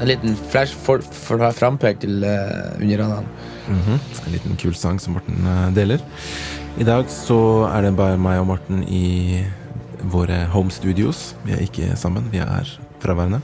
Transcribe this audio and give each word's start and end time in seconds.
En 0.00 0.06
liten 0.08 0.36
flash 0.50 0.74
for, 0.74 1.02
for 1.02 1.38
å 1.38 1.44
ha 1.46 1.52
frampek 1.54 2.00
til 2.02 2.24
uh, 2.26 2.74
underradene. 2.80 3.26
En 4.26 4.32
liten 4.34 4.58
kul 4.58 4.74
sang 4.74 4.98
som 5.02 5.14
Morten 5.16 5.46
uh, 5.46 5.70
deler. 5.76 6.02
I 6.80 6.84
dag 6.88 7.06
så 7.12 7.68
er 7.68 7.86
det 7.86 7.94
bare 7.98 8.18
meg 8.18 8.40
og 8.42 8.48
Morten 8.50 8.82
i 8.88 9.44
våre 10.10 10.46
home 10.50 10.74
studios. 10.74 11.36
Vi 11.46 11.54
er 11.54 11.62
ikke 11.62 11.94
sammen, 12.00 12.26
vi 12.32 12.42
er 12.42 12.66
fraværende. 13.04 13.40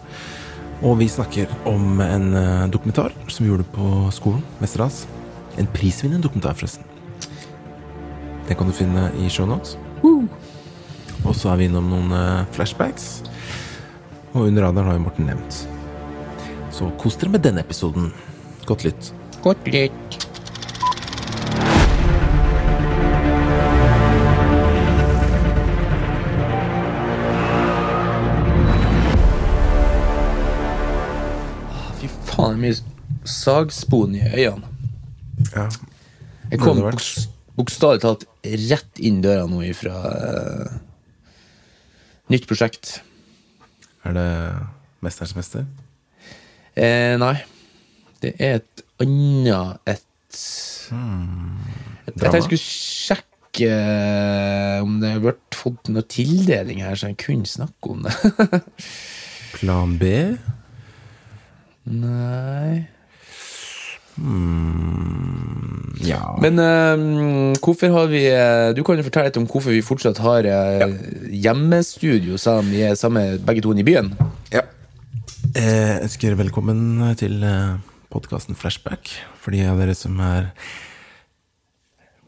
Og 0.83 0.99
vi 0.99 1.09
snakker 1.11 1.47
om 1.67 2.01
en 2.03 2.35
uh, 2.35 2.67
dokumentar 2.71 3.15
som 3.31 3.45
vi 3.45 3.51
gjorde 3.53 3.69
på 3.79 4.11
skolen, 4.15 4.43
Westerdals. 4.63 5.07
En 5.59 5.71
prisvinnende 5.71 6.27
dokumentar, 6.27 6.59
forresten. 6.59 6.85
Den 8.49 8.57
kan 8.57 8.67
du 8.67 8.75
finne 8.75 9.11
i 9.23 9.31
show 9.31 9.47
notes. 9.47 9.79
Uh. 10.03 10.25
Og 11.27 11.35
så 11.37 11.51
er 11.53 11.59
vi 11.61 11.67
innom 11.69 11.89
noen 11.91 12.13
eh, 12.15 12.47
flashbacks. 12.55 13.28
Og 14.35 14.46
under 14.46 14.63
radaren 14.67 14.91
har 14.91 14.99
jo 14.99 15.05
Morten 15.07 15.29
nevnt. 15.31 15.63
Så 16.75 16.91
kos 17.00 17.17
dere 17.19 17.32
med 17.35 17.45
denne 17.46 17.64
episoden. 17.64 18.11
Godt 18.69 18.85
lytt. 18.85 19.13
Godt 19.43 19.71
lytt. 19.73 20.19
Ah, 31.72 31.89
Fy 31.99 32.11
faen, 32.28 32.58
er 32.58 32.62
mye 32.62 32.77
sagspon 33.28 34.17
i 34.19 34.22
øynene. 34.28 34.75
Ja. 35.55 35.69
Jeg 36.50 36.61
kom 36.62 36.81
bokstavelig 37.58 38.03
talt 38.03 38.25
rett 38.69 39.00
inn 39.03 39.20
døra 39.25 39.45
nå 39.50 39.61
ifra 39.67 39.97
uh, 40.12 40.78
nytt 42.33 42.47
prosjekt. 42.48 42.98
Er 44.08 44.17
det 44.17 44.28
Mesterens 45.05 45.34
mester? 45.36 45.66
Eh, 46.78 47.14
nei. 47.20 47.36
Det 48.22 48.33
er 48.41 48.58
et 48.58 48.84
annet 49.02 49.78
et, 49.86 50.05
et 50.33 50.38
Jeg 52.08 52.14
tenkte 52.16 52.38
jeg 52.38 52.46
skulle 52.46 52.64
sjekke 52.64 53.68
eh, 53.68 54.78
om 54.83 54.96
det 55.02 55.12
har 55.12 55.24
vært 55.27 55.58
fått 55.58 55.91
noe 55.92 56.06
tildeling 56.08 56.80
her, 56.83 56.96
så 56.98 57.12
jeg 57.12 57.20
kunne 57.20 57.46
snakke 57.46 57.92
om 57.92 58.06
det. 58.06 58.62
Plan 59.58 59.98
B? 60.00 60.14
nei 61.88 62.84
Ja. 66.02 66.22
Men 66.42 66.58
uh, 66.58 67.55
hvorfor 67.62 67.92
har 67.94 68.08
vi 68.11 68.24
eh, 68.30 68.70
Du 68.77 68.83
kan 68.86 68.98
jo 68.98 69.06
fortelle 69.06 69.30
litt 69.30 69.38
om 69.41 69.47
hvorfor 69.50 69.74
vi 69.74 69.83
fortsatt 69.84 70.20
har 70.22 70.47
eh, 70.47 70.97
hjemmestudio, 71.34 72.39
sammen, 72.41 72.72
vi 72.74 72.84
er 72.86 72.98
sammen 72.98 73.39
begge 73.46 73.64
to 73.64 73.74
i 73.74 73.86
byen. 73.86 74.12
ja. 74.55 74.66
Jeg 75.56 76.02
ønsker 76.05 76.36
velkommen 76.36 77.00
til 77.19 77.41
podkasten 78.12 78.55
Flashback. 78.55 79.08
For 79.41 79.55
de 79.55 79.62
av 79.66 79.80
dere 79.80 79.94
som 79.96 80.19
er 80.22 80.50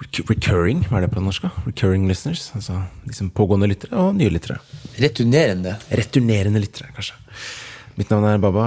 recurring, 0.01 0.87
hva 0.89 0.99
er 0.99 1.05
det 1.05 1.13
på 1.13 1.23
norsk? 1.23 1.45
Recurring 1.67 2.09
listeners. 2.09 2.49
Altså 2.57 2.81
liksom 3.05 3.29
pågående 3.37 3.69
lyttere 3.71 4.01
og 4.01 4.17
nye 4.19 4.33
lyttere. 4.33 4.57
Returnerende. 4.99 5.77
Returnerende 6.01 6.65
lyttere, 6.65 6.89
kanskje. 6.97 7.21
Mitt 8.01 8.11
navn 8.11 8.27
er 8.31 8.41
Baba. 8.43 8.67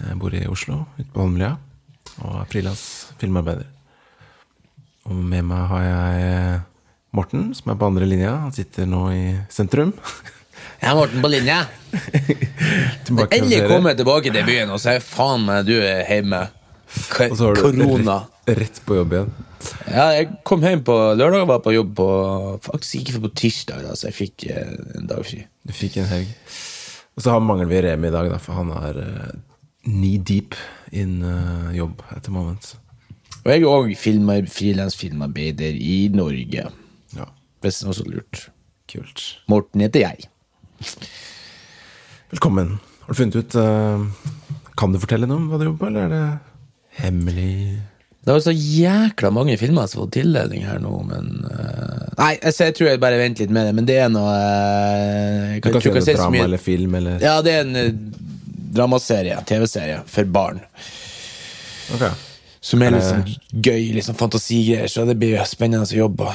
Jeg 0.00 0.18
bor 0.18 0.34
i 0.34 0.46
Oslo, 0.48 0.86
ute 0.96 1.10
på 1.12 1.22
Holmlia. 1.22 1.52
Og 2.20 2.36
er 2.42 2.50
frilans 2.52 2.82
filmarbeider. 3.20 3.68
Og 5.08 5.16
med 5.16 5.48
meg 5.48 5.64
har 5.72 5.86
jeg 5.86 6.60
Morten, 7.12 7.50
som 7.56 7.72
er 7.72 7.80
på 7.80 7.88
andre 7.90 8.06
linja. 8.08 8.36
Han 8.44 8.54
sitter 8.56 8.86
nå 8.88 9.02
i 9.12 9.24
sentrum. 9.52 9.92
Jeg 10.82 10.90
er 10.90 10.96
Morten 10.98 11.22
på 11.22 11.28
linja. 11.30 11.60
Endelig 13.34 13.60
kommer 13.70 13.92
jeg 13.92 13.98
tilbake 14.00 14.32
til 14.34 14.44
byen, 14.46 14.70
og 14.74 14.80
så 14.82 14.96
er 14.96 15.04
faen 15.04 15.44
meg 15.46 15.66
du 15.66 15.76
er 15.78 16.02
hjemme. 16.06 16.40
K 17.12 17.28
Og 17.30 17.36
så 17.38 17.48
har 17.48 17.58
du 17.58 17.62
Korona. 17.62 18.16
Rett, 18.46 18.58
rett 18.58 18.80
på 18.86 18.96
jobb 18.98 19.14
igjen. 19.14 19.30
Ja, 19.86 20.08
jeg 20.16 20.28
kom 20.46 20.64
hjem 20.66 20.82
på 20.86 20.96
lørdag 21.18 21.44
og 21.44 21.50
var 21.52 21.60
på 21.62 21.74
jobb 21.74 21.92
på 21.98 22.06
Faktisk 22.66 22.98
ikke 22.98 23.22
på 23.26 23.30
tirsdag, 23.38 23.84
da, 23.86 23.94
så 23.98 24.08
jeg 24.10 24.16
fikk 24.18 24.46
eh, 24.50 24.74
en 24.98 25.06
dag 25.10 25.22
fri. 25.26 25.44
Du 25.62 25.74
fikk 25.76 26.00
en 26.02 26.10
helg. 26.10 26.30
Og 27.14 27.22
så 27.24 27.34
har- 27.34 27.44
mangler 27.46 27.70
vi 27.70 27.82
Remi 27.86 28.10
i 28.10 28.14
dag, 28.14 28.30
da, 28.32 28.40
for 28.42 28.58
han 28.58 28.72
er 28.74 28.98
uh, 29.02 29.32
knee 29.86 30.18
deep 30.18 30.58
in 30.92 31.22
uh, 31.24 31.72
jobb 31.74 32.02
at 32.14 32.22
the 32.26 32.32
moment. 32.34 32.74
Og 33.42 33.50
jeg 33.50 33.62
er 33.64 33.68
òg 33.72 33.92
frilansfilmarbeider 34.52 35.74
i 35.74 36.08
Norge, 36.14 36.68
Ja, 37.16 37.26
hvis 37.64 37.80
det 37.80 37.88
var 37.88 37.96
så 37.98 38.04
lurt. 38.06 38.46
kult. 38.92 39.22
Morten 39.48 39.80
heter 39.80 40.04
jeg. 40.04 40.28
Velkommen. 42.32 42.78
Har 43.02 43.14
du 43.14 43.18
funnet 43.18 43.36
ut 43.40 43.54
uh, 43.58 44.04
Kan 44.78 44.92
du 44.92 45.00
fortelle 45.02 45.26
noe 45.28 45.40
om 45.40 45.48
hva 45.50 45.58
du 45.60 45.66
jobber 45.66 45.80
på, 45.86 45.88
eller 45.90 46.06
er 46.06 46.12
det 46.12 47.02
hemmelig? 47.02 47.54
Det 48.22 48.30
var 48.30 48.42
så 48.44 48.52
jækla 48.54 49.32
mange 49.34 49.56
filmer 49.58 49.88
som 49.90 50.02
har 50.02 50.06
fått 50.06 50.14
tildeling 50.20 50.62
her 50.62 50.78
nå, 50.82 50.92
men 51.08 51.30
uh, 51.42 52.04
Nei, 52.20 52.36
altså, 52.38 52.68
jeg 52.68 52.76
tror 52.78 52.92
jeg 52.92 53.00
bare 53.02 53.18
venter 53.18 53.42
litt 53.48 53.54
med 53.56 53.66
det, 53.66 53.72
men 53.74 53.88
det 53.88 53.96
er 53.98 54.12
noe 54.14 54.30
uh, 54.30 55.48
jeg 55.56 55.64
Du 55.64 55.70
kan 55.72 55.82
si 55.82 55.90
det 55.96 56.14
er 56.14 56.20
drama 56.20 56.44
eller 56.46 56.62
film 56.62 56.94
eller 57.00 57.24
Ja, 57.24 57.40
det 57.42 57.56
er 57.56 57.64
en 57.66 57.80
eh, 57.80 57.90
dramaserie, 58.72 59.36
TV-serie, 59.48 60.00
for 60.08 60.28
barn. 60.34 60.60
Ok. 61.94 62.04
Som 62.62 62.82
er 62.86 62.94
litt 62.94 63.04
sånn 63.06 63.24
gøy, 63.52 63.88
litt 63.96 64.06
sånn 64.06 64.18
fantasigreier, 64.18 64.88
så 64.90 65.04
det 65.08 65.16
blir 65.18 65.40
spennende 65.50 65.88
å 65.88 65.98
jobbe. 66.04 66.28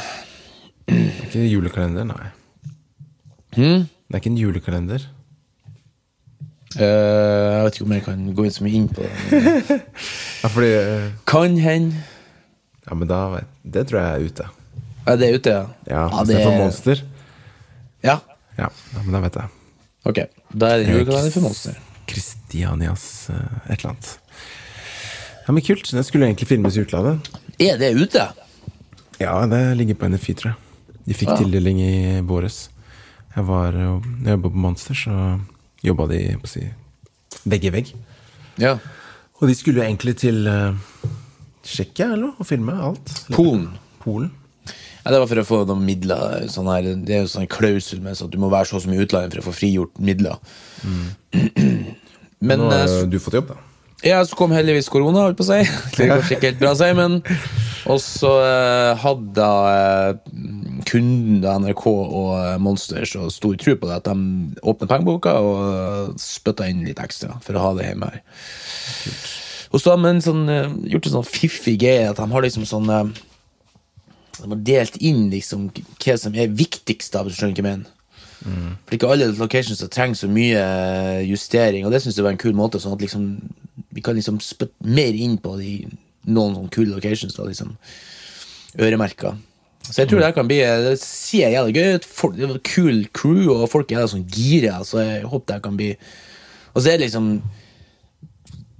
Det 0.87 0.97
er 0.97 1.27
ikke 1.27 1.39
en 1.41 1.47
julekalender, 1.51 2.07
nei. 2.09 2.27
Hmm? 3.57 3.85
Det 3.87 4.15
er 4.17 4.21
ikke 4.21 4.33
en 4.33 4.41
julekalender. 4.41 5.07
Uh, 6.77 6.83
jeg 6.83 7.63
vet 7.63 7.77
ikke 7.77 7.85
om 7.87 7.93
jeg 7.95 8.03
kan 8.05 8.25
gå 8.37 8.43
inn 8.45 8.53
så 8.53 8.65
mye 8.65 8.77
inn 8.81 8.89
på 8.91 9.05
det. 9.07 9.77
Ja, 10.43 10.49
fordi 10.53 10.67
uh... 10.77 11.07
Kan 11.25 11.55
hende. 11.57 12.03
Ja, 12.85 12.93
men 12.95 13.09
da 13.09 13.39
Det 13.63 13.87
tror 13.89 13.99
jeg 14.03 14.09
er 14.11 14.27
ute. 14.27 14.49
Ja, 15.07 15.15
det 15.17 15.27
er 15.29 15.39
ute, 15.39 15.49
ja. 15.55 15.63
Ja, 15.87 16.03
ja, 16.03 16.21
Istedenfor 16.21 16.51
for 16.51 16.59
Monster. 16.61 17.01
Ja, 18.05 18.17
Ja, 18.59 18.67
ja, 18.69 19.01
men 19.05 19.15
da 19.15 19.23
vet 19.23 19.39
jeg. 19.39 19.49
ok. 20.11 20.19
Da 20.53 20.69
er 20.75 20.83
det 20.83 20.91
julekalender 20.91 21.33
for 21.33 21.47
Monster. 21.47 21.79
Kristianias 22.07 23.29
eh, 23.29 23.71
et 23.71 23.79
eller 23.79 23.91
annet. 23.93 24.13
Ja, 25.47 25.53
men 25.55 25.63
kult. 25.63 25.91
Den 25.93 26.03
skulle 26.03 26.27
egentlig 26.27 26.47
filmes 26.49 26.75
i 26.77 26.83
utlandet. 26.83 27.29
Er 27.59 27.77
det 27.79 27.93
ute? 27.95 28.25
Ja, 29.21 29.45
det 29.49 29.61
ligger 29.79 29.95
på 29.97 30.09
NFI, 30.11 30.33
tror 30.37 30.51
jeg. 30.53 30.95
De 31.07 31.15
fikk 31.15 31.29
Ja. 31.31 31.37
tildeling 31.39 31.79
i 31.81 32.19
våres. 32.27 32.67
Jeg 33.35 33.45
var 33.47 33.71
jeg 33.73 34.01
jobba 34.33 34.49
på 34.49 34.55
Monster, 34.65 34.93
så 34.97 35.39
jobba 35.85 36.07
de 36.11 36.19
på 36.41 36.49
å 36.49 36.51
si 36.51 36.65
vegg 37.47 37.65
i 37.69 37.71
vegg. 37.71 37.93
Ja. 38.59 38.73
Og 39.39 39.47
de 39.47 39.55
skulle 39.55 39.85
egentlig 39.85 40.17
til 40.17 40.47
uh, 40.49 40.73
Tsjekkia 41.63 42.15
noe, 42.17 42.33
og 42.39 42.47
filme 42.49 42.73
alt. 42.73 43.11
Polen. 43.31 43.69
Polen. 44.03 44.31
Ja, 45.07 45.13
det 45.13 45.21
var 45.21 45.29
for 45.31 45.39
å 45.39 45.47
få 45.47 45.57
noen 45.63 45.85
midler. 45.87 46.49
Sånn 46.51 46.67
her, 46.67 46.83
det 47.07 47.13
er 47.15 47.21
jo 47.23 47.29
sånn 47.31 47.47
klausul 47.47 48.01
med 48.03 48.17
sånn 48.19 48.27
at 48.27 48.33
du 48.33 48.41
må 48.43 48.49
være 48.51 48.67
så 48.67 48.75
og 48.75 48.81
så 48.83 48.89
mye 48.91 48.99
i 48.99 49.05
utlandet 49.05 49.37
for 49.37 49.39
å 49.39 49.45
få 49.45 49.53
frigjort 49.55 50.01
midler. 50.03 50.35
Men 52.43 52.59
Nå 52.59 52.73
har 52.73 52.91
eh, 52.91 53.05
du 53.07 53.15
fått 53.23 53.37
jobb, 53.39 53.53
da. 53.53 53.61
Ja, 54.03 54.17
så 54.27 54.35
kom 54.35 54.51
heldigvis 54.51 54.89
korona, 54.91 55.21
holdt 55.23 55.39
på 55.39 55.45
å 55.45 55.47
si. 55.47 55.61
Det 55.95 56.09
går 56.09 56.25
ikke 56.25 56.43
helt 56.43 56.59
bra 56.59 56.73
å 56.75 56.79
si, 56.81 56.89
men 56.97 57.21
Og 57.87 58.01
så 58.03 58.33
eh, 58.49 58.99
hadde 58.99 59.47
eh, 59.71 60.35
kunden 60.91 61.39
da 61.45 61.55
NRK 61.63 61.85
og 61.87 62.35
Monster 62.67 63.07
så 63.07 63.29
stor 63.31 63.55
tro 63.63 63.77
på 63.79 63.87
det 63.87 64.01
at 64.01 64.11
de 64.11 64.59
åpner 64.59 64.91
pengeboka 64.91 65.37
og 65.39 66.19
spytta 66.19 66.67
inn 66.67 66.83
litt 66.83 66.99
ekstra 66.99 67.39
for 67.47 67.55
å 67.55 67.63
ha 67.63 67.71
det 67.79 67.87
hjemme 67.87 68.11
her. 68.11 68.19
Og 69.71 69.79
så 69.79 69.95
har 69.95 70.03
de 70.03 70.13
sånn, 70.27 70.45
gjort 70.91 71.07
en 71.07 71.17
sånn 71.21 71.31
fiffig 71.31 71.79
greie 71.79 72.11
at 72.11 72.19
de 72.19 72.27
har 72.35 72.43
liksom 72.43 72.67
sånn 72.67 72.91
De 74.43 74.49
har 74.51 74.65
delt 74.71 74.97
inn 75.01 75.27
liksom 75.33 75.69
hva 75.73 76.17
som 76.19 76.35
er 76.37 76.51
viktigst, 76.53 77.13
da, 77.13 77.23
hvis 77.25 77.37
du 77.37 77.41
skjønner 77.41 77.55
hva 77.57 77.63
jeg 77.63 77.69
mener. 77.69 77.93
For 78.37 78.91
det 78.91 78.93
er 78.93 78.99
ikke 78.99 79.13
alle 79.15 79.29
locations 79.35 79.81
trenger 79.91 80.19
så 80.19 80.29
mye 80.29 80.59
eh, 80.61 81.23
justering, 81.25 81.87
og 81.87 81.93
det 81.93 82.03
syns 82.03 82.19
jeg 82.19 82.25
var 82.25 82.35
en 82.35 82.41
kul 82.41 82.53
måte. 82.57 82.79
Sånn 82.79 82.93
at 82.93 83.01
liksom 83.01 83.31
vi 83.97 84.03
kan 84.05 84.17
liksom 84.17 84.37
spytte 84.43 84.85
mer 84.85 85.15
inn 85.17 85.39
på 85.41 85.55
de, 85.57 85.71
noen 86.29 86.55
sånne 86.55 86.73
kule 86.73 86.93
locations. 86.93 87.33
da, 87.33 87.47
liksom 87.47 87.75
Øremerka. 88.77 89.33
Så 89.87 90.01
jeg 90.01 90.09
tror 90.09 90.19
det 90.19 90.27
her 90.27 90.35
kan 90.35 90.49
bli 90.49 90.57
Det 90.59 90.97
ser 90.99 91.53
jævlig 91.53 91.75
gøy 91.77 91.95
ut. 91.95 92.07
Kul 92.67 93.05
crew, 93.15 93.53
og 93.55 93.69
folk 93.71 93.91
er 93.91 94.09
sånn 94.11 94.27
gira, 94.29 94.81
så 94.85 94.99
jeg 95.01 95.29
håper 95.31 95.47
det 95.47 95.55
her 95.55 95.63
kan 95.63 95.79
bli 95.79 95.93
Og 96.73 96.81
så 96.81 96.91
er 96.91 96.99
det 96.99 97.07
liksom 97.07 97.39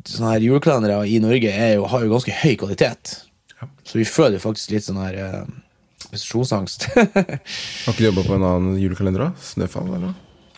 Sånne 0.07 0.33
her 0.35 0.45
juleklanere 0.45 1.01
i 1.09 1.17
Norge 1.19 1.51
jo, 1.51 1.87
har 1.91 2.03
jo 2.03 2.11
ganske 2.13 2.31
høy 2.31 2.53
kvalitet. 2.59 3.17
Så 3.87 3.97
vi 3.97 4.05
føler 4.05 4.41
faktisk 4.43 4.73
litt 4.75 4.85
sånn 4.85 4.99
her 5.01 5.17
eh, 5.17 5.43
prestasjonsangst. 6.11 6.87
Har 6.93 7.91
ikke 7.93 7.99
du 8.03 8.07
jobba 8.09 8.25
på 8.27 8.37
en 8.37 8.47
annen 8.47 8.79
julekalender 8.81 9.27
da? 9.27 9.29
Snøfall, 9.41 9.91
eller? 9.97 10.15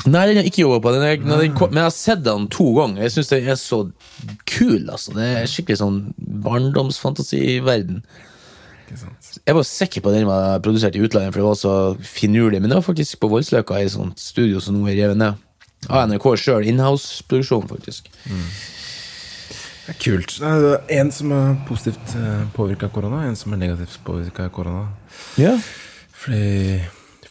Nei, 0.08 0.22
den 0.30 0.38
har 0.38 0.46
jeg 0.46 0.54
ikke 0.54 0.62
jobba 0.64 0.80
på. 0.80 0.92
Den 0.96 1.26
den 1.28 1.56
kom, 1.58 1.74
men 1.74 1.82
jeg 1.82 1.90
har 1.90 1.96
sett 1.96 2.22
den 2.24 2.46
to 2.54 2.70
ganger. 2.78 3.02
Jeg 3.04 3.12
syns 3.18 3.32
den 3.34 3.50
er 3.52 3.58
så 3.60 3.82
kul. 4.48 4.86
altså 4.88 5.12
Det 5.18 5.26
er 5.42 5.50
skikkelig 5.52 5.80
sånn 5.82 5.98
barndomsfantasiverden. 6.46 8.00
I 8.00 8.96
verden 8.96 9.18
Jeg 9.46 9.56
var 9.58 9.68
sikker 9.68 10.02
på 10.02 10.10
at 10.10 10.16
den 10.16 10.30
var 10.30 10.62
produsert 10.64 10.96
i 10.96 11.04
utlandet, 11.04 11.34
for 11.36 11.42
det 11.44 11.50
var 11.50 11.60
så 11.60 11.76
finurlig. 12.00 12.62
Men 12.62 12.72
det 12.72 12.80
var 12.80 12.88
faktisk 12.88 13.20
på 13.20 13.30
Voldsløkka, 13.34 13.82
i 13.82 13.90
et 13.90 13.96
sånt 13.98 14.24
studio 14.24 14.64
som 14.64 14.80
nå 14.80 14.88
er 14.88 15.02
revet 15.04 15.20
ned. 15.20 15.46
Av 15.90 16.08
NRK 16.08 16.32
sjøl. 16.40 16.68
Inhouse-produksjon, 16.72 17.68
faktisk. 17.68 18.08
Det 19.90 19.96
er 19.96 20.02
kult. 20.04 20.38
En 20.94 21.12
som 21.12 21.34
er 21.34 21.58
positivt 21.66 22.14
påvirka 22.54 22.86
av 22.86 22.94
korona, 22.94 23.24
en 23.26 23.38
som 23.40 23.56
er 23.56 23.64
negativt 23.64 23.98
påvirka 24.06 24.46
av 24.46 24.54
korona. 24.54 24.86
Ja. 25.42 25.56
Fordi 26.14 26.80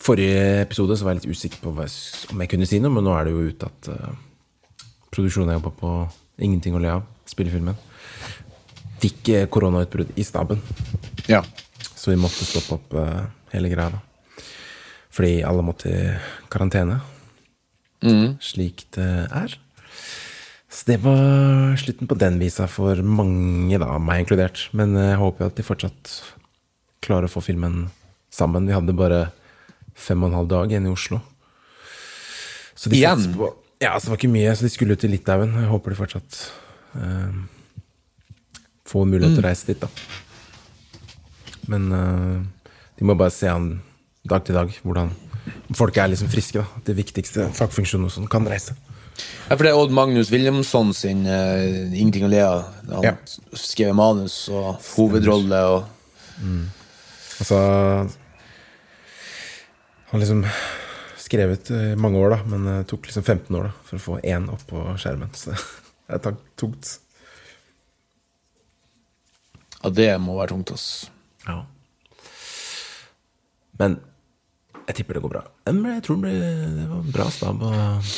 forrige 0.08 0.62
episode 0.62 0.96
så 0.96 1.06
var 1.06 1.14
jeg 1.14 1.22
litt 1.22 1.36
usikker 1.36 1.60
på 1.62 1.74
om 1.74 2.42
jeg 2.42 2.50
kunne 2.50 2.68
si 2.68 2.80
noe, 2.82 2.94
men 2.94 3.04
nå 3.06 3.14
er 3.14 3.28
det 3.28 3.34
jo 3.34 3.46
ute 3.50 3.68
at 3.68 3.90
uh, 3.92 4.88
produksjonen 5.14 5.52
jeg 5.52 5.60
jobba 5.60 5.74
på, 5.82 5.92
Ingenting 6.38 6.76
å 6.78 6.80
le 6.82 6.90
av, 6.94 7.06
spillefilmen, 7.26 7.74
fikk 9.02 9.32
uh, 9.34 9.44
koronautbrudd 9.50 10.14
i 10.16 10.26
staben. 10.26 10.62
ja. 11.28 11.44
Så 11.98 12.12
vi 12.12 12.20
måtte 12.20 12.46
stoppe 12.46 12.76
opp 12.76 12.94
uh, 12.94 13.24
hele 13.52 13.70
greia. 13.72 13.90
da. 13.90 14.44
Fordi 15.14 15.40
alle 15.42 15.64
måtte 15.66 15.90
i 15.90 16.02
karantene. 16.50 17.00
Slik 18.40 18.86
det 18.94 19.08
er. 19.26 19.56
Så 20.68 20.84
det 20.90 20.98
var 21.00 21.76
slutten 21.80 22.08
på 22.10 22.16
den 22.20 22.36
visa 22.40 22.66
for 22.68 23.00
mange, 23.00 23.78
da, 23.80 23.94
meg 24.02 24.24
inkludert. 24.24 24.66
Men 24.76 24.92
jeg 24.98 25.16
håper 25.20 25.46
jo 25.46 25.50
at 25.52 25.56
de 25.56 25.64
fortsatt 25.64 26.12
klarer 27.04 27.28
å 27.28 27.32
få 27.32 27.40
filmen 27.44 27.86
sammen. 28.34 28.68
Vi 28.68 28.76
hadde 28.76 28.96
bare 28.96 29.28
fem 29.98 30.22
og 30.22 30.30
en 30.30 30.38
halv 30.42 30.50
dag 30.50 30.72
igjen 30.72 30.88
i 30.88 30.92
Oslo. 30.92 31.20
Så 32.78 32.92
de 32.92 33.00
Igjen? 33.00 33.24
På, 33.34 33.50
ja, 33.82 33.94
så 33.96 34.06
det 34.06 34.12
var 34.12 34.20
ikke 34.20 34.34
mye, 34.34 34.54
så 34.54 34.66
de 34.66 34.72
skulle 34.74 34.94
ut 34.94 35.02
til 35.02 35.12
Litauen. 35.14 35.56
Jeg 35.56 35.70
håper 35.72 35.94
de 35.94 35.98
fortsatt 35.98 36.38
eh, 37.00 37.38
får 38.88 39.08
mulighet 39.08 39.38
til 39.38 39.42
å 39.42 39.48
reise 39.48 39.70
dit, 39.70 39.82
da. 39.82 39.88
Men 41.72 41.88
eh, 41.94 42.36
de 42.98 43.08
må 43.08 43.16
bare 43.18 43.34
se 43.34 43.50
han 43.50 43.78
dag 44.28 44.44
til 44.44 44.58
dag 44.58 44.72
hvordan 44.84 45.10
folk 45.76 45.96
er 45.96 46.12
liksom 46.12 46.30
friske. 46.32 46.60
da 46.60 46.84
Det 46.86 46.96
viktigste 46.98 47.48
fagfunksjonen 47.56 48.08
og 48.08 48.14
sånn 48.14 48.30
kan 48.30 48.46
reise. 48.48 48.76
Ja, 49.48 49.56
for 49.56 49.64
det 49.64 49.70
er 49.72 49.78
Odd 49.80 49.92
Magnus 49.96 50.30
Williamson 50.30 50.92
sin 50.94 51.24
uh, 51.26 51.88
'Ingenting 51.92 52.24
å 52.26 52.30
le 52.30 52.42
av'. 52.44 52.64
Han 52.92 53.04
Ja. 53.04 53.14
skrev 53.56 53.94
manus 53.94 54.48
og 54.48 54.76
hovedrolle 54.96 55.62
og 55.74 55.84
Altså 57.38 57.56
Han 60.10 60.20
liksom 60.20 60.44
skrevet 61.18 61.70
i 61.70 61.94
mange 61.96 62.18
år, 62.18 62.30
da, 62.30 62.38
men 62.48 62.64
det 62.64 62.86
tok 62.88 63.04
liksom 63.06 63.22
15 63.26 63.56
år 63.58 63.66
da 63.68 63.72
for 63.84 63.96
å 63.98 64.00
få 64.00 64.20
én 64.24 64.46
opp 64.48 64.62
på 64.70 64.80
skjermen. 64.96 65.28
Så 65.36 65.52
det 66.08 66.20
er 66.24 66.36
tungt. 66.56 66.94
Ja, 69.82 69.90
det 69.90 70.08
må 70.24 70.38
være 70.38 70.54
tungt, 70.54 70.72
ass. 70.72 70.86
Ja. 71.46 71.58
Men 73.78 73.98
jeg 74.88 74.96
tipper 75.02 75.18
det 75.18 75.22
går 75.26 75.34
bra. 75.36 75.42
Jeg 75.68 76.02
tror 76.06 76.16
det, 76.16 76.22
blir, 76.24 76.40
det 76.78 76.86
var 76.88 77.12
bra 77.18 77.28
stab 77.34 77.62
og 77.68 78.08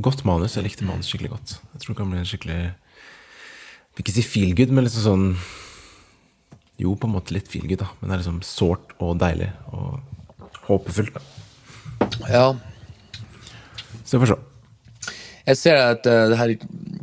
godt 0.00 0.24
manus. 0.24 0.56
Jeg 0.56 0.64
likte 0.64 0.84
manus 0.88 1.10
skikkelig 1.10 1.30
godt. 1.34 1.56
Jeg 1.74 1.80
tror 1.82 1.92
det 1.92 1.98
kan 2.00 2.10
bli 2.12 2.18
en 2.22 2.28
skikkelig 2.30 2.60
Jeg 2.62 3.96
vil 3.98 4.04
ikke 4.06 4.14
si 4.16 4.22
feel 4.24 4.54
good, 4.56 4.70
men 4.72 4.84
liksom 4.86 5.04
sånn 5.04 5.26
Jo, 6.80 6.94
på 6.96 7.06
en 7.06 7.12
måte 7.14 7.34
litt 7.36 7.48
feel 7.52 7.66
good, 7.68 7.82
da. 7.84 7.90
Men 8.00 8.08
det 8.10 8.14
er 8.16 8.22
liksom 8.24 8.40
sårt 8.46 8.94
og 8.98 9.18
deilig 9.20 9.50
og 9.72 10.00
håpefullt. 10.66 11.12
da. 11.14 11.20
Ja. 12.30 12.46
Så 14.04 14.16
vi 14.18 14.24
får 14.24 14.32
se. 14.32 14.38
Jeg 15.46 15.56
ser 15.58 15.76
at 15.82 16.06
eh, 16.06 16.28
det 16.30 16.38
her 16.38 16.52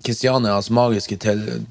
Kristianias 0.03 0.69
magiske 0.71 1.17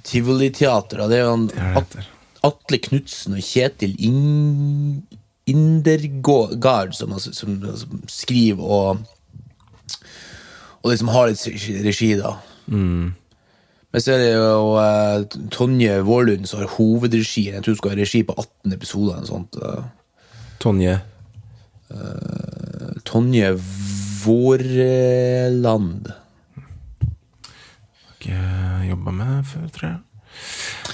tivoliteater 0.04 1.00
Det 1.08 1.16
er 1.16 1.22
jo 1.24 1.30
han 1.30 1.46
At- 1.80 1.96
Atle 2.44 2.78
Knutsen 2.78 3.34
og 3.38 3.40
Kjetil 3.42 3.94
In 4.04 5.02
Indergard 5.48 6.92
som, 6.94 7.14
som, 7.18 7.54
som 7.80 8.02
skriver 8.06 8.60
og 8.62 8.98
Og 10.82 10.90
liksom 10.92 11.08
har 11.12 11.28
litt 11.30 11.42
regi, 11.84 12.10
da. 12.20 12.36
Men 13.88 14.02
så 14.04 14.12
er 14.14 14.18
det 14.20 14.32
jo 14.34 14.76
uh, 14.76 15.24
Tonje 15.54 15.94
Vårlund 16.04 16.44
som 16.46 16.60
har 16.60 16.68
hovedregien. 16.76 17.54
Jeg 17.56 17.62
tror 17.64 17.72
hun 17.74 17.78
skal 17.80 17.94
ha 17.94 18.00
regi 18.02 18.20
på 18.28 18.34
18 18.36 18.74
episoder. 18.76 19.12
eller 19.16 19.24
noe 19.24 19.32
sånt. 19.32 19.56
eh. 19.62 19.84
Tonje 20.60 20.98
Tonje 23.08 23.54
Vårland. 24.24 26.10
Har 28.04 28.16
ikke 28.18 28.38
jobba 28.90 29.10
med 29.14 29.44
før, 29.48 29.68
tror 29.72 29.88
jeg. 29.88 29.98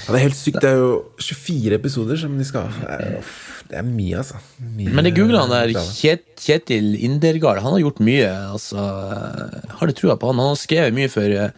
Ja, 0.04 0.12
det 0.12 0.19
er 0.19 0.25
helt 0.28 0.37
sykt. 0.38 0.60
Det 0.62 0.70
er 0.70 0.78
jo 0.78 0.92
24 1.19 1.75
episoder 1.80 2.16
som 2.20 2.37
de 2.38 2.44
skal 2.46 2.69
ha. 2.69 2.98
Det 3.70 3.78
er 3.81 3.87
mye, 3.87 4.19
altså. 4.20 4.38
Mye 4.61 4.93
Men 4.93 5.05
det 5.08 5.14
googla 5.16 5.40
han 5.46 5.52
der. 5.55 5.72
Kjet, 5.96 6.25
Kjetil 6.40 6.94
Indergard. 7.06 7.62
Han 7.64 7.72
har 7.76 7.81
gjort 7.84 8.00
mye. 8.05 8.28
altså 8.52 8.76
Har 9.78 9.87
det 9.90 9.96
trua 9.99 10.16
på 10.20 10.28
han. 10.31 10.38
Han 10.43 10.52
har 10.52 10.61
skrevet 10.61 10.94
mye 10.96 11.08
for 11.12 11.22
eh, 11.25 11.50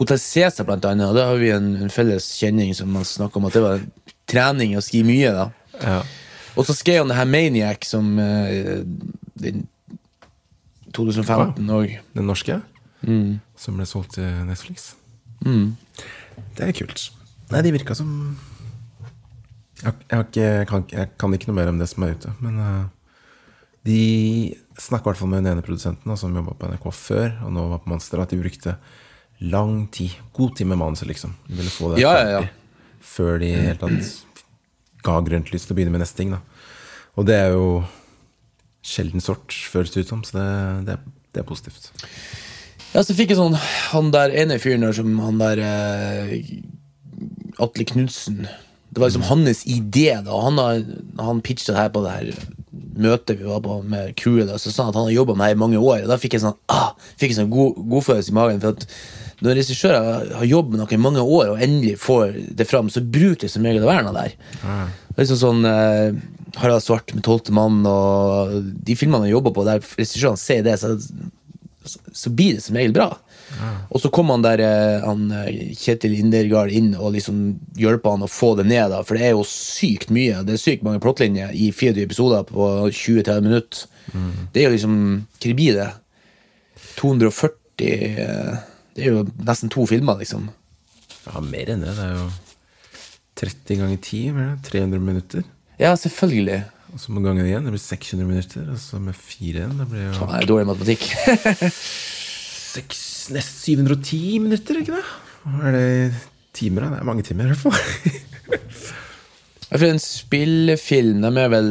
Hotell 0.00 0.18
Cæsar, 0.18 0.66
blant 0.66 0.84
annet. 0.88 1.06
Og 1.08 1.14
det 1.18 1.24
har 1.28 1.38
vi 1.38 1.50
en, 1.54 1.70
en 1.86 1.92
felles 1.94 2.26
kjenning 2.40 2.74
som 2.74 2.90
man 2.92 3.04
snakker 3.06 3.38
om 3.38 3.46
at 3.48 3.54
det 3.58 3.62
var 3.64 3.84
trening 4.30 4.74
å 4.78 4.82
skrive 4.84 5.06
mye. 5.10 5.32
da 5.36 5.48
Ja. 5.82 6.00
Og 6.58 6.66
så 6.68 6.74
skrev 6.76 7.00
han 7.00 7.08
det 7.08 7.16
her 7.16 7.28
Maniac 7.30 7.86
som 7.88 8.10
uh, 8.20 8.82
den 9.40 9.62
2015 10.92 11.70
òg. 11.72 11.98
Den 12.16 12.26
norske, 12.28 12.60
Mm. 13.02 13.40
som 13.58 13.74
ble 13.80 13.86
solgt 13.88 14.12
til 14.14 14.28
Netflix. 14.46 14.92
Det 15.42 16.62
er 16.68 16.70
kult. 16.76 17.08
Nei, 17.50 17.62
de 17.66 17.72
virka 17.74 17.96
som 17.98 18.36
jeg, 19.82 19.94
jeg, 20.08 20.26
ikke, 20.26 20.42
jeg, 20.42 20.66
kan, 20.70 20.84
jeg 20.92 21.12
kan 21.20 21.36
ikke 21.36 21.50
noe 21.50 21.58
mer 21.58 21.70
om 21.72 21.78
det 21.80 21.88
som 21.90 22.04
er 22.06 22.16
ute, 22.16 22.32
men 22.42 22.58
uh, 22.62 22.82
de 23.86 24.00
snakka 24.78 25.04
i 25.04 25.10
hvert 25.10 25.20
fall 25.20 25.32
med 25.32 25.42
den 25.42 25.52
ene 25.56 25.64
produsenten 25.66 26.16
som 26.18 26.34
jobba 26.36 26.54
på 26.58 26.70
NRK 26.70 26.90
før, 26.96 27.32
og 27.46 27.54
nå 27.54 27.68
var 27.72 27.82
på 27.82 27.92
Monster, 27.92 28.22
at 28.22 28.32
de 28.32 28.40
brukte 28.40 28.76
lang 29.42 29.88
tid, 29.94 30.14
god 30.36 30.56
tid 30.58 30.70
med 30.70 30.78
manuset, 30.78 31.08
liksom. 31.10 31.34
De 31.48 31.58
ville 31.58 31.72
få 31.72 31.92
det 31.92 32.02
Ja, 32.04 32.12
ja, 32.20 32.38
ja. 32.38 32.44
før 33.02 33.40
de 33.42 33.50
hele 33.56 33.78
tatt 33.80 34.22
ga 35.02 35.18
grønt 35.26 35.50
lys 35.50 35.66
til 35.66 35.74
å 35.74 35.78
begynne 35.78 35.96
med 35.96 36.04
neste 36.04 36.20
ting. 36.20 36.30
Da. 36.36 36.38
Og 37.18 37.26
det 37.26 37.40
er 37.40 37.56
jo 37.56 37.82
sjelden 38.86 39.22
sort, 39.22 39.50
føles 39.50 39.90
det 39.94 40.04
ut 40.04 40.12
som, 40.12 40.22
så 40.26 40.38
det, 40.38 40.46
det, 40.86 40.98
det 41.34 41.42
er 41.42 41.48
positivt. 41.48 41.90
Ja, 42.92 43.02
så 43.02 43.16
fikk 43.16 43.30
jeg 43.32 43.38
sånn 43.38 43.54
Han 43.94 44.10
der 44.12 44.34
ene 44.36 44.58
fyren 44.60 44.82
der 44.84 44.92
som 44.92 45.14
han 45.22 45.38
der 45.40 45.62
eh, 45.64 46.34
Atle 47.62 47.86
Knutsen. 47.88 48.44
Det 48.92 49.00
var 49.00 49.08
liksom 49.08 49.24
hans 49.24 49.62
idé, 49.64 50.10
da. 50.24 50.40
Han, 50.44 50.58
har, 50.60 50.82
han 51.18 51.40
pitcha 51.44 51.72
det 51.72 51.80
her 51.80 51.92
på 51.94 52.02
det 52.04 52.12
her 52.12 52.34
møtet 52.72 53.38
vi 53.40 53.48
var 53.48 53.62
på 53.64 53.78
med 53.88 54.12
crewet. 54.20 54.50
da, 54.50 54.58
Så 54.60 54.72
sa 54.72 54.84
han 54.84 54.92
at 54.92 54.98
han 55.00 55.08
har 55.08 55.16
jobba 55.16 55.34
med 55.34 55.44
det 55.44 55.48
her 55.50 55.56
i 55.56 55.62
mange 55.62 55.80
år. 55.80 56.04
Og 56.04 56.12
da 56.12 56.20
fikk 56.20 56.36
jeg 56.36 56.44
sånn 56.44 56.58
ah, 56.72 56.92
fikk 57.16 57.32
jeg 57.32 57.40
sånn 57.40 57.52
god, 57.52 57.80
godfølelse 57.92 58.32
i 58.32 58.36
magen. 58.36 58.60
For 58.62 58.76
at 58.76 58.86
når 59.42 59.58
regissører 59.58 60.34
har 60.38 60.46
jobbet 60.46 60.74
med 60.74 60.82
noe 60.82 60.94
i 60.94 61.02
mange 61.02 61.24
år, 61.24 61.54
og 61.54 61.64
endelig 61.64 61.96
får 62.04 62.36
det 62.60 62.68
fram, 62.70 62.92
så 62.92 63.02
bruker 63.02 63.46
det 63.46 63.52
som 63.54 63.64
regel 63.66 63.86
å 63.86 63.90
være 63.90 64.06
noe 64.06 64.14
der. 64.14 64.36
Er 65.16 65.22
liksom 65.24 65.40
sånn 65.40 65.66
eh, 65.68 66.20
Harald 66.60 66.84
Svart 66.84 67.14
med 67.16 67.24
'Tolvte 67.24 67.54
mann' 67.56 67.82
og 67.88 68.52
de 68.86 68.96
filmene 68.96 69.26
han 69.26 69.32
jobber 69.32 69.56
på, 69.56 69.64
der 69.66 69.80
regissørene 69.80 70.40
ser 70.40 70.62
det, 70.68 70.76
så 70.78 70.98
så 72.12 72.30
blir 72.30 72.54
det 72.54 72.62
som 72.62 72.76
regel 72.76 72.92
bra. 72.94 73.08
Og 73.92 74.00
så 74.00 74.10
kom 74.12 74.30
han 74.32 74.44
der 74.44 74.62
eh, 74.64 75.04
han, 75.04 75.26
eh, 75.36 75.72
Kjetil 75.78 76.14
Indergard 76.16 76.72
inn 76.72 76.92
og 76.96 77.12
liksom 77.16 77.42
hjelper 77.78 78.16
han 78.16 78.26
å 78.26 78.30
få 78.30 78.54
det 78.58 78.66
ned, 78.70 78.88
da, 78.92 79.02
for 79.06 79.18
det 79.18 79.26
er 79.28 79.34
jo 79.36 79.44
sykt 79.48 80.12
mye. 80.14 80.40
Det 80.46 80.56
er 80.56 80.62
sykt 80.62 80.86
mange 80.86 81.02
plottlinjer 81.04 81.52
i 81.52 81.70
24 81.74 82.06
episoder 82.06 82.46
på 82.48 82.68
20-30 82.88 83.44
minutter. 83.44 83.88
Det 84.52 84.62
er 84.62 84.66
jo 84.66 84.74
liksom 84.74 84.96
Hva 85.40 85.52
blir 85.56 85.76
det? 85.78 85.90
240 86.98 87.86
eh, 87.86 88.56
Det 88.92 89.04
er 89.06 89.14
jo 89.14 89.26
nesten 89.46 89.72
to 89.72 89.86
filmer, 89.88 90.18
liksom. 90.20 90.50
Ja, 91.26 91.40
mer 91.44 91.70
enn 91.72 91.84
det. 91.84 91.94
Det 91.96 92.08
er 92.08 92.16
jo 92.18 92.28
30 93.42 93.80
ganger 93.80 94.00
10, 94.02 94.48
300 94.68 95.00
minutter. 95.02 95.46
Ja, 95.80 95.94
selvfølgelig. 95.96 96.62
Og 96.92 97.00
så 97.00 97.12
må 97.14 97.22
gangen 97.24 97.46
igjen, 97.46 97.64
det 97.64 97.72
blir 97.72 97.80
600 97.80 98.28
minutter. 98.28 98.66
Og 98.74 98.80
så 98.80 99.00
med 99.00 99.16
fire 99.16 99.62
igjen, 99.62 99.78
det 99.78 99.88
blir 99.88 100.10
jo 100.10 100.18
Faen, 100.18 100.34
jeg 100.36 100.44
er 100.44 100.50
dårlig 100.50 100.66
i 100.66 100.70
matematikk. 100.72 101.08
nest 102.76 103.62
710 103.64 104.38
minutter, 104.42 104.80
ikke 104.82 104.98
det? 104.98 105.04
Hva 105.42 105.70
er 105.70 105.76
det 105.76 105.86
timer, 106.56 106.86
da? 106.86 106.96
Det 106.96 107.00
er 107.02 107.08
mange 107.08 107.24
timer, 107.26 107.48
i 107.48 107.54
hvert 107.54 107.64
fall. 107.66 107.78
Ja, 109.72 109.78
For 109.80 109.88
en 109.88 110.00
spillefilm, 110.04 111.22
de 111.24 111.28
er 111.40 111.48
vel 111.48 111.68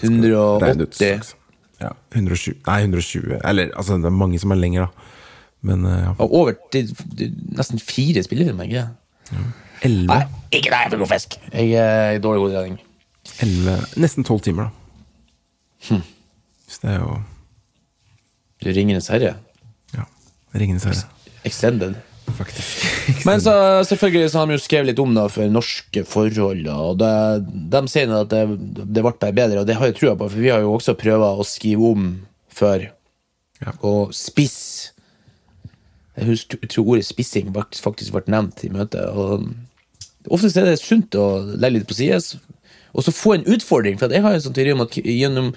Regn 0.00 0.22
ut 0.24 0.94
180. 0.96 1.34
Ja, 1.82 1.90
120. 2.16 2.54
Nei, 2.64 2.76
120. 2.86 3.34
Eller 3.44 3.68
altså, 3.76 3.98
det 4.00 4.08
er 4.08 4.14
mange 4.16 4.40
som 4.40 4.54
er 4.54 4.60
lenger, 4.62 4.86
da. 4.86 5.08
Men 5.68 5.84
eh, 5.84 5.98
ja. 6.06 6.14
Over 6.24 6.54
til 6.72 6.88
til 7.18 7.34
nesten 7.58 7.82
fire 7.82 8.22
spillefilmer, 8.24 8.64
ikke 8.64 8.86
det? 8.86 9.44
11, 9.82 10.06
Nei, 10.08 10.22
ikke 10.50 10.70
det! 10.70 10.78
Jeg 10.78 10.86
er 10.86 10.90
for 10.94 11.02
god 11.04 11.10
fisk. 11.12 11.36
Jeg 11.52 11.72
er 11.82 12.16
i 12.16 12.22
dårlig 12.24 12.40
god 12.46 12.54
trening. 12.56 12.78
Nesten 14.00 14.24
12 14.24 14.40
timer, 14.48 14.70
da. 14.70 16.00
Så 16.68 16.80
det 16.82 16.94
er 16.94 16.98
jo 17.02 17.18
Ringenes 18.64 19.10
herre. 19.12 19.36
Ja. 19.94 20.04
Ringenes 20.54 20.86
herre, 20.88 21.06
Extended. 21.46 21.94
faktisk. 22.38 22.84
Men 23.28 23.40
så, 23.40 23.54
selvfølgelig 23.88 24.30
så 24.30 24.42
har 24.42 24.50
de 24.50 24.58
jo 24.58 24.64
skrevet 24.64 24.90
litt 24.90 25.02
om 25.02 25.14
det 25.16 25.26
for 25.32 25.52
norske 25.52 26.04
forhold, 26.08 26.66
og 26.68 26.98
det, 27.00 27.12
de 27.72 27.82
sier 27.88 28.12
at 28.18 28.32
det, 28.34 28.44
det 28.84 29.04
ble 29.06 29.32
bedre, 29.32 29.62
og 29.62 29.68
det 29.68 29.78
har 29.78 29.90
jeg 29.90 29.98
trua 30.00 30.16
på, 30.18 30.28
for 30.28 30.42
vi 30.42 30.52
har 30.52 30.64
jo 30.64 30.74
også 30.76 30.96
prøvd 30.98 31.26
å 31.30 31.46
skrive 31.46 31.92
om 31.94 32.10
før. 32.58 32.90
Ja. 33.62 33.74
Og 33.86 34.12
spiss. 34.14 34.92
Jeg 36.18 36.32
husker, 36.32 36.58
jeg 36.62 36.70
tror 36.74 36.92
ordet 36.94 37.06
spissing 37.06 37.50
faktisk 37.54 38.14
ble 38.14 38.22
nevnt 38.30 38.64
i 38.66 38.70
møtet. 38.74 39.06
og 39.14 39.46
Oftest 40.34 40.58
er 40.58 40.66
det 40.66 40.78
sunt 40.82 41.14
å 41.16 41.28
legge 41.54 41.78
litt 41.78 41.88
på 41.88 41.96
sides, 41.96 42.36
og 42.92 43.04
så 43.06 43.14
få 43.14 43.36
en 43.36 43.46
utfordring. 43.46 43.98
For 44.00 44.12
jeg 44.12 44.24
har 44.24 44.34
en 44.34 44.42
sånn 44.42 44.56
teori 44.56 44.74
om 44.74 44.82
at 44.84 44.96
gjennom, 44.98 45.52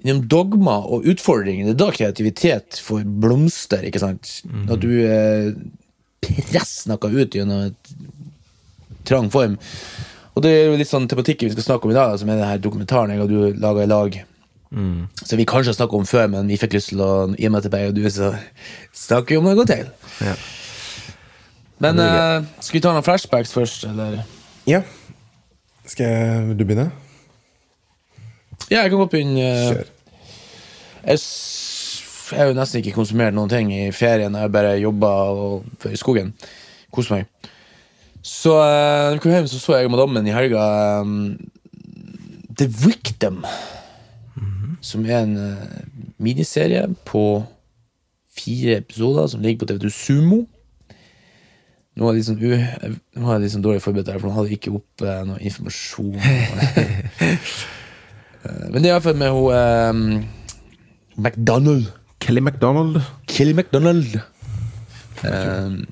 gjennom 0.00 0.24
dogma 0.30 0.78
og 0.88 1.06
utfordringer, 1.12 1.68
det 1.68 1.74
er 1.74 1.80
da 1.82 1.90
kreativitet 1.94 2.80
får 2.82 3.04
blomster. 3.22 3.84
ikke 3.86 4.02
sant? 4.02 4.38
At 4.72 4.80
du 4.82 4.90
eh, 5.04 5.52
presser 6.22 6.92
noe 6.92 7.12
ut 7.12 7.36
gjennom 7.36 7.68
et 7.68 7.94
trang 9.08 9.28
form. 9.34 9.58
Og 10.32 10.44
det 10.44 10.52
er 10.52 10.70
jo 10.70 10.78
litt 10.80 10.88
sånn 10.88 11.08
tematikken 11.10 11.50
vi 11.50 11.56
skal 11.56 11.66
snakke 11.66 11.88
om 11.88 11.92
i 11.92 11.98
dag, 11.98 12.14
som 12.20 12.30
er 12.32 12.40
denne 12.40 12.62
dokumentaren 12.62 13.12
jeg 13.12 13.24
og 13.24 13.32
du 13.32 13.60
laga 13.60 13.84
i 13.84 13.90
lag. 13.90 14.16
Som 14.72 15.36
vi 15.36 15.44
kanskje 15.44 15.74
har 15.74 15.76
snakket 15.76 15.98
om 16.00 16.08
før, 16.08 16.30
men 16.32 16.48
vi 16.48 16.56
fikk 16.56 16.78
lyst 16.78 16.94
til 16.94 17.02
å 17.04 17.12
gi 17.36 17.50
meg 17.52 17.64
til 17.64 17.72
begge 17.74 17.92
og 17.92 17.98
du, 17.98 18.06
så 18.08 18.32
snakker 18.96 19.34
vi 19.34 19.40
om 19.42 19.50
noe 19.50 19.68
til. 19.68 19.90
Ja. 20.24 20.32
Men 21.82 22.00
eh, 22.00 22.48
skal 22.62 22.78
vi 22.78 22.82
ta 22.84 22.94
noen 22.94 23.04
flashbacks 23.04 23.52
først, 23.52 23.84
eller? 23.90 24.22
ja. 24.70 24.80
Skal 25.84 26.06
jeg, 26.06 26.56
du 26.56 26.62
begynne? 26.64 26.92
Ja, 28.72 28.82
jeg 28.86 28.92
kan 28.92 29.02
godt 29.02 29.12
begynne. 29.12 29.42
eh, 29.44 29.68
Kjør. 29.68 29.88
Jeg, 31.04 31.18
jeg 32.32 32.38
har 32.40 32.48
jo 32.48 32.56
nesten 32.56 32.80
ikke 32.80 32.94
konsumert 32.96 33.34
noen 33.36 33.50
ting 33.52 33.72
i 33.74 33.90
ferien. 33.92 34.34
Jeg 34.38 34.52
bare 34.54 34.78
jobba 34.80 35.10
i 35.90 35.98
skogen. 36.00 36.32
Kos 36.94 37.10
meg. 37.12 37.28
Så 38.22 38.54
uh, 38.54 39.18
kom 39.20 39.32
hjem, 39.34 39.48
så 39.50 39.58
så 39.58 39.76
jeg 39.80 39.90
Madammen 39.90 40.26
i 40.30 40.34
helga 40.34 40.62
um, 41.02 41.34
The 42.56 42.68
Victim. 42.70 43.42
Som 44.82 45.04
er 45.06 45.20
en 45.22 45.36
eh, 45.38 45.82
miniserie 46.18 46.88
på 47.06 47.44
fire 48.34 48.80
episoder 48.80 49.28
som 49.30 49.42
ligger 49.44 49.60
på 49.62 49.68
TV2 49.70 49.90
Sumo. 49.94 50.40
Nå 51.94 52.08
er 52.08 52.16
jeg 52.16 52.18
litt 52.18 52.26
sånn, 52.26 52.40
nå 52.40 53.28
er 53.28 53.36
jeg 53.36 53.42
litt 53.44 53.52
sånn 53.54 53.62
dårlig 53.62 53.82
forberedt, 53.84 54.10
her, 54.10 54.18
for 54.18 54.30
nå 54.30 54.34
hadde 54.38 54.50
jeg 54.50 54.58
ikke 54.58 54.74
opp 54.80 55.04
eh, 55.06 55.20
noe 55.28 55.38
informasjon. 55.44 56.18
Eh, 58.44 58.68
Men 58.72 58.82
det 58.82 58.90
er 58.90 58.94
iallfall 58.96 59.18
med 59.18 59.30
hun 59.34 59.50
um, 59.54 60.24
McDonald. 61.16 61.90
Kelly 62.22 62.40
MacDonald. 62.44 63.00
Kelly 63.30 63.52
McDonald. 63.56 64.20
Um, 65.26 65.84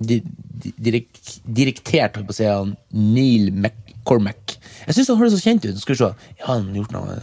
di, 0.00 0.20
di, 0.62 0.72
direk, 0.80 1.08
direktert, 1.44 2.16
holdt 2.16 2.28
på 2.28 2.34
å 2.34 2.38
si, 2.38 2.48
av 2.48 2.70
Neil 2.96 3.50
McCormack. 3.52 4.56
Jeg 4.86 4.96
syns 4.96 5.12
han 5.12 5.20
høres 5.20 5.36
så 5.36 5.42
kjent 5.44 5.66
ut. 5.68 5.80
Skal 5.80 5.96
vi 5.96 6.00
se. 6.02 6.10
Ja, 6.40 6.46
han 6.54 6.70
gjort 6.76 6.94
noe 6.96 7.20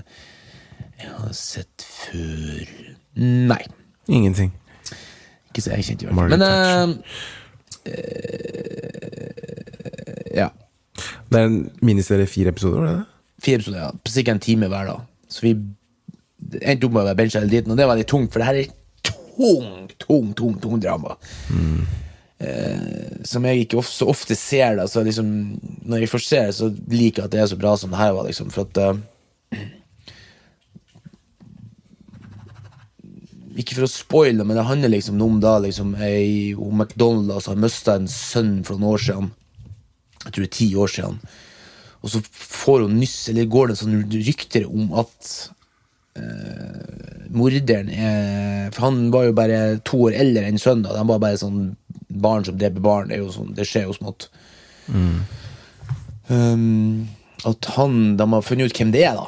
jeg 0.97 1.11
har 1.13 1.33
sett 1.37 1.83
før 1.85 2.69
Nei. 3.17 3.61
Ingenting. 4.09 4.51
Ikke 5.49 5.61
så 5.61 5.75
jeg 5.75 5.85
kjent, 5.85 6.01
i 6.01 6.07
hvert 6.07 6.15
fall. 6.17 6.29
Margaret 6.29 6.39
Men 6.41 6.97
eh, 7.85 7.97
Ja. 10.41 10.49
Det 11.29 11.37
er 11.39 11.45
en 11.49 11.59
miniserie 11.85 12.29
fire 12.29 12.49
episoder, 12.53 12.79
var 12.79 12.87
det 12.87 12.95
det? 12.97 13.05
Fire 13.43 13.59
episoder, 13.59 13.99
sikkert 14.09 14.37
en 14.37 14.45
time 14.47 14.69
hver, 14.71 14.89
da. 14.89 14.97
Så 15.29 15.45
vi 15.45 15.53
endte 16.61 16.87
opp 16.87 16.95
med 16.95 17.03
å 17.03 17.07
være 17.09 17.19
bencha 17.19 17.41
hele 17.41 17.51
tiden, 17.51 17.73
og 17.73 17.79
det 17.79 17.87
var 17.89 17.99
litt 17.99 18.09
tungt, 18.09 18.31
for 18.33 18.41
det 18.41 18.49
her 18.49 18.59
er 18.63 18.73
tung, 19.05 19.87
tung, 20.01 20.33
tung, 20.37 20.57
tung 20.63 20.81
drama. 20.81 21.17
Eh, 22.37 23.23
som 23.25 23.45
jeg 23.49 23.63
ikke 23.63 23.79
of 23.81 23.87
så 23.89 24.05
ofte 24.11 24.35
ser. 24.37 24.75
da 24.77 24.85
Så 24.85 25.01
liksom 25.01 25.57
Når 25.89 26.03
jeg 26.03 26.09
først 26.11 26.29
ser 26.29 26.45
det, 26.45 26.53
så 26.53 26.69
liker 26.69 27.23
jeg 27.23 27.25
at 27.25 27.31
det 27.33 27.39
er 27.41 27.49
så 27.49 27.57
bra 27.57 27.73
som 27.77 27.89
det 27.89 27.97
her 27.97 28.13
var. 28.13 28.27
liksom 28.27 28.51
For 28.53 28.67
at 28.69 28.77
uh, 28.77 29.57
Ikke 33.57 33.73
for 33.73 33.87
å 33.87 33.89
spoile, 33.89 34.45
men 34.45 34.53
det 34.57 34.67
handler 34.69 34.93
liksom 34.93 35.21
om 35.21 35.39
da 35.41 35.57
liksom 35.63 35.95
ei 35.97 36.53
McDonald's 36.53 37.33
altså, 37.33 37.55
har 37.55 37.63
mista 37.63 37.95
en 37.97 38.07
sønn 38.07 38.59
for 38.63 38.77
noen 38.77 38.93
år 38.93 39.01
siden. 39.01 39.31
Jeg 40.25 40.29
tror 40.29 40.43
det 40.43 40.49
er 40.51 40.57
ti 40.59 40.67
år 40.77 40.93
siden. 40.93 41.17
Og 42.03 42.13
så 42.13 42.21
får 42.31 42.85
hun 42.85 42.97
nyss, 43.01 43.17
eller 43.31 43.49
går 43.51 43.71
det 43.71 43.79
sånn 43.79 43.97
rykter 44.13 44.67
om 44.69 44.91
at 45.01 45.31
eh, 46.19 47.25
morderen 47.33 47.89
er 47.89 48.69
For 48.75 48.87
han 48.87 49.07
var 49.13 49.27
jo 49.27 49.35
bare 49.37 49.59
to 49.87 50.03
år 50.09 50.17
eldre 50.21 50.45
enn 50.47 50.61
sønnen. 50.61 50.87
De 50.87 51.07
var 51.11 51.23
bare 51.23 51.41
sånn 51.41 51.75
barn 52.07 52.45
som 52.47 52.57
dreper 52.59 52.83
barn. 52.83 53.09
Det, 53.09 53.17
er 53.17 53.25
jo 53.25 53.33
sånn, 53.33 53.53
det 53.57 53.67
skjer 53.67 53.87
jo 53.87 53.97
smått. 53.97 54.29
Um, 56.27 57.07
at 57.47 57.69
han, 57.77 58.17
De 58.19 58.25
har 58.33 58.45
funnet 58.45 58.71
ut 58.71 58.79
hvem 58.79 58.93
det 58.95 59.03
er, 59.07 59.19
da. 59.19 59.27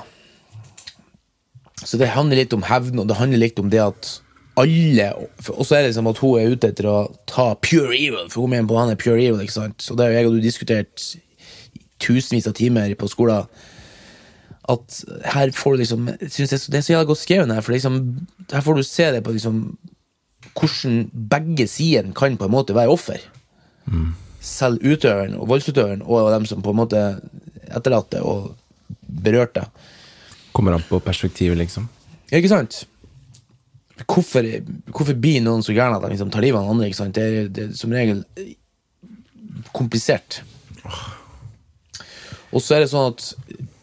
Så 1.79 1.99
det 1.99 2.11
handler 2.11 2.41
litt 2.41 2.55
om 2.55 2.65
hevn, 2.67 2.99
og 2.99 3.07
det 3.07 3.19
handler 3.19 3.39
litt 3.39 3.59
om 3.61 3.69
det 3.71 3.79
at 3.83 4.17
alle 4.59 5.05
Og 5.15 5.61
så 5.63 5.77
er 5.77 5.85
det 5.85 5.91
liksom 5.93 6.09
at 6.11 6.19
hun 6.19 6.39
er 6.39 6.51
ute 6.51 6.67
etter 6.73 6.87
å 6.91 6.97
ta 7.29 7.53
pure 7.63 7.95
evil, 7.95 8.27
for 8.27 8.43
hun 8.43 8.51
mener 8.51 8.67
på 8.67 8.79
han 8.79 8.91
er 8.91 8.99
pure 8.99 9.19
evil. 9.21 9.39
ikke 9.39 9.55
sant? 9.55 9.79
Så 9.79 9.95
det 9.95 10.09
har 10.09 10.17
jeg 10.17 10.27
og 10.27 10.35
du 10.35 10.43
diskutert 10.43 11.05
tusenvis 11.99 12.47
av 12.47 12.53
timer 12.57 12.93
på 12.99 13.09
skolen. 13.11 13.45
At 14.69 14.99
her 15.33 15.49
får 15.55 15.75
du 15.75 15.81
liksom 15.83 16.07
jeg 16.19 16.29
synes 16.31 16.49
det, 16.49 16.53
er 16.53 16.63
så- 16.63 16.71
det 16.71 16.77
er 16.77 16.81
så 16.87 16.93
jævla 16.93 17.05
godt 17.09 17.23
skrevet, 17.23 17.53
her, 17.53 17.61
for 17.61 17.71
liksom, 17.73 18.27
her 18.51 18.61
får 18.61 18.75
du 18.75 18.83
se 18.83 19.11
det 19.11 19.23
på 19.23 19.31
liksom 19.33 19.77
hvordan 20.55 21.09
begge 21.29 21.67
sidene 21.67 22.13
kan 22.13 22.37
på 22.37 22.45
en 22.45 22.51
måte 22.51 22.73
være 22.75 22.89
offer. 22.89 23.19
Selv 24.41 24.79
utøveren 24.83 25.35
og 25.39 25.47
voldsutøveren 25.47 26.01
og 26.05 26.31
dem 26.31 26.45
som 26.45 26.61
på 26.61 26.69
en 26.71 26.75
måte 26.79 27.01
etterlatte 27.69 28.21
og 28.23 28.55
berørte. 29.23 29.65
Kommer 30.53 30.73
an 30.73 30.83
på 30.89 30.99
perspektivet, 31.03 31.57
liksom. 31.57 31.87
Ja, 32.31 32.37
ikke 32.37 32.49
sant? 32.49 32.85
Hvorfor, 34.07 34.45
hvorfor 34.89 35.13
blir 35.19 35.41
noen 35.43 35.61
så 35.61 35.73
gærne 35.75 35.97
at 35.97 36.03
de 36.05 36.09
liksom 36.15 36.31
tar 36.31 36.41
livet 36.41 36.59
av 36.61 36.69
andre? 36.71 36.89
Det 37.11 37.23
er, 37.23 37.47
det 37.49 37.63
er 37.69 37.73
som 37.75 37.91
regel 37.91 38.23
komplisert. 39.73 40.41
komplisert. 40.83 41.18
Og 42.53 42.63
så 42.63 42.75
er 42.75 42.83
det 42.83 42.91
sånn 42.91 43.13
at 43.13 43.25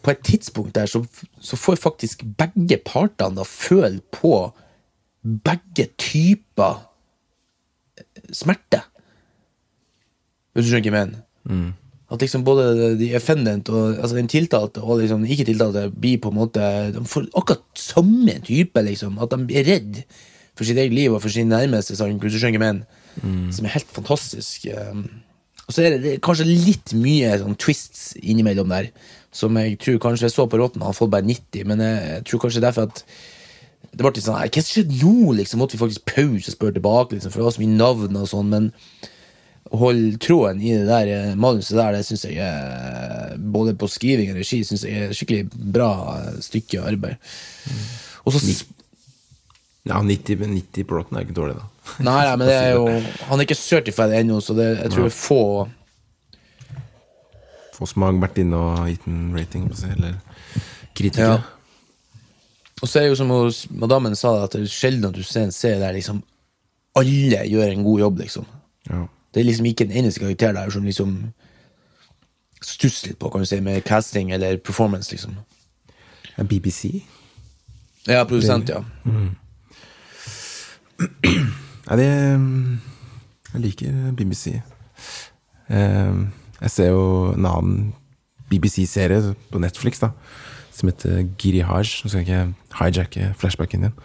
på 0.03 0.13
et 0.13 0.23
tidspunkt 0.23 0.75
der 0.75 0.87
så, 0.87 1.01
så 1.43 1.59
får 1.59 1.79
faktisk 1.83 2.23
begge 2.39 2.79
partene 2.87 3.39
da 3.39 3.47
føle 3.47 3.99
på 4.15 4.33
begge 5.23 5.89
typer 5.99 6.83
smerte. 8.31 8.81
Hvis 10.53 10.67
du 10.67 10.71
skjønner 10.71 10.87
hva 10.87 10.87
jeg 10.87 10.97
mener? 10.97 11.23
At 12.07 12.23
liksom 12.23 12.45
både 12.47 12.93
de 12.99 13.09
offendant 13.19 13.67
og 13.69 13.97
altså 13.99 14.15
den 14.15 14.29
tiltalte 14.31 14.79
og 14.79 15.01
liksom 15.01 15.25
ikke 15.27 15.49
tiltalte 15.49 15.89
blir 15.91 16.21
på 16.23 16.31
en 16.31 16.37
måte 16.37 16.63
De 16.95 17.03
får 17.03 17.27
akkurat 17.35 17.65
samme 17.75 18.37
type, 18.47 18.83
liksom. 18.87 19.19
At 19.19 19.35
de 19.35 19.59
er 19.59 19.67
redd 19.67 19.99
for 20.55 20.65
sitt 20.65 20.79
eget 20.79 20.95
liv 20.95 21.13
og 21.13 21.21
for 21.21 21.33
sine 21.33 21.51
nærmeste. 21.51 21.97
sant? 21.99 22.21
Hvis 22.23 22.37
du 22.37 22.39
skjønner 22.39 22.57
hva 22.57 22.69
jeg 22.71 22.77
mener. 22.79 23.03
Som 23.53 23.67
er 23.67 23.75
helt 23.75 23.91
fantastisk. 23.91 24.69
um, 24.71 25.03
Og 25.67 25.75
så 25.75 25.83
er 25.83 25.95
det, 25.95 26.01
det 26.03 26.11
er 26.15 26.23
kanskje 26.23 26.47
litt 26.47 26.93
mye 26.95 27.33
sånn 27.41 27.57
twists 27.59 28.13
innimellom 28.21 28.71
der. 28.71 28.91
Som 29.35 29.57
jeg 29.59 29.75
tror 29.83 29.99
kanskje 30.03 30.29
jeg 30.29 30.35
så 30.37 30.45
på 30.47 30.59
Rotten, 30.61 30.81
han 30.81 30.93
har 30.93 30.97
fått 30.97 31.11
bare 31.11 31.27
90, 31.27 31.67
men 31.67 31.83
jeg, 31.83 32.05
jeg 32.13 32.23
tror 32.29 32.45
kanskje 32.45 32.63
derfor 32.63 32.87
at 32.87 33.03
det 33.97 34.03
ble 34.03 34.11
litt 34.13 34.25
sånn 34.25 34.37
Hva 34.37 34.63
skjedde 34.63 34.97
nå? 35.01 35.33
liksom 35.37 35.61
Måtte 35.61 35.77
vi 35.77 35.81
faktisk 35.81 36.07
pause 36.09 36.51
og 36.51 36.55
spørre 36.55 36.77
tilbake, 36.77 37.17
liksom, 37.17 37.33
for 37.33 37.41
det 37.41 37.47
var 37.47 37.55
så 37.55 37.63
mye 37.63 37.77
navn 37.77 38.19
og 38.19 38.31
sånn. 38.31 38.51
Men 38.53 38.71
holde 39.75 40.19
tråden 40.23 40.63
i 40.63 40.73
det 40.77 40.87
der 40.87 41.11
eh, 41.11 41.35
manuset 41.39 41.75
der, 41.75 41.97
det 41.97 42.07
syns 42.07 42.23
jeg 42.27 42.39
er 42.39 43.35
Både 43.37 43.75
på 43.77 43.89
skriving 43.91 44.31
og 44.31 44.39
regi 44.39 44.61
synes 44.65 44.85
jeg 44.87 44.95
er 44.95 45.09
et 45.11 45.17
skikkelig 45.17 45.71
bra 45.75 45.91
eh, 46.15 46.37
stykke 46.45 46.83
arbeid. 46.87 47.19
Og 48.23 48.35
så 48.35 48.43
Ja, 49.87 50.01
90, 50.03 50.39
men 50.39 50.55
90 50.57 50.87
på 50.87 50.97
Rotten 50.97 51.17
er 51.17 51.27
ikke 51.27 51.35
dårlig, 51.37 51.59
da. 51.59 51.67
Nei, 51.99 52.13
nei, 52.25 52.35
men 52.37 52.47
det 52.47 52.55
er 52.55 52.71
jo 52.75 52.85
Han 53.29 53.39
er 53.39 53.45
ikke 53.47 53.55
certified 53.57 54.13
ennå, 54.13 54.39
så 54.41 54.53
det, 54.57 54.67
jeg 54.77 54.91
tror 54.93 55.07
det 55.07 55.11
er 55.11 55.17
få 55.17 55.41
Få 57.77 57.85
smak 57.89 58.17
vært 58.21 58.39
inne 58.41 58.57
og 58.57 58.87
gitt 58.89 59.05
en 59.05 59.35
rating, 59.37 59.67
eller 59.69 60.15
kritikere. 60.97 61.35
Ja. 61.37 61.41
Og 62.81 62.89
så 62.89 62.99
er 62.99 63.03
det 63.03 63.11
jo 63.11 63.19
som 63.19 63.29
hos 63.29 63.59
madammen 63.69 64.15
sa, 64.17 64.31
at 64.43 64.55
det 64.55 64.63
er 64.63 64.71
sjelden 64.71 65.05
at 65.11 65.17
du 65.17 65.21
ser 65.21 65.45
en 65.45 65.53
serie 65.53 65.77
der 65.81 65.93
liksom 65.93 66.23
alle 66.97 67.43
gjør 67.45 67.69
en 67.69 67.83
god 67.85 67.99
jobb, 67.99 68.19
liksom. 68.23 68.45
Ja. 68.89 69.03
Det 69.33 69.39
er 69.39 69.45
liksom 69.45 69.65
ikke 69.69 69.85
en 69.85 69.91
eneste 69.91 70.19
karakter 70.23 70.51
der 70.57 70.69
som 70.73 70.83
liksom 70.83 71.17
stusser 72.65 73.11
litt 73.11 73.19
på, 73.21 73.29
kan 73.29 73.45
du 73.45 73.45
si, 73.45 73.59
med 73.61 73.83
casting 73.85 74.31
eller 74.33 74.57
performance, 74.57 75.11
liksom. 75.11 75.37
BBC. 76.37 77.03
Ja, 78.07 78.23
produsent, 78.23 78.69
ja. 78.69 78.81
Nei, 81.87 81.97
det 82.01 82.09
mm, 82.39 82.79
Jeg 83.53 83.63
liker 83.63 84.11
BBC. 84.17 84.57
Eh, 85.69 86.19
Jeg 86.61 86.73
ser 86.73 86.91
jo 86.91 87.33
en 87.35 87.45
annen 87.45 87.93
BBC-serie 88.49 89.35
på 89.51 89.59
Netflix 89.61 89.99
da 90.01 90.11
som 90.77 90.91
heter 90.91 91.23
Giri 91.41 91.63
Haj. 91.65 91.89
Nå 92.03 92.11
skal 92.11 92.21
jeg 92.21 92.27
ikke 92.27 92.75
hijacke 92.77 93.31
flashbacken 93.41 93.87
din. 93.87 93.95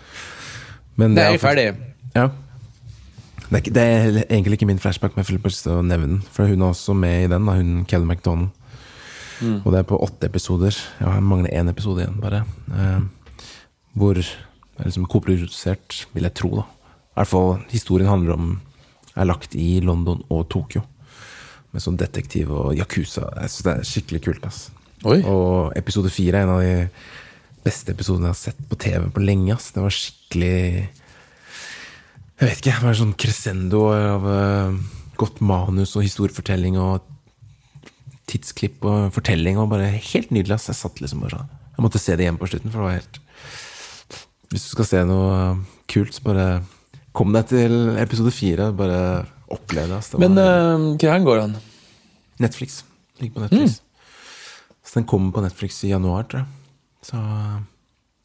Men 0.97 1.17
Det 1.17 1.25
er 1.25 1.35
jo 1.35 1.43
ferdig. 1.43 1.67
Ja. 2.15 2.29
Det 3.53 3.53
er, 3.53 3.61
ikke, 3.61 3.75
det 3.77 3.83
er 3.83 4.23
egentlig 4.31 4.57
ikke 4.57 4.69
min 4.71 4.81
flashback, 4.81 5.13
men 5.13 5.21
jeg 5.21 5.29
føler 5.29 5.43
bare 5.45 5.53
lyst 5.53 5.67
til 5.67 5.75
å 5.77 5.83
nevne 5.85 6.09
den. 6.09 6.23
For 6.33 6.49
hun 6.49 6.63
er 6.63 6.73
også 6.73 6.95
med 6.97 7.27
i 7.27 7.29
den, 7.29 7.49
da, 7.49 7.57
hun 7.59 7.85
Kelly 7.89 8.09
MacDonald. 8.09 8.49
Og 9.67 9.73
det 9.75 9.81
er 9.83 9.89
på 9.91 9.99
åtte 10.01 10.29
episoder. 10.31 10.77
Ja, 11.01 11.17
jeg 11.19 11.27
mangler 11.27 11.53
én 11.53 11.69
episode 11.69 12.05
igjen, 12.05 12.21
bare. 12.23 12.45
Eh, 12.73 13.01
hvor 13.99 14.17
er 14.17 14.87
liksom 14.87 15.05
koprodusert, 15.11 16.07
vil 16.15 16.29
jeg 16.29 16.35
tro, 16.39 16.55
da. 16.63 16.65
I 17.13 17.21
hvert 17.21 17.29
fall 17.29 17.51
historien 17.73 18.09
handler 18.09 18.37
om 18.39 18.53
Er 19.13 19.27
lagt 19.29 19.53
i 19.55 19.81
London 19.85 20.23
og 20.33 20.47
Tokyo. 20.49 20.81
Med 21.73 21.83
sånn 21.85 21.99
detektiv 22.01 22.49
og 22.53 22.73
yakuza. 22.77 23.27
Jeg 23.43 23.53
synes 23.53 23.67
det 23.67 23.73
er 23.75 23.89
skikkelig 23.91 24.21
kult. 24.25 24.47
ass. 24.49 24.71
Oi. 25.05 25.19
Og 25.29 25.73
episode 25.77 26.09
fire 26.13 26.39
er 26.41 26.47
en 26.47 26.55
av 26.55 26.63
de 26.65 26.89
beste 27.67 27.93
episodene 27.93 28.31
jeg 28.31 28.35
har 28.35 28.41
sett 28.41 28.65
på 28.71 28.79
TV 28.81 29.11
på 29.13 29.21
lenge. 29.25 29.53
ass. 29.53 29.71
Det 29.77 29.85
var 29.85 29.93
skikkelig 29.93 30.89
Jeg 32.41 32.49
vet 32.49 32.59
ikke. 32.63 32.79
Det 32.81 32.87
var 32.89 33.01
sånn 33.03 33.15
crescendo 33.21 33.83
av 33.93 34.25
eh, 34.33 34.81
godt 35.21 35.41
manus 35.45 35.93
og 35.97 36.07
historiefortelling 36.09 36.81
og 36.81 37.05
tidsklipp 38.33 38.85
og 38.89 39.13
fortelling. 39.13 39.61
Og 39.61 39.69
bare 39.69 39.93
helt 39.93 40.33
nydelig. 40.33 40.57
ass. 40.57 40.71
Jeg 40.73 40.81
satt 40.81 41.05
liksom 41.05 41.21
bare 41.21 41.37
sånn 41.37 41.53
Jeg 41.77 41.85
måtte 41.85 42.01
se 42.01 42.17
det 42.17 42.25
igjen 42.25 42.41
på 42.41 42.49
slutten, 42.49 42.73
for 42.73 42.81
det 42.81 42.89
var 42.89 43.01
helt 43.01 43.21
Hvis 44.53 44.65
du 44.69 44.73
skal 44.73 44.89
se 44.89 45.05
noe 45.05 45.37
kult, 45.93 46.17
så 46.17 46.25
bare 46.25 46.47
kom 47.17 47.35
deg 47.35 47.49
til 47.53 47.77
episode 48.01 48.33
fire. 48.35 48.71
Bare 48.77 49.03
opplev 49.53 49.91
det. 49.91 50.01
Altså. 50.01 50.19
Det 50.19 50.29
Men 50.29 50.41
uh, 50.41 50.97
hvor 50.97 51.27
går 51.29 51.43
den? 51.45 51.57
Netflix. 52.43 52.83
Ligger 53.21 53.35
på 53.37 53.45
Netflix. 53.47 53.81
Så 54.83 54.99
den 54.99 55.07
kommer 55.09 55.33
på 55.33 55.45
Netflix 55.45 55.85
i 55.85 55.93
januar, 55.93 56.27
tror 56.29 56.43
jeg. 56.43 56.49
Så 57.03 57.19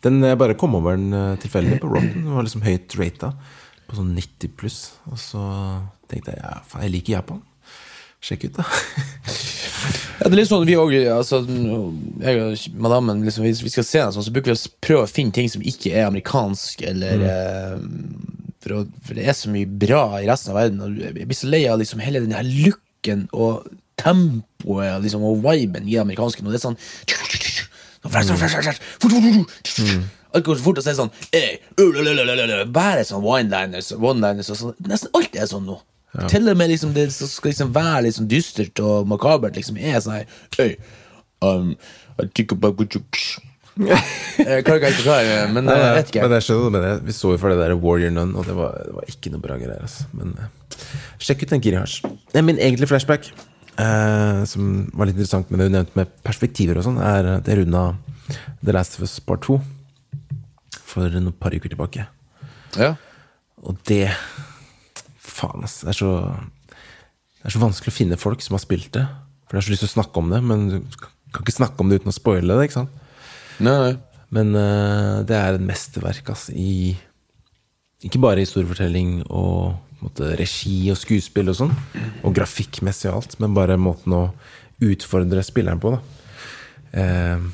den, 0.03 0.22
Jeg 0.24 0.38
bare 0.38 0.58
kom 0.58 0.75
over 0.77 0.96
den 0.96 1.13
eh, 1.13 1.38
tilfeldig 1.41 1.79
på 1.82 1.89
Rotten. 1.89 2.24
Den 2.24 2.34
var 2.36 2.46
liksom 2.46 2.65
høyt 2.65 2.96
rata. 3.00 3.34
På 3.88 3.98
sånn 3.98 4.15
90 4.17 4.53
pluss. 4.58 4.79
Og 5.12 5.20
så 5.22 5.44
tenkte 6.10 6.34
jeg 6.34 6.41
ja, 6.41 6.58
faen, 6.67 6.86
jeg 6.86 6.96
liker 6.98 7.17
Japan. 7.17 7.41
Sjekk 8.24 8.50
ut, 8.50 8.60
da. 8.62 8.67
Ja, 10.17 10.25
det 10.25 10.34
er 10.34 10.39
litt 10.39 10.50
sånn 10.50 10.63
vi 10.65 10.74
også, 10.74 11.01
altså, 11.13 11.38
Jeg 12.24 12.39
og 12.41 12.77
madammen, 12.82 13.20
liksom, 13.22 13.44
hvis 13.46 13.60
vi 13.62 13.70
skal 13.70 13.86
se 13.86 14.00
noe 14.01 14.15
sånt, 14.15 14.25
så 14.25 14.32
bruker 14.34 14.50
vi 14.50 14.58
å 14.58 14.72
prøve 14.82 15.03
å 15.06 15.12
finne 15.12 15.36
ting 15.36 15.46
som 15.53 15.62
ikke 15.62 15.91
er 15.94 16.08
amerikansk, 16.08 16.82
eller 16.89 17.22
eh, 17.27 17.75
for, 18.67 18.75
å, 18.75 18.83
for 19.07 19.17
det 19.17 19.27
er 19.27 19.36
så 19.38 19.51
mye 19.53 19.69
bra 19.83 20.03
i 20.19 20.27
resten 20.27 20.53
av 20.53 20.59
verden. 20.59 20.83
Og 20.83 21.00
jeg 21.00 21.27
blir 21.29 21.39
så 21.39 21.50
lei 21.51 21.63
av 21.71 21.79
liksom, 21.81 22.03
hele 22.03 22.24
den 22.24 22.36
her 22.36 22.47
looken 22.47 23.27
og 23.36 23.67
tempoet 23.97 25.01
liksom, 25.03 25.25
og 25.25 25.41
viben 25.45 25.88
i 25.89 25.97
amerikanske. 26.01 26.43
Og 26.43 26.53
det 26.53 26.59
er 26.59 26.65
sånn 26.67 26.79
fort. 29.01 29.24
Alt 30.36 30.45
går 30.45 30.59
så 30.59 30.65
fort, 30.65 30.79
og 30.79 30.83
så 30.83 30.91
er 30.91 30.93
det 30.93 31.00
sånn 31.00 31.13
eh, 31.36 31.53
Bare 32.75 33.05
sånn 33.07 33.24
one-liners 33.24 33.93
og 33.95 34.59
sånn. 34.59 34.75
Nesten 34.91 35.13
alt 35.17 35.38
er 35.39 35.47
sånn 35.50 35.67
nå. 35.67 35.79
Til 36.31 36.50
og 36.50 36.57
med 36.57 36.71
liksom, 36.71 36.93
det 36.95 37.07
som 37.13 37.29
skal 37.29 37.51
liksom 37.51 37.74
være 37.75 38.12
sånn 38.15 38.29
dystert 38.31 38.79
og 38.81 39.07
makabert, 39.09 39.57
liksom 39.57 39.77
er 39.77 40.00
sånn 40.01 40.24
her 40.57 40.75
um, 41.45 41.75
I 42.17 42.25
think 42.33 42.51
about 42.55 42.79
Jeg 43.77 44.63
klarer 44.65 44.88
ikke 44.88 45.01
forklare, 45.01 45.36
men 45.53 45.69
jeg 45.69 45.93
vet 45.98 46.12
ikke. 46.12 46.24
Men 46.25 46.36
jeg 46.38 46.46
skjønner 46.48 46.84
det, 46.84 46.93
men 46.98 47.05
vi 47.10 47.15
så 47.17 47.34
jo 47.34 47.41
for 47.41 47.53
det 47.53 47.60
der 47.62 47.75
Warrior 47.77 48.13
Nun, 48.13 48.34
og 48.38 48.48
det 48.48 48.55
var, 48.57 48.75
det 48.86 48.96
var 48.96 49.12
ikke 49.12 49.31
noe 49.34 49.43
bra 49.43 49.57
greier. 49.60 49.84
Altså. 49.86 50.07
Men 50.17 50.34
eh, 50.41 50.84
sjekk 51.24 51.46
ut 51.46 51.53
den 51.55 51.63
Girihars. 51.65 52.00
Det 52.03 52.41
er 52.41 52.46
min 52.46 52.60
egentlige 52.62 52.89
flashback, 52.91 53.29
eh, 53.77 54.41
som 54.50 54.69
var 54.93 55.10
litt 55.10 55.17
interessant, 55.17 55.50
men 55.51 55.62
det 55.62 55.69
du 55.69 55.75
nevnte 55.77 56.00
med 56.00 56.13
perspektiver 56.25 56.79
og 56.79 56.88
sånn, 56.88 57.01
er 57.01 57.31
at 57.38 57.50
jeg 57.50 57.62
runda 57.62 57.88
The 58.63 58.75
Last 58.75 58.98
of 58.98 59.05
Us 59.07 59.17
Part 59.24 59.46
2 59.48 59.60
for 60.88 61.13
noen 61.13 61.36
par 61.38 61.53
uker 61.55 61.72
tilbake. 61.74 62.07
Ja. 62.77 62.93
Og 63.65 63.79
det 63.89 64.07
Faen, 65.38 65.62
ass. 65.65 65.81
Det 65.84 65.91
er 65.91 65.98
så 65.98 66.12
Det 67.38 67.51
er 67.51 67.53
så 67.53 67.62
vanskelig 67.62 67.91
å 67.93 67.96
finne 67.96 68.17
folk 68.17 68.41
som 68.41 68.55
har 68.57 68.63
spilt 68.63 68.89
det. 68.96 69.03
For 69.48 69.55
jeg 69.55 69.62
har 69.62 69.67
så 69.67 69.74
lyst 69.75 69.84
til 69.86 69.91
å 69.91 69.98
snakke 70.00 70.19
om 70.19 70.31
det, 70.34 70.39
men 70.43 70.63
du 70.72 70.77
kan 71.31 71.43
ikke 71.43 71.55
snakke 71.55 71.84
om 71.84 71.91
det 71.91 72.01
uten 72.01 72.12
å 72.12 72.15
spoile 72.15 72.57
det. 72.57 72.65
ikke 72.67 72.79
sant? 72.81 73.03
Nei, 73.58 73.74
nei. 73.74 73.96
Men 74.34 74.52
uh, 74.54 75.24
det 75.28 75.36
er 75.38 75.56
et 75.56 75.64
mesterverk, 75.64 76.34
altså, 76.34 76.54
i 76.54 76.96
Ikke 78.06 78.20
bare 78.22 78.44
historiefortelling 78.44 79.22
og 79.26 79.78
måte, 80.04 80.36
regi 80.38 80.91
og 80.93 81.00
skuespill 81.00 81.50
og 81.50 81.58
sånn, 81.58 81.72
og 82.22 82.36
grafikkmessig 82.38 83.10
og 83.10 83.22
alt, 83.22 83.38
men 83.41 83.56
bare 83.58 83.80
måten 83.82 84.13
å 84.13 84.24
utfordre 84.86 85.41
spilleren 85.41 85.82
på, 85.82 85.96
da. 85.96 86.02
Uh, 86.93 87.48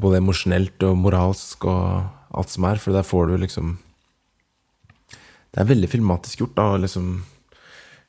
både 0.00 0.22
emosjonelt 0.22 0.86
og 0.88 0.96
moralsk 1.02 1.66
og 1.70 2.08
alt 2.34 2.54
som 2.54 2.66
er, 2.70 2.80
for 2.80 2.96
der 2.96 3.06
får 3.06 3.28
du 3.30 3.36
liksom 3.44 3.76
Det 5.54 5.60
er 5.62 5.68
veldig 5.68 5.90
filmatisk 5.92 6.40
gjort, 6.42 6.56
da, 6.56 6.64
liksom 6.82 7.12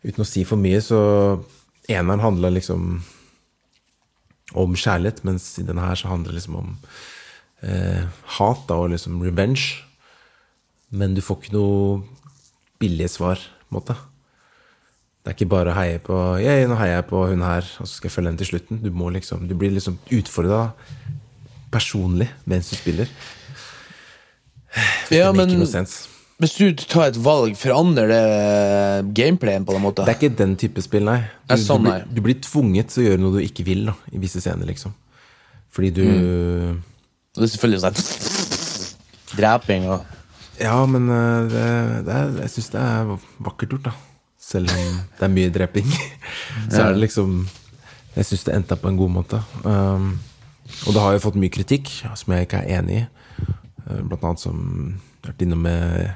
Uten 0.06 0.24
å 0.24 0.28
si 0.28 0.42
for 0.46 0.62
mye, 0.62 0.80
så 0.82 0.98
Eneren 1.90 2.24
handla 2.24 2.50
liksom 2.54 3.04
om 4.62 4.76
kjærlighet, 4.78 5.24
mens 5.28 5.48
i 5.62 5.66
denne 5.68 5.84
her 5.86 6.00
så 6.00 6.10
handler 6.12 6.34
det 6.34 6.40
liksom 6.40 6.58
om 6.62 6.74
eh, 7.62 8.04
hat 8.38 8.66
da, 8.70 8.80
og 8.82 8.92
liksom 8.94 9.22
revenge. 9.26 9.84
Men 10.96 11.16
du 11.16 11.22
får 11.26 11.42
ikke 11.42 11.56
noe 11.56 12.04
billige 12.82 13.12
svar, 13.16 13.40
på 13.40 13.74
en 13.74 13.80
måte. 13.80 13.98
Det 15.26 15.32
er 15.32 15.38
ikke 15.40 15.50
bare 15.56 15.72
å 15.74 15.78
heie 15.80 16.02
på 16.06 16.18
«Yay, 16.38 16.68
nå 16.70 16.76
heier 16.78 17.00
jeg 17.00 17.08
på 17.10 17.24
hun 17.32 17.42
her, 17.42 17.66
og 17.82 17.88
så 17.88 17.96
skal 17.96 18.12
jeg 18.12 18.14
følge 18.14 18.30
henne 18.30 18.42
til 18.44 18.52
slutten. 18.52 18.82
Du, 18.84 18.92
må 18.94 19.10
liksom, 19.10 19.48
du 19.50 19.56
blir 19.58 19.74
liksom 19.74 19.98
utfordra 20.14 20.68
personlig 21.74 22.30
mens 22.46 22.70
du 22.70 22.76
spiller. 22.78 23.10
Det 25.10 25.18
Ja, 25.18 25.32
men 25.34 25.50
ikke 25.50 25.64
noe 25.64 25.72
sense. 25.72 26.15
Hvis 26.42 26.56
du 26.60 26.84
tar 26.92 27.10
et 27.10 27.20
valg, 27.24 27.54
forandrer 27.56 28.10
det 28.12 29.14
gameplayen 29.16 29.64
på 29.68 29.76
en 29.76 29.84
måte? 29.86 30.04
Det 30.04 30.16
er 30.16 30.20
ikke 30.20 30.38
den 30.42 30.56
type 30.60 30.82
spill, 30.84 31.06
nei. 31.08 31.22
Du, 31.46 31.54
Er 31.56 31.62
sånn, 31.62 31.86
du, 31.86 31.92
blir, 31.92 32.10
du 32.18 32.22
blir 32.26 32.42
tvunget 32.44 32.92
til 32.92 33.04
å 33.04 33.06
gjøre 33.10 33.22
noe 33.24 33.38
du 33.38 33.46
ikke 33.46 33.64
vil, 33.68 33.86
da, 33.88 33.96
i 34.12 34.20
visse 34.20 34.42
scener, 34.44 34.68
liksom. 34.68 34.96
Fordi 35.76 35.94
du 35.96 36.04
Mm. 36.06 36.84
Og 37.36 37.42
det 37.42 37.48
er 37.50 37.52
selvfølgelig 37.52 37.82
sånn 37.84 37.98
Dreping 39.40 39.88
og 39.92 40.06
Ja, 40.62 40.78
men 40.88 41.10
eh, 41.12 41.48
det, 41.52 41.64
det 42.08 42.14
er, 42.16 42.30
jeg 42.46 42.52
syns 42.54 42.70
det 42.72 42.84
er 42.84 43.10
vakkert 43.44 43.74
gjort, 43.76 43.90
da. 43.90 43.96
Selv 44.40 44.72
om 44.72 45.00
det 45.18 45.26
er 45.26 45.34
mye 45.34 45.52
dreping. 45.52 45.90
Så 46.72 46.84
er 46.84 46.94
det 46.94 47.02
liksom 47.02 47.34
Jeg 48.16 48.28
syns 48.30 48.46
det 48.48 48.56
endte 48.56 48.78
på 48.80 48.88
en 48.88 49.00
god 49.00 49.12
måte. 49.12 49.42
Um, 49.66 50.14
og 50.88 50.96
det 50.96 51.02
har 51.04 51.16
jo 51.18 51.24
fått 51.26 51.40
mye 51.40 51.52
kritikk 51.52 51.92
som 52.16 52.32
jeg 52.32 52.48
ikke 52.48 52.62
er 52.64 52.80
enig 52.80 53.02
i. 53.02 53.06
Uh, 53.90 54.00
Blant 54.08 54.24
annet 54.24 54.44
som 54.46 54.62
vært 55.26 55.44
innom 55.44 55.66
med, 55.66 56.14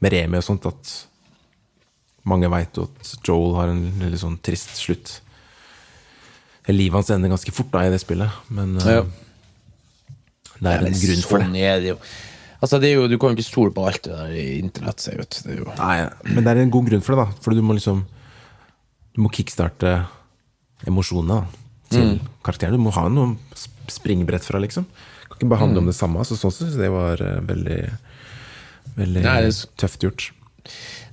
med 0.00 0.12
Remi 0.14 0.38
og 0.38 0.44
sånt, 0.46 0.66
at 0.68 0.92
mange 2.28 2.50
veit 2.52 2.78
at 2.82 3.12
Joel 3.24 3.56
har 3.56 3.72
en 3.72 3.82
veldig 4.02 4.20
sånn 4.20 4.38
trist 4.44 4.76
slutt. 4.78 5.20
Livet 6.68 6.98
hans 6.98 7.10
ender 7.14 7.30
ganske 7.32 7.52
fort 7.56 7.70
da 7.72 7.86
i 7.86 7.92
det 7.92 8.00
spillet, 8.02 8.28
men 8.52 8.76
uh, 8.76 8.88
Ja. 8.92 9.04
det 10.60 10.72
er 10.74 10.84
en 10.90 10.98
grunn 11.00 11.22
for 11.24 11.40
det. 11.40 11.46
Sånn 11.48 11.56
er 11.56 11.80
det 11.80 11.92
jo. 11.94 11.98
Altså, 12.58 12.80
det 12.82 12.90
er 12.90 12.94
jo, 12.98 13.06
Du 13.08 13.16
kan 13.22 13.30
jo 13.30 13.38
ikke 13.38 13.46
stole 13.46 13.70
på 13.72 13.84
alt 13.86 14.02
det 14.04 14.12
der 14.18 14.32
i 14.34 14.58
internett. 14.58 15.00
ser 15.00 15.20
ut. 15.22 15.30
Det 15.44 15.54
er 15.54 15.60
jo 15.62 15.68
Nei, 15.78 16.08
men 16.34 16.44
det 16.44 16.52
er 16.52 16.60
en 16.64 16.72
god 16.74 16.88
grunn 16.90 17.04
for 17.06 17.14
det, 17.14 17.24
da. 17.24 17.40
For 17.44 17.54
du 17.54 17.62
må 17.62 17.76
liksom 17.78 18.04
Du 19.14 19.22
må 19.22 19.30
kickstarte 19.32 19.94
emosjonene 20.86 21.46
til 21.90 22.18
karakteren. 22.44 22.76
Du 22.76 22.82
må 22.82 22.92
ha 22.94 23.06
noe 23.08 23.38
springbrett 23.88 24.44
fra, 24.44 24.60
liksom. 24.60 24.84
Det 24.84 25.30
kan 25.30 25.38
ikke 25.40 25.48
bare 25.54 25.62
handle 25.64 25.80
om 25.80 25.86
det 25.88 25.96
samme. 25.96 26.20
Så 26.26 26.36
sånn 26.36 26.52
syns 26.54 26.76
jeg 26.76 26.82
det 26.84 26.90
var 26.92 27.22
eh, 27.24 27.40
veldig 27.48 27.78
Veldig 28.96 29.22
Nei, 29.24 29.36
det 29.44 29.52
tøft 29.80 30.02
gjort. 30.06 30.30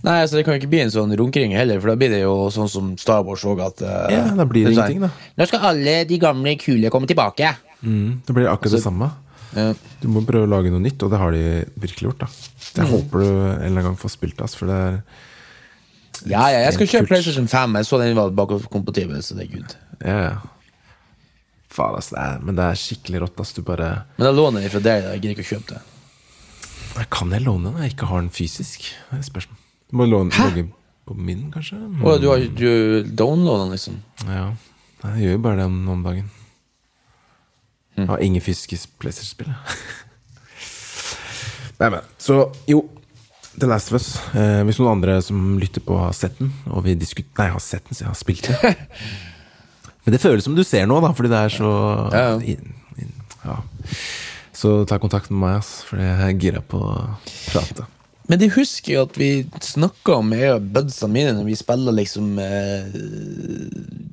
Nei, 0.05 0.19
altså 0.21 0.37
Det 0.37 0.43
kan 0.45 0.53
jo 0.55 0.59
ikke 0.61 0.69
bli 0.69 0.81
en 0.83 0.91
sånn 0.93 1.13
runkering 1.17 1.55
heller, 1.57 1.79
for 1.81 1.89
da 1.91 1.95
blir 1.99 2.11
det 2.13 2.21
jo 2.21 2.33
sånn 2.53 2.69
som 2.69 2.91
Star 3.01 3.23
Wars 3.25 3.43
òg, 3.47 3.61
at 3.65 3.81
eh, 3.81 4.15
Ja, 4.15 4.23
da 4.37 4.45
blir 4.45 4.67
det 4.67 4.75
sånn, 4.75 4.91
ingenting, 4.91 5.05
da. 5.07 5.29
Nå 5.39 5.47
skal 5.49 5.67
alle 5.71 5.95
de 6.09 6.19
gamle 6.21 6.55
kule 6.61 6.91
komme 6.93 7.09
tilbake. 7.09 7.55
Mm, 7.81 8.21
det 8.27 8.35
blir 8.37 8.49
akkurat 8.51 8.77
det 8.77 8.83
samme. 8.83 9.09
Ja. 9.55 9.69
Du 10.01 10.09
må 10.11 10.21
prøve 10.27 10.45
å 10.45 10.51
lage 10.51 10.71
noe 10.73 10.83
nytt, 10.83 11.01
og 11.05 11.13
det 11.13 11.21
har 11.21 11.31
de 11.33 11.43
virkelig 11.79 12.09
gjort. 12.09 12.25
da 12.25 12.81
Jeg 12.81 12.91
håper 12.91 13.23
du 13.23 13.27
en 13.29 13.39
eller 13.55 13.69
annen 13.71 13.87
gang 13.89 13.97
får 14.01 14.13
spilt 14.17 14.37
det, 14.41 14.49
for 14.59 14.67
det 14.69 14.81
er 14.89 14.99
Ja, 16.31 16.43
ja, 16.51 16.59
jeg 16.67 16.75
skal 16.75 16.91
kjøpe 16.91 17.09
PlayStation 17.13 17.47
5. 17.51 17.79
Jeg 17.79 17.87
så 17.89 17.99
den 18.01 18.15
var 18.19 18.35
bakoverkompatibel, 18.35 19.23
så 19.23 19.35
det 19.39 19.47
er 19.47 19.53
good. 19.55 19.75
Ja, 20.03 20.19
ja. 20.29 20.35
Faen, 21.75 21.97
ass. 21.97 22.11
Det 22.13 22.19
er, 22.21 22.37
men 22.45 22.55
det 22.59 22.63
er 22.69 22.79
skikkelig 22.79 23.25
rått, 23.25 23.39
ass. 23.43 23.51
Du 23.55 23.63
bare 23.67 23.89
Men 24.19 24.29
jeg 24.29 24.37
låner 24.37 24.63
den 24.63 24.71
fra 24.71 24.83
deg. 24.83 25.03
da. 25.03 25.15
Jeg 25.15 25.23
gidder 25.23 25.35
ikke 25.35 25.47
å 25.47 25.51
kjøpe 25.55 25.73
det. 25.73 25.81
Kan 27.11 27.33
jeg 27.35 27.43
låne 27.43 27.71
den 27.71 27.83
jeg 27.83 27.89
ikke 27.95 28.07
har 28.09 28.23
den 28.23 28.31
fysisk? 28.33 28.87
Det 29.11 29.19
er 29.19 29.27
spørsmål. 29.27 29.57
Du 29.91 29.97
må 29.99 30.03
låne 30.07 30.31
logge 30.39 30.63
på 31.05 31.13
min, 31.19 31.49
kanskje? 31.53 31.77
Å, 32.01 32.15
du 32.21 32.29
har 32.31 32.37
du 32.57 32.69
downloada 33.11 33.63
den, 33.65 33.75
liksom? 33.75 33.99
Ja. 34.25 34.47
Nei, 35.03 35.11
Jeg 35.19 35.25
gjør 35.25 35.35
jo 35.35 35.41
bare 35.43 35.59
det 35.59 35.65
om, 35.69 36.03
dagen. 36.05 36.27
Hm. 37.95 38.01
Jeg 38.01 38.09
har 38.09 38.19
ingen 38.25 38.41
fysiske 38.43 38.77
PlayStation-spill. 38.99 39.51
Nei, 41.79 41.89
men 41.91 41.99
Så, 42.17 42.33
jo. 42.71 42.79
The 43.55 43.67
Last 43.69 43.87
of 43.91 43.95
Us. 43.99 44.07
Eh, 44.35 44.63
hvis 44.67 44.79
noen 44.81 44.97
andre 44.97 45.13
som 45.23 45.37
lytter 45.61 45.81
på, 45.83 45.95
har 45.99 46.11
sett 46.15 46.35
den, 46.41 46.49
og 46.67 46.83
vi 46.87 46.95
diskut... 46.99 47.27
Nei, 47.39 47.47
har 47.53 47.61
sett 47.63 47.85
den, 47.87 47.95
så 47.95 48.03
jeg 48.03 48.11
har 48.11 48.19
spilt 48.19 48.45
den. 48.49 48.55
Men 50.05 50.13
det 50.13 50.21
føles 50.21 50.43
som 50.45 50.55
du 50.57 50.63
ser 50.67 50.85
nå, 50.89 50.95
da, 51.01 51.09
fordi 51.17 51.29
det 51.31 51.39
er 51.39 51.49
så 51.53 51.69
Ja, 52.13 52.23
ja. 52.35 52.39
In, 52.53 52.73
in, 53.01 53.11
ja. 53.45 53.55
Så 54.55 54.85
ta 54.87 54.97
kontakt 55.01 55.29
med 55.33 55.41
meg, 55.41 55.57
ass, 55.59 55.81
for 55.87 55.99
jeg 55.99 56.15
er 56.15 56.39
gira 56.39 56.61
på 56.63 56.79
å 56.79 56.95
prate. 57.51 57.85
Men 58.25 58.39
de 58.41 58.47
husker 58.55 58.95
jo 58.95 59.01
at 59.05 59.17
vi 59.19 59.29
snakka 59.61 60.15
om, 60.21 60.31
jeg 60.33 60.55
og 60.55 60.69
budsene 60.73 61.13
mine, 61.13 61.33
når 61.37 61.49
vi 61.49 61.57
spiller 61.59 61.93
liksom 61.93 62.39
eh, 62.41 62.87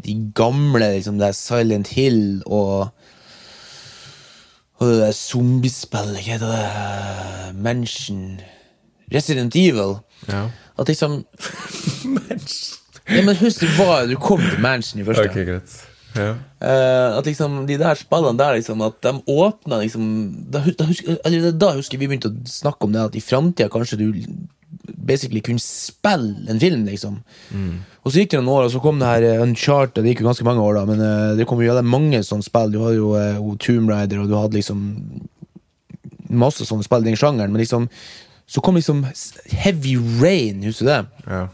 de 0.05 0.17
gamle, 0.37 0.91
liksom 0.99 1.21
det 1.21 1.31
er 1.31 1.39
Silent 1.39 1.95
Hill 1.97 2.43
og 2.47 2.91
Og 4.83 4.89
det 4.91 4.99
der 4.99 5.13
zombiespillet, 5.15 6.17
hva 6.19 6.23
heter 6.27 6.49
det? 6.51 7.55
Mansion 7.63 8.41
Resident 9.15 9.55
Evil. 9.55 10.01
Ja. 10.27 10.49
At 10.79 10.89
liksom 10.91 11.21
Ja, 13.13 13.23
men 13.23 13.37
husk, 13.37 13.61
det 13.61 13.71
var 13.79 14.07
du 14.11 14.17
kom 14.19 14.43
til 14.43 14.61
Mansion 14.61 15.01
i 15.01 15.05
første. 15.07 15.29
Ok, 15.31 15.39
greit. 15.47 15.92
Ja. 16.17 16.33
Uh, 16.63 17.19
at 17.19 17.27
liksom 17.27 17.63
de 17.67 17.79
der 17.81 17.99
spillene 17.99 18.39
der, 18.39 18.57
liksom, 18.59 18.83
at 18.85 18.99
de 19.05 19.15
åpna 19.33 19.81
liksom 19.83 20.09
da, 20.53 20.63
da, 20.79 20.87
husker, 20.89 21.19
da 21.57 21.71
husker 21.77 22.01
vi 22.01 22.09
begynte 22.11 22.31
å 22.31 22.49
snakke 22.49 22.87
om 22.87 22.93
det, 22.95 23.07
at 23.09 23.17
i 23.19 23.25
framtida 23.25 23.73
kanskje 23.73 24.01
du 24.03 24.09
basically 24.83 25.43
kunne 25.45 25.63
spille 25.63 26.51
en 26.51 26.61
film, 26.61 26.85
liksom. 26.89 27.19
Og 28.03 28.11
så 28.11 28.23
gikk 28.23 28.33
det 28.33 28.41
noen 28.41 28.55
år, 28.55 28.67
og 28.67 28.75
så 28.75 28.81
kom 28.83 28.99
det 28.99 29.11
her 29.11 29.27
eh, 29.27 29.43
Uncharted, 29.45 30.03
det 30.03 30.15
gikk 30.15 30.25
jo 30.25 30.31
ganske 30.31 30.47
mange 30.47 30.65
år, 30.65 30.79
da, 30.79 30.85
men 30.89 31.03
uh, 31.03 31.37
det 31.39 31.47
kom 31.49 31.61
jo 31.63 31.69
jævlig 31.69 31.87
mange 31.93 32.23
sånne 32.27 32.47
spill. 32.47 32.73
Du 32.75 32.81
hadde 32.83 32.99
jo 32.99 33.13
uh, 33.15 33.55
Tomb 33.63 33.93
Raider, 33.93 34.23
og 34.23 34.31
du 34.31 34.37
hadde 34.39 34.59
liksom 34.59 34.85
masse 36.33 36.65
sånne 36.67 36.87
spill 36.87 37.05
i 37.05 37.11
den 37.11 37.21
sjangeren, 37.21 37.53
men 37.53 37.63
liksom 37.63 37.89
så 38.53 38.61
kom 38.61 38.77
liksom 38.77 39.05
Heavy 39.63 39.97
Rain, 40.21 40.63
husker 40.67 40.85
du 40.85 40.91
det? 40.91 41.03
ja. 41.31 41.49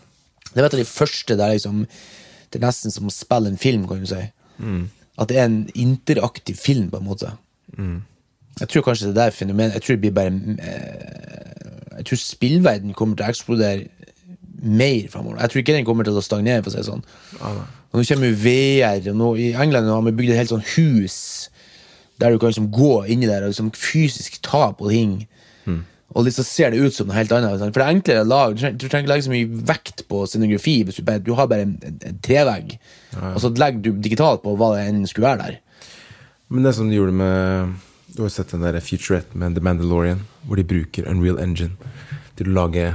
Det 0.48 0.62
var 0.62 0.70
et 0.70 0.74
av 0.74 0.80
de 0.80 0.88
første 0.88 1.36
der 1.36 1.52
liksom 1.52 1.82
Det 2.48 2.56
er 2.58 2.64
nesten 2.64 2.90
som 2.90 3.10
å 3.10 3.12
spille 3.12 3.50
en 3.52 3.60
film, 3.60 3.84
kan 3.86 4.00
du 4.00 4.08
si. 4.08 4.22
At 5.18 5.28
det 5.28 5.38
er 5.38 5.44
en 5.44 5.68
interaktiv 5.74 6.56
film, 6.56 6.90
på 6.90 6.96
en 7.00 7.04
måte. 7.04 7.32
Jeg 8.60 8.68
tror 8.68 8.82
kanskje 8.82 9.08
det 9.10 9.16
der 9.16 9.30
fenomenet 9.30 9.74
Jeg 9.74 9.82
tror 9.82 9.94
det 9.94 10.00
blir 10.00 10.10
bare 10.16 10.32
eh, 10.58 11.98
Jeg 11.98 12.06
tror 12.06 12.16
spillverden 12.18 12.94
kommer 12.94 13.16
til 13.16 13.26
å 13.26 13.28
eksplodere 13.28 13.86
mer 14.62 15.06
framover. 15.12 15.38
Jeg 15.40 15.50
tror 15.50 15.58
ikke 15.62 15.74
den 15.76 15.84
kommer 15.86 16.04
til 16.04 16.16
å 16.18 16.22
stagnere, 16.24 16.62
for 16.62 16.70
å 16.70 16.74
si 16.74 16.78
det 16.80 16.86
sånn. 16.88 17.04
Og 17.92 18.00
nå 18.00 18.04
kommer 18.08 18.26
jo 18.32 18.38
VR, 18.42 19.04
og 19.12 19.16
nå, 19.20 19.28
i 19.38 19.52
England 19.54 19.86
har 19.86 20.02
vi 20.02 20.12
bygd 20.18 20.32
et 20.34 20.40
helt 20.42 20.50
sånn 20.50 20.64
hus 20.74 21.18
der 22.18 22.34
du 22.34 22.38
kan 22.42 22.50
liksom 22.50 22.66
gå 22.74 23.04
inni 23.06 23.28
der 23.30 23.44
og 23.46 23.52
liksom 23.52 23.70
fysisk 23.78 24.40
ta 24.42 24.72
på 24.74 24.90
ting. 24.90 25.12
Og 26.16 26.24
liksom 26.24 26.44
ser 26.48 26.70
det 26.72 26.78
ut 26.80 26.94
som 26.96 27.06
noe 27.10 27.16
helt 27.18 27.32
annet. 27.36 27.60
For 27.60 27.70
det 27.82 27.84
er 27.84 27.92
enklere 27.92 28.24
lag. 28.24 28.54
Du 28.56 28.60
trenger, 28.62 28.78
du 28.80 28.86
trenger 28.88 29.04
ikke 29.04 29.12
legge 29.12 29.24
så 29.26 29.32
mye 29.34 29.48
vekt 29.68 30.04
på 30.08 30.22
scenografi. 30.26 30.76
Du, 30.88 30.92
bare, 31.04 31.20
du 31.20 31.34
har 31.36 31.46
bare 31.50 31.66
en, 31.66 31.74
en, 31.84 31.98
en 32.08 32.18
trevegg, 32.24 32.78
og 33.34 33.36
så 33.44 33.50
legger 33.60 33.82
du 33.84 33.90
digitalt 34.06 34.40
på 34.42 34.54
hva 34.56 34.70
det 34.76 34.86
enn 34.88 35.02
skulle 35.10 35.28
være 35.28 35.42
der. 35.44 35.58
Men 36.48 36.64
det 36.64 36.72
som 36.78 36.88
de 36.88 36.96
gjorde 36.96 37.12
med 37.12 37.74
Du 38.14 38.22
har 38.22 38.30
jo 38.30 38.32
sett 38.32 38.54
den 38.54 38.62
der 38.64 38.78
Futurette 38.80 39.36
med 39.36 39.52
The 39.54 39.60
Mandalorian, 39.60 40.22
hvor 40.48 40.56
de 40.56 40.64
bruker 40.64 41.04
Unreal 41.12 41.36
Engine 41.44 41.76
til 42.38 42.48
å 42.48 42.54
lage 42.56 42.86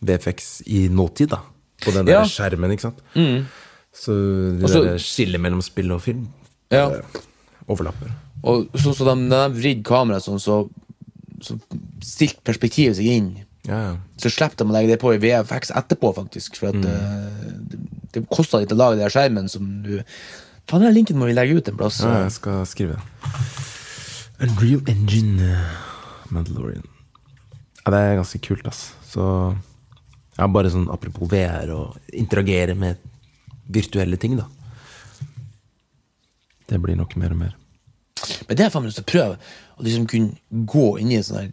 VFX 0.00 0.62
i 0.66 0.86
nåtid, 0.88 1.28
da. 1.34 1.42
På 1.84 1.92
den 1.94 2.06
der 2.08 2.12
Ja. 2.20 2.24
skjermen, 2.24 2.72
ikke 2.72 2.88
sant. 2.88 3.04
Så 3.92 4.12
det 4.56 4.64
Også, 4.64 4.82
der 4.84 4.98
skillet 4.98 5.40
mellom 5.40 5.60
spill 5.62 5.92
og 5.92 6.00
film 6.02 6.28
Ja. 6.70 6.88
overlapper. 7.68 8.10
Og 8.44 8.68
så, 8.74 8.94
så 8.94 9.04
de, 9.04 9.28
de 9.28 9.40
vridd 9.60 9.82
kameraet 9.84 10.22
sånn, 10.24 10.38
så, 10.40 10.68
så 11.44 11.58
stilt 12.04 12.40
perspektivet 12.46 12.98
seg 12.98 13.08
inn. 13.12 13.30
Ja, 13.68 13.78
ja. 13.78 13.94
Så 14.20 14.30
slipper 14.32 14.62
de 14.62 14.70
å 14.70 14.74
legge 14.74 14.94
det 14.94 15.00
på 15.02 15.12
i 15.14 15.20
VFX 15.22 15.72
etterpå, 15.76 16.12
faktisk. 16.16 16.56
For 16.60 16.72
at 16.72 16.84
eh, 16.88 17.56
det, 17.72 17.80
det 18.14 18.24
kosta 18.32 18.60
litt 18.62 18.72
å 18.74 18.78
lage 18.78 19.00
den 19.00 19.12
skjermen 19.12 19.50
som 19.52 19.70
du 19.84 19.98
Faen, 20.68 20.82
den 20.84 20.92
linken 20.98 21.16
må 21.16 21.30
vi 21.30 21.32
legge 21.32 21.54
ut 21.56 21.68
en 21.70 21.78
plass. 21.78 22.02
ja, 22.04 22.26
jeg 22.26 22.32
skal 22.34 22.58
skrive 22.68 22.98
det. 22.98 23.28
Unreal 24.44 24.82
Engine 24.92 25.46
eh, 25.48 25.78
Mandalorian. 26.28 26.84
Ja, 27.80 27.92
det 27.94 28.00
er 28.02 28.18
ganske 28.18 28.40
kult, 28.44 28.66
ass. 28.68 28.90
Så 29.08 29.24
ja, 30.36 30.48
bare 30.52 30.68
sånn 30.68 30.90
apropos 30.92 31.30
VR 31.32 31.72
og 31.72 32.12
interagere 32.12 32.76
med 32.76 33.00
virtuelle 33.72 34.20
ting, 34.20 34.36
da. 34.36 34.44
Det 36.68 36.76
blir 36.84 36.98
nok 37.00 37.16
mer 37.16 37.32
og 37.32 37.40
mer. 37.40 37.56
Men 38.44 38.52
det 38.52 38.60
har 38.60 38.68
jeg 38.68 38.74
faen 38.74 38.84
meg 38.84 38.92
lyst 38.92 39.00
til 39.00 39.06
å 39.08 39.12
prøve. 39.14 39.40
Å 39.78 39.86
liksom 39.86 40.06
kunne 40.10 40.64
gå 40.68 40.86
inn 40.98 41.12
i 41.14 41.20
her 41.20 41.50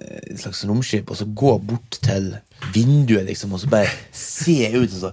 eh, 0.00 0.20
et 0.32 0.40
slags 0.40 0.64
romskip, 0.68 1.10
og 1.10 1.20
så 1.20 1.28
gå 1.28 1.56
bort 1.68 2.00
til 2.04 2.32
vinduet, 2.74 3.26
liksom, 3.28 3.52
og 3.54 3.62
så 3.62 3.70
bare 3.72 3.92
se 4.16 4.62
ut, 4.76 4.88
og 4.88 4.98
så 5.04 5.12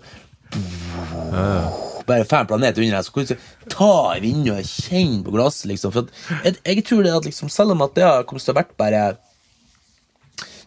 Bare 2.07 2.23
fem 2.23 2.45
en 2.45 2.47
planet 2.47 2.77
under 2.79 2.93
deg, 2.95 3.03
så 3.03 3.11
kan 3.11 3.25
du 3.27 3.33
ta 3.73 3.93
i 4.15 4.21
vinduet 4.23 4.61
og 4.63 4.69
kjenne 4.69 5.25
på 5.25 5.33
glasset, 5.33 5.65
liksom. 5.73 5.91
For 5.91 6.07
jeg, 6.45 6.55
jeg 6.63 6.85
tror 6.87 7.03
det 7.03 7.15
at 7.17 7.27
liksom, 7.27 7.51
selv 7.51 7.75
om 7.75 7.83
at 7.83 7.97
det 7.97 8.05
har 8.07 8.23
kommet 8.29 8.45
til 8.47 8.55
å 8.55 8.61
vært 8.61 8.77
bare 8.79 9.01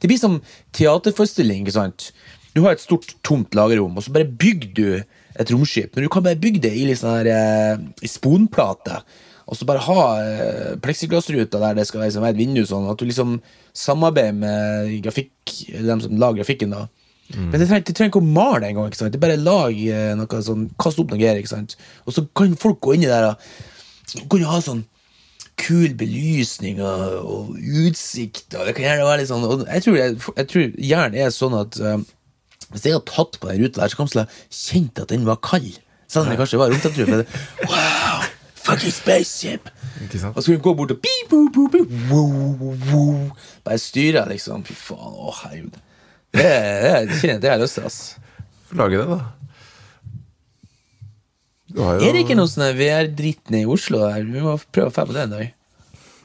Det 0.01 0.09
blir 0.11 0.21
som 0.21 0.37
teaterforestilling, 0.77 1.65
ikke 1.65 1.79
sant? 1.79 2.11
Du 2.53 2.61
har 2.65 2.75
et 2.75 2.83
stort, 2.83 3.15
tomt 3.25 3.57
lagerrom, 3.57 3.97
og 3.97 4.05
så 4.05 4.13
bare 4.13 4.29
bygger 4.29 4.71
du 4.77 4.87
et 5.41 5.53
romskip. 5.53 5.95
Men 5.95 6.05
du 6.05 6.13
kan 6.13 6.25
bare 6.25 6.41
bygge 6.41 6.63
det 6.67 6.73
i 6.77 6.87
sånn 6.99 7.21
her 7.21 7.31
eh, 7.31 7.83
i 8.03 8.11
sponplate. 8.11 9.01
Og 9.51 9.59
så 9.59 9.67
bare 9.67 9.83
ha 9.83 10.03
eh, 10.23 10.77
pleksiglassruter 10.83 11.59
der 11.59 11.75
det 11.81 11.87
skal 11.89 12.05
liksom 12.05 12.23
være 12.23 12.37
et 12.37 12.39
vindu, 12.39 12.63
sånn 12.69 12.87
at 12.93 13.01
du 13.01 13.05
liksom 13.09 13.41
samarbeider 13.75 14.37
med 14.39 14.93
grafikk, 15.03 15.33
dem 15.75 16.01
som 16.05 16.15
lager 16.23 16.39
grafikken. 16.45 16.71
da 16.77 16.85
Men 17.35 17.57
det 17.59 17.67
trenger, 17.67 17.85
det 17.89 17.97
trenger 17.99 18.13
ikke 18.13 18.23
å 18.23 18.31
male 18.31 18.61
det 18.63 18.69
engang. 18.73 18.91
Det 18.95 19.19
er 19.19 19.23
bare 19.27 19.37
lag 19.43 19.75
eh, 19.83 20.15
noe 20.19 20.41
sånn, 20.47 20.69
Kast 20.79 20.99
opp 21.03 21.11
noe 21.11 21.19
greier. 21.19 21.39
ikke 21.43 21.51
sant? 21.53 21.75
Og 22.07 22.15
så 22.15 22.25
kan 22.35 22.55
folk 22.63 22.81
gå 22.87 22.95
inn 22.97 23.05
i 23.07 23.11
der 23.11 23.33
og 23.33 24.25
kan 24.31 24.41
jo 24.43 24.49
ha 24.51 24.63
sånn 24.63 24.85
kul 25.61 25.93
belysning 25.99 26.79
og, 26.81 27.19
og 27.21 27.59
utsikt. 27.85 28.55
Og 28.57 28.65
det 28.71 28.75
kan 28.79 28.87
gjerne 28.87 29.05
være 29.11 29.21
litt 29.23 29.29
sånn 29.31 29.45
og 29.47 29.67
Jeg 29.67 29.85
tror, 29.85 29.99
jeg, 30.01 30.17
jeg 30.41 30.49
tror 30.55 30.73
hjernen 30.91 31.21
er 31.27 31.35
sånn 31.35 31.59
at 31.59 31.79
eh, 31.83 32.01
hvis 32.71 32.87
jeg 32.87 32.95
hadde 32.97 33.11
tatt 33.11 33.39
på 33.43 33.51
den 33.51 33.65
ruta 33.65 33.83
der, 33.83 33.91
så 33.93 33.99
kom 33.99 34.07
jeg 34.09 34.15
til 34.15 34.23
å 34.23 34.29
kjent 34.63 35.03
at 35.03 35.11
den 35.15 35.27
var 35.27 35.43
kald. 35.43 35.81
Selv 36.11 36.25
om 36.27 36.31
det 36.33 36.39
kanskje 36.41 36.59
var 36.59 36.71
det- 36.71 37.27
Wow! 37.67 38.29
Fucking 38.61 38.93
spaceship! 38.93 39.71
Ikke 40.05 40.21
sant? 40.21 40.37
Og 40.37 40.43
så 40.43 40.51
kunne 40.51 40.59
vi 40.59 40.65
gå 40.65 40.75
bort 40.77 40.95
og 40.95 41.01
beep, 41.03 41.31
boop, 41.31 41.53
boop, 41.55 41.73
beep, 41.73 41.93
woo, 42.11 42.75
woo. 42.91 43.31
Bare 43.65 43.81
styre, 43.81 44.25
liksom. 44.31 44.65
Fy 44.69 44.77
faen. 44.77 45.15
Å, 45.17 45.35
herregud. 45.43 45.79
Det, 46.31 46.47
det, 47.11 47.37
det, 47.43 47.49
har 47.49 47.57
jeg 47.57 47.65
lyst 47.65 47.79
til, 47.81 47.87
ass. 47.89 48.01
Få 48.71 48.79
lage 48.79 49.01
det, 49.01 49.07
da. 49.11 49.21
Du 51.71 51.81
jo 51.81 51.89
Er 52.03 52.15
det 52.15 52.25
ikke 52.25 52.37
noe 52.39 52.51
sånn 52.51 52.71
VR-dritt 52.79 53.51
nede 53.51 53.65
i 53.65 53.71
Oslo? 53.71 54.03
der? 54.07 54.25
Vi 54.27 54.43
må 54.43 54.57
prøve 54.75 54.91
å 54.91 54.95
få 54.95 55.07
på 55.09 55.17
det 55.17 55.27
en 55.27 55.35
dag. 55.37 55.53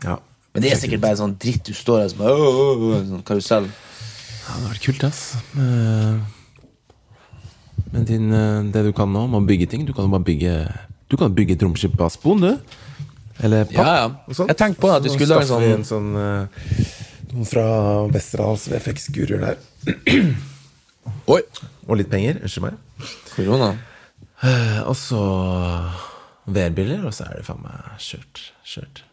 Ja. 0.06 0.20
Men 0.54 0.64
det 0.64 0.72
er 0.72 0.80
sikkert 0.80 1.04
bare 1.04 1.20
sånn 1.20 1.36
dritt 1.42 1.68
du 1.68 1.74
står 1.76 2.06
her 2.06 2.14
som 2.14 2.24
bare, 2.24 2.36
å, 2.36 2.48
å, 2.48 2.72
åh», 2.94 3.04
sånn 3.10 3.26
karusell. 3.28 3.68
Ja, 3.68 4.46
det 4.46 4.54
hadde 4.54 4.72
vært 4.72 4.86
kult, 4.86 5.06
ass. 5.08 5.22
Eh, 5.58 6.16
Men 7.96 8.06
din, 8.08 8.32
eh, 8.34 8.64
det 8.74 8.84
du 8.88 8.92
kan 8.96 9.12
nå, 9.12 9.26
med 9.32 9.40
å 9.40 9.48
bygge 9.48 9.68
ting 9.72 9.86
Du 9.88 9.94
kan 9.94 10.06
jo 10.06 10.12
bare 10.12 10.26
bygge 10.28 10.54
Du 11.12 11.18
kan 11.22 11.34
bygge 11.38 11.54
et 11.58 11.64
romskip 11.66 12.00
av 12.02 12.10
spon, 12.14 12.42
du. 12.42 12.58
Eller 13.44 13.66
papp. 13.70 13.76
Ja, 13.76 13.96
ja. 14.08 14.46
Jeg 14.48 14.58
tenkte 14.58 14.82
på 14.82 14.90
at 14.96 15.04
du 15.04 15.10
skulle 15.12 15.36
lage 15.36 15.48
sånn- 15.50 15.66
en 15.74 15.84
sånn 15.86 16.12
eh, 16.16 16.86
Noen 17.34 17.46
fra 17.50 17.66
Westerdals 18.14 18.68
VFX-guruer 18.72 19.42
der. 19.44 19.58
Oi! 21.36 21.42
Og 21.86 21.98
litt 22.00 22.10
penger. 22.10 22.40
Unnskyld 22.42 22.64
meg. 22.70 22.78
Korona. 23.36 23.74
Eh, 24.46 24.80
Og 24.88 24.96
så 24.98 25.20
VR-briller, 26.48 27.04
og 27.10 27.14
så 27.18 27.26
er 27.30 27.40
det 27.42 27.46
faen 27.48 27.62
meg 27.66 28.00
kjørt. 28.02 28.42
Kjørt. 28.66 29.04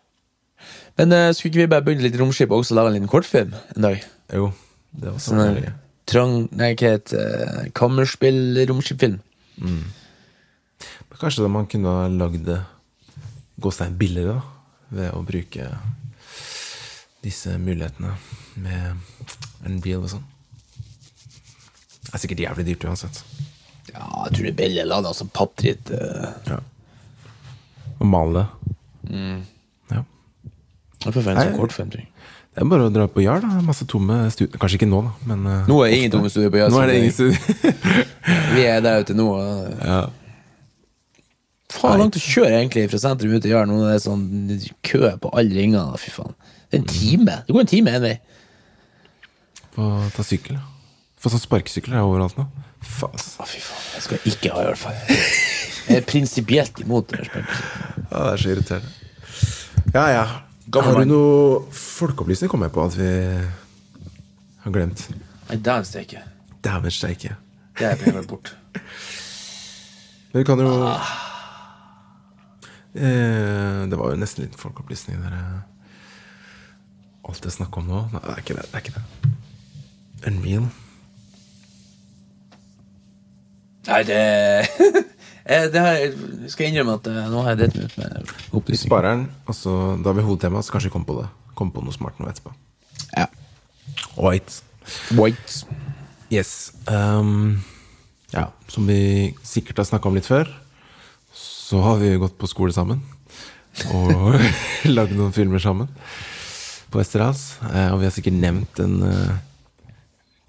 Men 1.00 1.12
uh, 1.16 1.30
skulle 1.32 1.50
ikke 1.50 1.62
vi 1.64 1.70
bare 1.72 1.84
bygge 1.86 2.04
litt 2.04 2.18
romskip 2.20 2.50
og 2.52 2.60
også 2.62 2.76
lage 2.76 2.90
en 2.92 2.96
liten 2.98 3.08
kortfilm 3.10 3.54
en 3.76 3.86
dag? 3.86 4.02
Jo, 4.36 4.50
det 4.92 5.08
var 5.14 5.22
Sånn 5.24 5.40
sånn. 5.40 5.70
trang... 6.10 6.34
Nei, 6.52 6.74
hva 6.76 6.90
heter 6.94 7.16
det? 7.16 7.72
Kammerspill-romskipfilm. 7.78 9.16
Men 9.62 9.80
Kanskje 11.22 11.44
da 11.44 11.48
man 11.54 11.68
kunne 11.70 11.90
ha 11.94 12.06
lagd 12.10 12.48
gåstein 13.62 13.94
billigere, 13.98 14.40
da. 14.40 14.48
Ved 14.92 15.12
å 15.14 15.22
bruke 15.24 15.68
disse 17.22 17.54
mulighetene 17.62 18.10
med 18.60 19.68
Unreal 19.68 20.02
og 20.02 20.10
sånn. 20.16 20.24
Det 22.02 22.10
er 22.10 22.22
sikkert 22.24 22.42
jævlig 22.42 22.64
dyrt 22.72 22.86
uansett. 22.90 23.22
Ja, 23.92 24.02
jeg 24.26 24.34
tror 24.34 24.42
det 24.42 24.50
er 24.50 24.58
billig. 24.58 24.86
La 24.88 24.98
det 25.04 25.12
altså 25.12 25.28
pappdritt. 25.30 25.92
Uh... 25.94 26.32
Ja. 26.50 26.58
Og 28.00 28.08
male 28.10 28.42
det. 28.42 29.20
Ja. 29.94 30.02
Jeg 31.06 31.14
får 31.14 31.20
få 31.20 31.36
en 31.86 31.92
Nei. 31.94 32.08
Det 32.52 32.60
er 32.60 32.68
bare 32.68 32.88
å 32.90 32.92
dra 32.92 33.06
på 33.08 33.22
Jar, 33.24 33.40
da. 33.40 33.62
Masse 33.64 33.86
tomme 33.88 34.18
studier. 34.34 34.58
Kanskje 34.60 34.82
ikke 34.82 34.90
nå, 34.90 35.04
da, 35.06 35.14
men 35.30 35.46
uh, 35.46 35.70
Nå 35.70 35.78
er 35.84 35.94
det 35.94 36.00
ingen 36.02 36.16
tomme 36.18 36.32
studier 36.34 36.50
på 36.52 36.60
Jar, 36.60 36.74
er 36.82 36.90
det 36.90 37.14
det-. 37.14 37.86
Vi 38.58 38.66
er 38.66 38.82
der 38.84 39.06
ute 39.06 39.16
nå. 39.16 39.28
da 39.38 39.86
ja. 39.86 40.02
Faen, 41.72 42.00
langt 42.02 42.18
å 42.18 42.22
kjøre 42.22 42.58
egentlig 42.58 42.84
fra 42.92 43.00
sentrum 43.00 43.32
ut 43.32 43.42
til 43.44 43.54
Jæren. 43.54 43.70
Nå 43.72 43.86
er 43.88 43.96
det 43.96 44.04
sånn 44.04 44.26
kø 44.84 45.14
på 45.22 45.30
alle 45.38 45.56
ringene. 45.56 45.98
Fy 46.00 46.12
faen. 46.14 46.34
Det 46.68 46.78
er 46.78 46.82
en 46.82 46.90
time. 46.90 47.38
Det 47.46 47.54
går 47.56 47.64
en 47.64 47.70
time 47.72 47.94
én 47.96 48.04
vei. 48.04 48.12
Få 49.72 49.88
ta 50.16 50.24
sykkel, 50.26 50.58
da. 50.58 50.66
Få 51.22 51.30
sånn 51.32 51.44
sparkesykler 51.44 52.00
er 52.00 52.08
overalt 52.08 52.36
nå. 52.40 52.44
Faen. 52.82 53.16
Å, 53.16 53.46
fy 53.48 53.62
faen. 53.64 53.84
Jeg 53.96 54.06
skal 54.08 54.28
ikke 54.32 54.52
ha, 54.54 54.64
i 54.64 54.70
hvert 54.72 54.82
fall. 54.82 54.98
Jeg 55.82 55.98
er 55.98 56.06
prinsipielt 56.06 56.82
imot 56.84 57.10
det. 57.14 57.24
Ja, 57.32 57.42
det 58.12 58.26
er 58.34 58.42
så 58.42 58.52
irriterende. 58.52 58.92
Ja, 59.92 60.04
ja. 60.12 60.24
Gammel 60.72 60.94
Har 60.94 61.04
du 61.04 61.10
noe 61.10 61.62
folkeopplysning, 61.74 62.50
kommer 62.52 62.68
jeg 62.68 62.74
på 62.76 62.84
at 62.86 62.94
vi 62.96 63.08
har 64.62 64.74
glemt. 64.76 65.02
Nei, 65.48 65.58
dæven 65.58 65.88
steike. 65.88 66.22
Dæven 66.62 66.94
steike. 66.94 67.34
Det 67.80 67.88
er 67.88 67.98
penger 68.00 68.28
bort. 68.30 68.52
Men 70.32 70.40
vi 70.40 70.46
kan 70.48 70.60
jo 70.62 70.70
Eh, 70.86 71.10
det 72.94 73.96
var 73.98 74.12
jo 74.12 74.20
nesten 74.20 74.44
litt 74.44 74.58
folkeopplysning 74.60 75.22
der. 75.22 75.32
eh. 75.38 75.60
Alt 77.28 77.46
jeg 77.46 77.54
snakker 77.54 77.80
om 77.80 77.86
nå 77.88 78.00
Nei, 78.12 78.20
det 78.24 78.32
er 78.34 78.42
ikke 78.42 78.56
det. 78.58 78.64
det, 78.66 78.74
er 78.74 78.82
ikke 78.82 78.96
det. 78.98 79.04
Unreal. 80.28 80.66
Nei, 83.88 84.02
det 84.06 84.20
Eh, 85.42 85.64
det 85.74 85.80
har, 85.82 85.96
jeg 85.98 86.50
skal 86.52 86.68
innrømme 86.68 86.94
at 87.00 87.08
eh, 87.10 87.24
nå 87.32 87.40
har 87.42 87.56
jeg 87.58 87.72
meg 87.72 87.86
ut 87.88 87.96
med 87.98 88.32
opplysninger. 88.54 88.90
sparer 88.92 89.08
den, 89.10 89.24
og 89.50 89.56
så 89.58 89.72
da 89.98 90.12
har 90.12 90.18
vi 90.20 90.26
hovedtema, 90.26 90.62
så 90.62 90.74
kanskje 90.74 90.90
vi 90.90 90.94
kommer 90.94 91.08
på 91.08 91.16
det. 91.18 91.28
Kom 91.58 91.72
på 91.74 91.82
noe 91.82 91.94
smart 91.94 92.20
nå 92.22 92.28
etterpå. 92.30 92.52
Ja. 93.16 93.26
White. 94.14 94.62
White. 95.18 95.80
Yes. 96.32 96.72
Um, 96.86 97.58
ja, 98.32 98.46
som 98.70 98.86
vi 98.86 99.34
sikkert 99.42 99.82
har 99.82 99.88
snakka 99.90 100.08
om 100.08 100.16
litt 100.16 100.30
før, 100.30 100.46
så 101.62 101.80
har 101.80 102.00
vi 102.02 102.16
gått 102.20 102.34
på 102.40 102.48
skole 102.50 102.74
sammen. 102.74 103.00
Og 103.94 104.34
lagd 104.96 105.14
noen 105.16 105.32
filmer 105.34 105.62
sammen 105.62 105.88
på 106.92 107.00
Westerdals. 107.00 107.54
Eh, 107.70 107.88
og 107.92 108.02
vi 108.02 108.08
har 108.08 108.14
sikkert 108.14 108.36
nevnt 108.36 108.76
den 108.76 108.98
uh, 109.06 109.32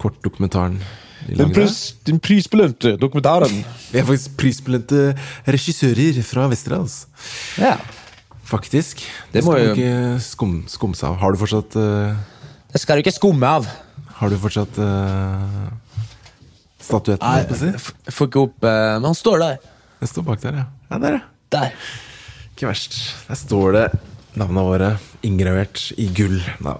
kortdokumentaren 0.02 0.76
Den, 1.24 1.54
pris, 1.56 1.94
den 2.04 2.18
prisbelønte 2.20 2.98
dokumentaren. 3.00 3.62
Vi 3.88 4.00
er 4.02 4.04
faktisk 4.04 4.34
prisbelønte 4.42 5.14
regissører 5.48 6.20
fra 6.26 6.50
Westerdals. 6.52 7.04
Ja. 7.56 7.78
Faktisk. 8.44 9.00
Det 9.32 9.40
Det 9.40 9.44
må 9.46 9.56
jo- 9.56 9.72
ikke 9.72 10.20
skum, 10.20 10.58
skumse 10.68 11.06
av. 11.08 11.16
Har 11.22 11.32
du 11.32 11.40
fortsatt 11.40 11.78
uh, 11.80 12.12
Det 12.74 12.82
skal 12.82 12.98
du 13.00 13.06
ikke 13.06 13.16
skumme 13.16 13.46
av. 13.46 13.70
Har 14.20 14.28
du 14.28 14.36
fortsatt 14.36 14.76
uh, 14.76 16.04
statuetten? 16.76 17.24
Nei, 17.24 17.72
får 18.12 18.28
ikke 18.28 18.44
opp 18.44 18.60
Men 18.68 19.08
han 19.08 19.16
står 19.16 19.40
der. 19.40 19.62
Den 20.02 20.10
står 20.12 20.26
bak 20.28 20.42
der, 20.44 20.60
ja. 20.60 20.68
Ja, 20.90 20.98
der, 20.98 21.18
ja. 21.18 21.22
Der. 21.54 21.76
Ikke 22.54 22.70
verst. 22.70 22.96
Der 23.28 23.38
står 23.38 23.76
det 23.76 23.84
navnene 24.38 24.64
våre 24.66 24.90
inngravert 25.26 25.90
i 26.00 26.08
gull. 26.14 26.40
Nei. 26.64 26.76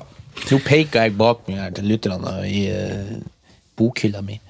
Nå 0.51 0.59
peker 0.67 1.07
jeg 1.07 1.14
bak 1.19 1.47
meg 1.49 1.61
her 1.62 1.75
til 1.77 1.87
lytterne 1.88 2.33
i 2.49 2.64
uh, 2.75 3.12
bokhylla 3.79 4.23
mi. 4.27 4.40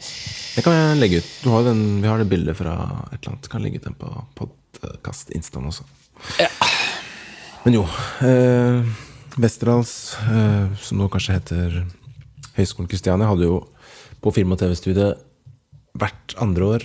Det 0.55 0.64
kan 0.64 0.77
jeg 0.77 1.01
legge 1.01 1.21
ut. 1.21 1.33
Du 1.45 1.51
har 1.53 1.67
den, 1.69 1.83
vi 2.03 2.09
har 2.09 2.21
det 2.21 2.29
bildet 2.31 2.57
fra 2.59 2.75
et 3.11 3.19
eller 3.19 3.35
annet. 3.35 3.51
Kan 3.53 3.64
legge 3.64 3.81
ut 3.81 3.88
den 3.88 3.99
på 4.01 4.11
podkast 4.40 5.33
Instaen 5.37 5.69
også. 5.69 5.87
Ja. 6.40 6.49
Men 7.64 7.79
jo. 7.81 7.85
Eh, 8.25 8.85
Westerdals, 9.40 10.14
eh, 10.31 10.75
som 10.79 11.01
nå 11.01 11.09
kanskje 11.11 11.38
heter 11.38 11.79
Høgskolen 12.55 12.88
Kristiania, 12.90 13.27
hadde 13.27 13.49
jo 13.49 13.62
på 14.23 14.33
film- 14.37 14.53
og 14.55 14.61
TV-studiet 14.61 15.19
hvert 15.99 16.37
andre 16.43 16.69
år 16.77 16.85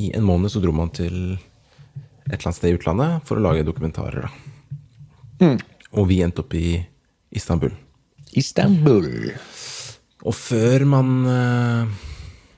i 0.00 0.10
en 0.16 0.24
måned 0.24 0.52
så 0.52 0.62
dro 0.62 0.72
man 0.72 0.90
til 0.94 1.36
et 2.24 2.36
eller 2.38 2.48
annet 2.48 2.58
sted 2.58 2.72
i 2.72 2.78
utlandet 2.78 3.26
for 3.28 3.38
å 3.38 3.44
lage 3.44 3.66
dokumentarer. 3.66 4.28
Da. 4.28 5.52
Og 5.94 6.08
vi 6.10 6.22
endte 6.24 6.44
opp 6.44 6.54
i 6.56 6.78
Istanbul. 7.34 7.74
Istanbul. 8.34 9.08
Og 10.24 10.34
før 10.34 10.86
man 10.88 11.10
eh, 11.28 11.94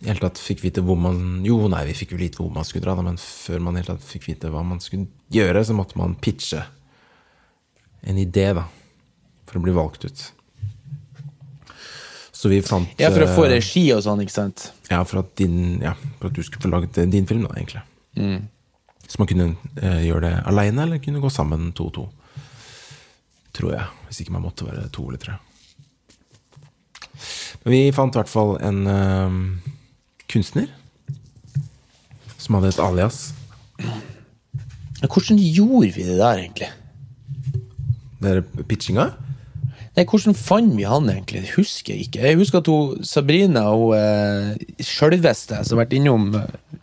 i 0.05 0.09
hele 0.11 0.23
tatt 0.23 0.39
fikk 0.41 0.63
vite 0.63 0.85
hvor 0.85 0.99
man 1.01 1.43
Jo, 1.45 1.59
nei, 1.73 1.83
vi 1.89 1.97
fikk 1.97 2.15
jo 2.15 2.21
vite 2.21 2.41
hvor 2.41 2.53
man 2.55 2.67
skulle 2.69 2.85
dra, 2.85 2.95
da, 2.99 3.05
men 3.07 3.19
før 3.21 3.63
man 3.65 3.77
i 3.77 3.83
hele 3.83 3.97
tatt 3.97 4.07
fikk 4.07 4.29
vite 4.31 4.53
hva 4.53 4.63
man 4.67 4.81
skulle 4.85 5.09
gjøre, 5.35 5.65
så 5.67 5.77
måtte 5.77 5.99
man 5.99 6.17
pitche 6.23 6.63
en 8.07 8.19
idé, 8.23 8.53
da, 8.55 8.69
for 9.49 9.59
å 9.59 9.65
bli 9.65 9.75
valgt 9.75 10.07
ut. 10.07 10.27
Så 12.37 12.53
vi 12.53 12.61
fant 12.63 13.01
Ja, 13.01 13.09
for 13.11 13.25
å 13.25 13.31
få 13.33 13.47
eh, 13.49 13.57
regi 13.57 13.89
og 13.97 14.05
sånn, 14.05 14.21
ikke 14.23 14.37
sant? 14.37 14.69
Ja, 14.93 15.01
for 15.09 15.25
at, 15.25 15.33
din, 15.41 15.81
ja, 15.83 15.97
for 16.21 16.29
at 16.29 16.37
du 16.37 16.45
skulle 16.47 16.63
få 16.63 16.71
laget 16.71 17.01
din 17.11 17.27
film, 17.27 17.49
da, 17.49 17.57
egentlig. 17.57 17.83
Så 19.07 19.21
man 19.21 19.29
kunne 19.31 19.49
eh, 19.81 20.03
gjøre 20.09 20.25
det 20.27 20.35
aleine, 20.51 20.83
eller 20.87 21.03
kunne 21.03 21.23
gå 21.23 21.31
sammen 21.31 21.71
to 21.77 21.89
og 21.91 21.95
to. 21.95 22.07
Tror 23.57 23.75
jeg. 23.77 23.87
Hvis 24.09 24.21
ikke 24.23 24.35
man 24.35 24.45
måtte 24.47 24.67
være 24.67 24.89
to 24.95 25.07
eller 25.09 25.23
tre. 25.23 25.37
Men 27.65 27.73
vi 27.73 27.95
fant 27.95 28.15
i 28.15 28.21
hvert 28.21 28.31
fall 28.31 28.57
en 28.63 28.83
eh, 28.91 29.39
kunstner 30.31 30.69
som 32.39 32.59
hadde 32.59 32.75
et 32.75 32.83
alias. 32.83 33.21
Hvordan 35.03 35.39
gjorde 35.39 35.93
vi 35.95 36.05
det 36.07 36.19
der, 36.19 36.43
egentlig? 36.43 36.69
Det 38.23 38.33
er 38.33 38.45
pitchinga. 38.67 39.11
Nei, 39.97 40.05
Hvordan 40.05 40.37
fant 40.37 40.75
vi 40.77 40.85
han, 40.85 41.09
egentlig? 41.09 41.47
Det 41.47 41.55
husker 41.57 41.95
jeg 41.95 42.09
ikke. 42.09 42.21
Jeg 42.29 42.37
husker 42.37 42.61
at 42.61 42.69
hun, 42.69 43.05
Sabrina, 43.07 43.63
hun 43.73 43.97
eh, 43.97 44.51
sjølveste, 44.85 45.63
som 45.65 45.79
har 45.79 45.87
vært 45.87 45.97
innom 45.97 46.29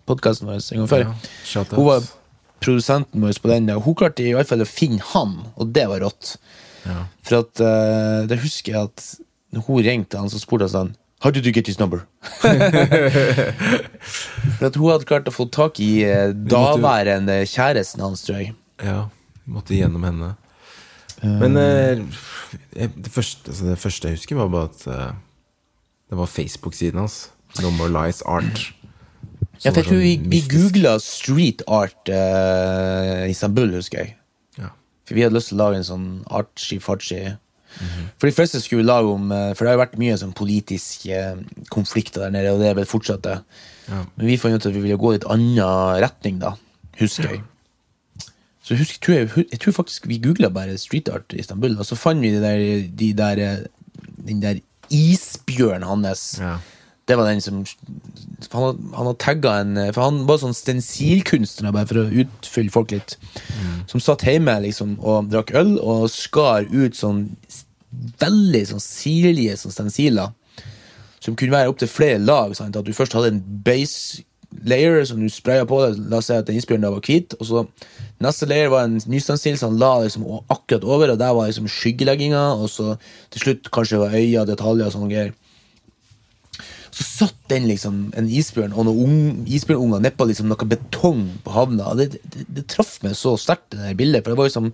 podkasten 0.10 0.50
vår 0.50 0.58
en 0.58 0.82
gang 0.82 0.90
før, 0.90 1.06
Ja, 1.06 1.66
hun 1.76 1.88
var 1.92 2.08
produsenten 2.64 3.22
vår 3.22 3.38
på 3.44 3.52
den. 3.52 3.70
Hun 3.86 3.98
klarte 4.00 4.26
i 4.26 4.34
hvert 4.34 4.50
fall 4.50 4.66
å 4.66 4.70
finne 4.70 5.04
han, 5.14 5.38
og 5.54 5.70
det 5.76 5.86
var 5.92 6.02
rått. 6.08 6.36
Ja. 6.88 7.06
For 7.28 7.44
at 7.44 7.62
eh, 7.64 8.26
det 8.32 8.42
husker 8.42 8.74
jeg 8.74 8.90
at 8.90 9.06
når 9.54 9.62
hun 9.68 9.86
ringte 9.86 10.18
han, 10.20 10.32
så 10.34 10.42
spurte 10.42 10.66
han 10.68 10.74
sånn 10.74 10.94
How 11.24 11.32
did 11.32 11.46
you 11.48 11.54
get 11.56 11.68
his 11.70 11.80
number? 11.80 12.02
For 14.58 14.66
at 14.68 14.76
hun 14.76 14.90
hadde 14.90 15.08
klart 15.08 15.30
å 15.30 15.32
få 15.32 15.46
tak 15.48 15.80
i 15.80 16.02
eh, 16.04 16.34
daværende 16.36 17.38
kjæresten 17.48 18.04
hans, 18.04 18.26
tror 18.28 18.42
jeg. 18.42 18.52
Ja, 18.84 19.06
vi 19.46 19.54
måtte 19.56 19.78
gjennom 19.78 20.04
henne. 20.04 20.34
Men 21.24 21.58
eh, 21.58 22.02
jeg- 22.76 22.92
det, 23.04 23.12
første, 23.12 23.50
altså 23.50 23.66
det 23.70 23.78
første 23.80 24.08
jeg 24.10 24.18
husker, 24.18 24.36
var 24.36 24.50
bare 24.54 24.70
at 24.72 24.88
eh, 24.88 25.14
det 26.10 26.18
var 26.20 26.28
Facebook-siden 26.30 27.00
hans. 27.00 27.30
No 27.62 27.70
More 27.72 27.90
Lies 27.94 28.22
Art. 28.26 28.74
Ja, 29.64 29.70
for 29.72 29.80
jeg 29.80 29.86
tror 29.88 30.02
vi, 30.02 30.16
vi 30.28 30.40
googla 30.50 30.98
street 31.00 31.62
art 31.72 32.10
uh, 32.10 33.30
Istanbul, 33.30 33.70
husker 33.78 34.00
jeg. 34.02 34.16
Ja. 34.58 34.72
For 35.08 35.16
vi 35.16 35.22
hadde 35.24 35.38
lyst 35.38 35.52
til 35.54 35.60
å 35.60 35.64
lage 35.64 35.78
en 35.80 35.86
sånn 35.88 36.08
artsy-fartsy. 36.34 37.22
For 38.20 38.28
de 38.30 38.34
fleste 38.36 38.60
skulle 38.62 38.84
vi 38.84 38.88
lage 38.90 39.10
om 39.10 39.32
eh, 39.34 39.54
For 39.58 39.66
det 39.66 39.72
har 39.72 39.78
jo 39.80 39.82
vært 39.82 39.96
mye 40.02 40.18
sånn 40.22 40.34
politiske 40.38 41.22
konflikter 41.74 42.26
der 42.26 42.34
nede, 42.36 42.52
og 42.54 42.60
det 42.62 42.74
vil 42.78 42.86
fortsette. 42.90 43.38
Ja. 43.88 44.02
Men 44.18 44.28
vi 44.30 44.36
fant 44.42 44.54
ut 44.60 44.68
at 44.70 44.76
vi 44.76 44.84
ville 44.84 45.00
gå 45.02 45.14
i 45.14 45.18
et 45.22 45.26
annen 45.32 45.58
retning, 46.04 46.38
da. 46.44 46.52
Husker 47.00 47.32
jeg. 47.32 47.42
Så 48.64 48.78
husker, 48.80 49.00
tror 49.04 49.18
jeg, 49.18 49.48
jeg 49.52 49.60
tror 49.60 49.76
faktisk 49.76 50.06
vi 50.08 50.22
googla 50.24 50.48
bare 50.54 50.78
street 50.80 51.10
art 51.12 51.34
i 51.36 51.42
Istanbul, 51.44 51.76
og 51.76 51.86
så 51.86 51.98
fant 52.00 52.24
vi 52.24 52.32
de 52.32 52.40
der, 52.40 52.62
de 52.88 53.10
der, 53.18 53.66
den 54.28 54.40
der 54.42 54.62
isbjørnen 54.94 55.88
hans. 55.88 56.38
Ja. 56.40 56.58
Det 57.08 57.18
var 57.20 57.28
den 57.28 57.42
som 57.42 57.66
Han, 58.54 58.92
han 58.96 59.06
har 59.06 59.16
tagga 59.20 59.58
en 59.60 59.76
For 59.92 60.06
han 60.06 60.22
var 60.28 60.40
sånn 60.40 60.56
stensilkunstner, 60.56 61.74
bare 61.76 61.90
for 61.90 62.00
å 62.00 62.24
utfylle 62.24 62.72
folk 62.72 62.94
litt. 62.96 63.18
Som 63.92 64.04
satt 64.04 64.24
hjemme 64.24 64.56
liksom 64.64 64.96
og 65.02 65.32
drakk 65.34 65.52
øl 65.60 65.76
og 65.82 66.08
skar 66.12 66.70
ut 66.72 66.96
sånn 66.96 67.26
veldig 68.22 68.64
sånn 68.72 68.84
sirlige 68.84 69.58
sånn 69.60 69.76
stensiler. 69.76 70.32
Som 71.24 71.36
kunne 71.40 71.56
være 71.56 71.72
opptil 71.72 71.92
flere 71.92 72.22
lag. 72.24 72.56
Sant? 72.56 72.80
At 72.80 72.88
du 72.88 72.96
først 72.96 73.16
hadde 73.18 73.34
en 73.36 73.44
base 73.66 74.24
layer 74.68 75.04
som 75.08 75.22
du 75.22 75.30
spraya 75.32 75.68
på 75.70 75.80
deg. 75.84 76.02
La 76.12 76.20
oss 76.20 76.30
si 76.30 76.38
at 76.38 76.48
den 76.48 76.58
isbjørnen 76.60 76.94
var 76.96 77.06
hvit. 77.06 77.36
Og 77.40 77.48
så 77.50 77.64
neste 78.24 78.48
layer 78.50 78.72
var 78.74 78.88
en 78.88 79.00
nystandstil 79.12 79.58
som 79.60 79.74
han 79.74 79.80
la 79.82 79.94
liksom 80.04 80.26
akkurat 80.42 80.86
over, 80.88 81.14
og 81.14 81.22
der 81.22 81.36
var 81.38 81.50
liksom 81.50 81.70
skyggelegginga. 81.72 82.44
Og 82.60 82.70
så 82.72 82.98
til 83.34 83.48
slutt 83.48 83.72
kanskje 83.74 84.02
var 84.04 84.18
øyne, 84.18 84.46
detaljer 84.50 84.90
og 84.90 84.96
sånne 84.96 85.12
greier. 85.12 85.34
Så 86.94 87.06
satt 87.08 87.40
den 87.50 87.66
liksom, 87.66 88.04
en 88.18 88.28
isbjørn 88.30 88.76
og 88.78 88.86
noen 88.86 89.00
ung, 89.02 89.48
isbjørnunger 89.50 90.04
nedpå 90.04 90.28
liksom 90.30 90.52
noe 90.52 90.68
betong 90.70 91.26
på 91.42 91.56
havna. 91.56 91.96
Det, 91.98 92.20
det, 92.22 92.46
det 92.60 92.68
traff 92.70 93.00
meg 93.02 93.18
så 93.18 93.34
sterkt, 93.42 93.72
det 93.74 93.82
der 93.82 93.98
bildet. 93.98 94.22
For 94.22 94.34
det 94.34 94.42
var 94.42 94.52
liksom 94.52 94.70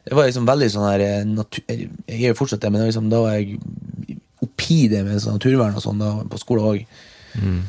det 0.00 0.16
var 0.16 0.26
liksom 0.26 0.46
veldig 0.48 0.66
sånn 0.72 0.86
her 0.88 1.02
eh, 1.04 1.82
Jeg 2.08 2.30
er 2.30 2.38
fortsatt 2.38 2.62
det, 2.62 2.70
men 2.72 2.80
det 2.80 2.88
liksom, 2.88 3.10
da 3.12 3.20
var 3.24 3.36
jeg 3.36 3.58
oppi 4.40 4.86
det 4.88 5.02
med 5.04 5.20
sånn 5.20 5.36
naturvern 5.36 5.76
og 5.76 5.84
sånn 5.84 6.00
da, 6.00 6.14
på 6.30 6.40
skole 6.40 6.64
òg. 6.64 6.84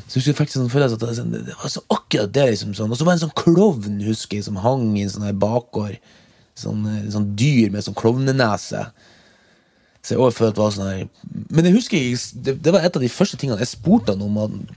Så 0.08 0.20
jeg 0.20 0.34
faktisk 0.36 0.58
sånn 0.58 0.70
følelse 0.72 0.94
at 0.98 1.00
det, 1.04 1.16
sånn- 1.18 1.32
det 1.46 1.54
var 1.54 1.70
så 1.70 1.82
akkurat 1.88 2.32
det. 2.32 2.46
liksom 2.50 2.74
sånn 2.74 2.90
Og 2.90 2.96
så 2.98 3.04
var 3.04 3.14
det 3.14 3.22
en 3.22 3.28
sånn 3.28 3.38
klovn 3.44 4.00
husker 4.04 4.36
jeg, 4.38 4.44
som 4.44 4.56
hang 4.56 4.96
i 4.98 5.02
en 5.02 5.10
sånn 5.10 5.22
her 5.28 5.32
bakgård. 5.38 5.98
Sånn, 6.56 6.82
eh, 6.86 7.10
sånn 7.10 7.34
dyr 7.36 7.70
med 7.70 7.82
sånn 7.84 7.94
klovnenese. 7.94 8.90
Så 10.02 10.16
jeg 10.18 10.34
følte 10.34 10.58
var 10.58 10.70
sånn 10.74 10.90
her 10.90 11.08
Men 11.50 11.64
jeg 11.64 11.74
husker 11.76 11.96
jeg, 11.96 12.18
det, 12.42 12.56
det 12.62 12.72
var 12.74 12.80
et 12.82 12.96
av 12.96 13.02
de 13.02 13.08
første 13.08 13.38
tingene 13.38 13.58
jeg 13.62 13.68
spurte 13.70 14.08
han 14.16 14.22
om. 14.22 14.36
han- 14.36 14.68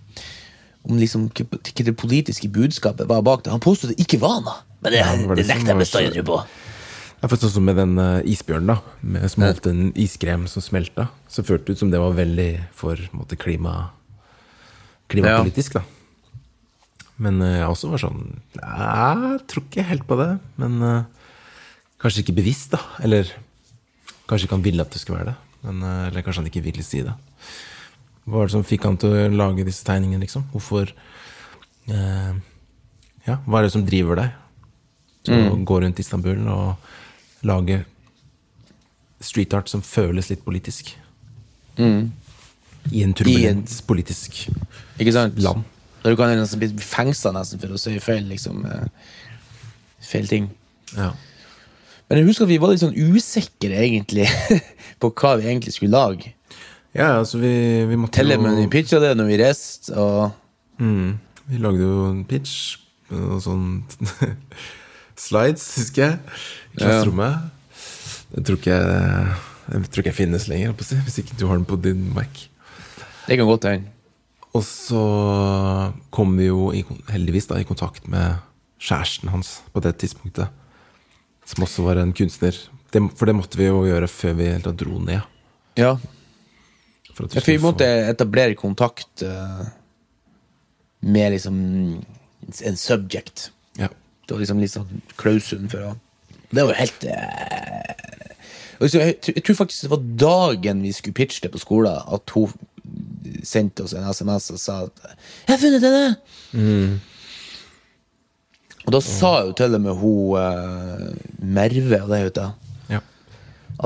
Om 0.88 1.00
liksom 1.00 1.30
hva 1.34 1.84
det 1.84 1.98
politiske 1.98 2.48
budskapet 2.48 3.08
var 3.08 3.21
bak 3.24 3.41
det. 3.43 3.50
Han 3.50 3.60
påstod 3.60 3.89
det 3.95 3.98
ikke 4.06 4.19
var 4.21 4.41
noe. 4.41 4.60
Men 4.84 4.91
det, 4.91 5.00
Ja, 5.00 5.15
det 5.15 5.36
det, 5.38 5.48
nekter 5.48 5.74
jeg 5.74 5.78
bestandig 5.82 6.24
på. 6.26 6.43
Det 6.45 7.24
er 7.24 7.28
faktisk 7.36 7.50
også 7.50 7.62
med 7.63 7.76
den 7.76 7.98
eh, 7.98 8.21
isbjørnen, 8.24 8.67
da. 8.67 8.78
Med, 9.02 9.32
som 9.32 9.41
holdt 9.43 9.65
en 9.65 9.93
iskrem 9.95 10.48
som 10.48 10.62
smelta. 10.62 11.08
Så 11.28 11.41
føltes 11.43 11.65
det 11.65 11.69
ut 11.74 11.80
som 11.80 11.89
det 11.89 12.00
var 12.00 12.13
veldig 12.13 12.67
for 12.76 12.95
måte, 13.13 13.36
klima, 13.36 13.89
klimapolitisk, 15.12 15.78
da. 15.80 15.84
Men 17.18 17.41
eh, 17.41 17.60
jeg 17.62 17.70
også 17.72 17.89
var 17.94 18.02
sånn 18.02 18.24
Jeg 18.58 19.39
tror 19.48 19.63
ikke 19.68 19.86
helt 19.88 20.06
på 20.10 20.18
det. 20.20 20.30
Men 20.62 20.82
eh, 20.84 21.30
kanskje 22.02 22.24
ikke 22.26 22.38
bevisst, 22.41 22.74
da. 22.76 22.82
Eller 23.06 23.30
kanskje 24.28 24.48
ikke 24.50 24.58
han 24.58 24.65
ville 24.65 24.84
at 24.84 24.91
det 24.91 25.00
skulle 25.04 25.22
være 25.22 25.34
det. 25.34 25.38
Men, 25.65 25.84
eh, 25.84 26.08
eller 26.10 26.26
kanskje 26.26 26.44
han 26.44 26.50
ikke 26.52 26.65
ville 26.65 26.84
si 26.86 27.04
det. 27.06 27.13
Hva 28.26 28.39
var 28.41 28.50
det 28.50 28.56
som 28.58 28.65
fikk 28.65 28.88
han 28.89 28.98
til 28.98 29.13
å 29.13 29.28
lage 29.38 29.65
disse 29.68 29.86
tegningene, 29.86 30.24
liksom? 30.26 30.48
Hvorfor 30.54 30.89
eh, 31.88 32.34
Ja, 33.26 33.39
hva 33.46 33.60
er 33.62 33.68
det 33.68 33.74
som 33.74 33.86
driver 33.86 34.20
deg? 34.24 34.41
å 35.26 35.56
gå 35.65 35.80
rundt 35.82 35.98
Istanbul 35.98 36.44
og 36.54 36.76
lage 37.50 37.80
street 39.26 39.56
art 39.58 39.72
som 39.72 39.82
føles 39.82 40.28
litt 40.30 40.44
politisk. 40.46 40.91
I 42.93 43.02
en 43.06 43.13
turbulent 43.17 43.71
politisk 43.88 44.43
Ikke 45.00 45.13
sant? 45.15 45.39
land. 45.41 45.63
Da 46.04 46.12
du 46.13 46.17
kan 46.19 46.30
nesten 46.38 46.62
bli 46.62 46.69
fengsla 46.78 47.32
nesten 47.34 47.62
for 47.62 47.74
å 47.74 47.80
si 47.82 47.95
feil, 48.04 48.28
liksom. 48.30 48.65
eh, 48.69 48.86
Feil 50.06 50.28
ting. 50.30 50.52
Ja. 50.93 51.10
Men 52.06 52.19
jeg 52.19 52.28
husker 52.28 52.45
at 52.45 52.52
vi 52.52 52.60
var 52.62 52.69
litt 52.69 52.84
sånn 52.84 52.93
usikre, 52.93 53.74
egentlig, 53.82 54.28
på 55.02 55.10
hva 55.17 55.32
vi 55.39 55.48
egentlig 55.50 55.74
skulle 55.74 55.98
lage. 55.98 56.36
ja, 56.93 57.15
altså 57.17 57.41
vi, 57.41 57.50
vi 57.89 57.98
måtte 57.98 58.19
Telle, 58.21 58.38
jo 58.38 58.69
pitcha 58.69 59.00
det 59.02 59.15
når 59.17 59.32
vi 59.32 59.39
reiste, 59.41 59.95
og 59.98 60.30
mm, 60.78 61.10
Vi 61.50 61.58
lagde 61.62 61.82
jo 61.82 62.06
en 62.12 62.21
pitch 62.30 62.78
og 63.10 63.41
sånn 63.41 63.65
slides, 65.26 65.65
husker 65.80 66.06
jeg, 66.06 66.19
i 66.76 66.84
klasserommet. 66.84 67.52
Det 68.36 68.45
tror 68.45 68.62
ikke 68.62 68.78
jeg 68.78 69.36
jeg 69.65 69.88
tror 69.89 70.04
ikke 70.04 70.12
jeg 70.12 70.19
finnes 70.19 70.43
lenger, 70.45 70.76
hvis 70.78 71.15
ikke 71.24 71.38
du 71.39 71.48
har 71.50 71.58
den 71.58 71.65
på 71.65 71.78
din 71.82 72.04
Mac. 72.13 72.43
Det 73.28 73.38
kan 73.38 73.48
godt 73.50 73.68
hende. 73.70 73.92
Og 74.56 74.64
så 74.64 75.02
kom 76.16 76.36
vi 76.40 76.48
jo 76.48 76.70
i, 76.72 76.84
heldigvis 77.12 77.50
da, 77.50 77.60
i 77.60 77.68
kontakt 77.68 78.08
med 78.08 78.38
kjæresten 78.80 79.32
hans 79.34 79.58
på 79.74 79.82
det 79.84 79.98
tidspunktet. 80.00 80.48
Som 81.46 81.66
også 81.66 81.84
var 81.86 82.00
en 82.02 82.14
kunstner. 82.16 82.56
Det, 82.94 83.02
for 83.20 83.28
det 83.28 83.36
måtte 83.36 83.60
vi 83.60 83.68
jo 83.68 83.84
gjøre 83.86 84.08
før 84.10 84.38
vi 84.40 84.52
da, 84.64 84.72
dro 84.72 85.00
ned. 85.04 85.26
Ja. 85.78 85.96
For 87.16 87.28
Ja, 87.28 87.42
for 87.42 87.52
vi 87.52 87.60
måtte 87.64 87.88
etablere 88.12 88.56
kontakt 88.60 89.24
uh, 89.24 89.66
med 91.02 91.36
liksom 91.36 91.58
en 92.64 92.80
subject. 92.80 93.50
Ja. 93.80 93.92
Det 94.26 94.36
var 94.36 94.42
liksom 94.44 94.62
litt 94.64 94.74
sånn 94.74 95.04
klausulen 95.20 95.70
for 95.72 95.92
å 95.92 95.94
Det 96.52 96.62
var 96.64 96.72
jo 96.72 96.80
helt 96.80 97.06
tr- 98.80 99.34
jeg 99.36 99.44
tror 99.44 99.58
faktisk 99.60 99.86
det 99.86 99.92
var 99.92 100.04
dagen 100.20 100.82
vi 100.84 100.92
skulle 100.96 101.16
pitche 101.18 101.42
det 101.44 101.52
på 101.54 101.62
skolen, 101.62 101.96
at 101.96 102.36
hun 102.36 102.52
sendte 103.45 103.86
oss 103.86 103.95
en 103.95 104.08
SMS 104.10 104.52
og 104.54 104.62
sa 104.62 104.78
at 104.86 105.04
'Jeg 105.06 105.54
har 105.54 105.62
funnet 105.62 105.86
henne!' 105.86 107.00
Og 108.86 108.93
da 108.93 109.02
sa 109.02 109.32
jo 109.48 109.54
til 109.58 109.74
og 109.74 109.82
med 109.82 109.98
hun 109.98 110.38
uh, 110.38 111.10
Merve, 111.41 112.04
og 112.04 112.12
det 112.12 112.19
heter 112.21 112.52
ja. 112.93 113.00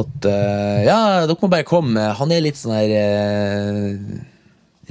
at 0.02 0.26
uh, 0.28 0.80
ja, 0.84 0.98
dere 1.24 1.38
må 1.40 1.48
bare 1.48 1.68
komme. 1.68 2.04
Han 2.20 2.34
er 2.36 2.44
litt 2.44 2.60
sånn 2.60 2.76
her 2.76 2.92
uh, 3.00 3.96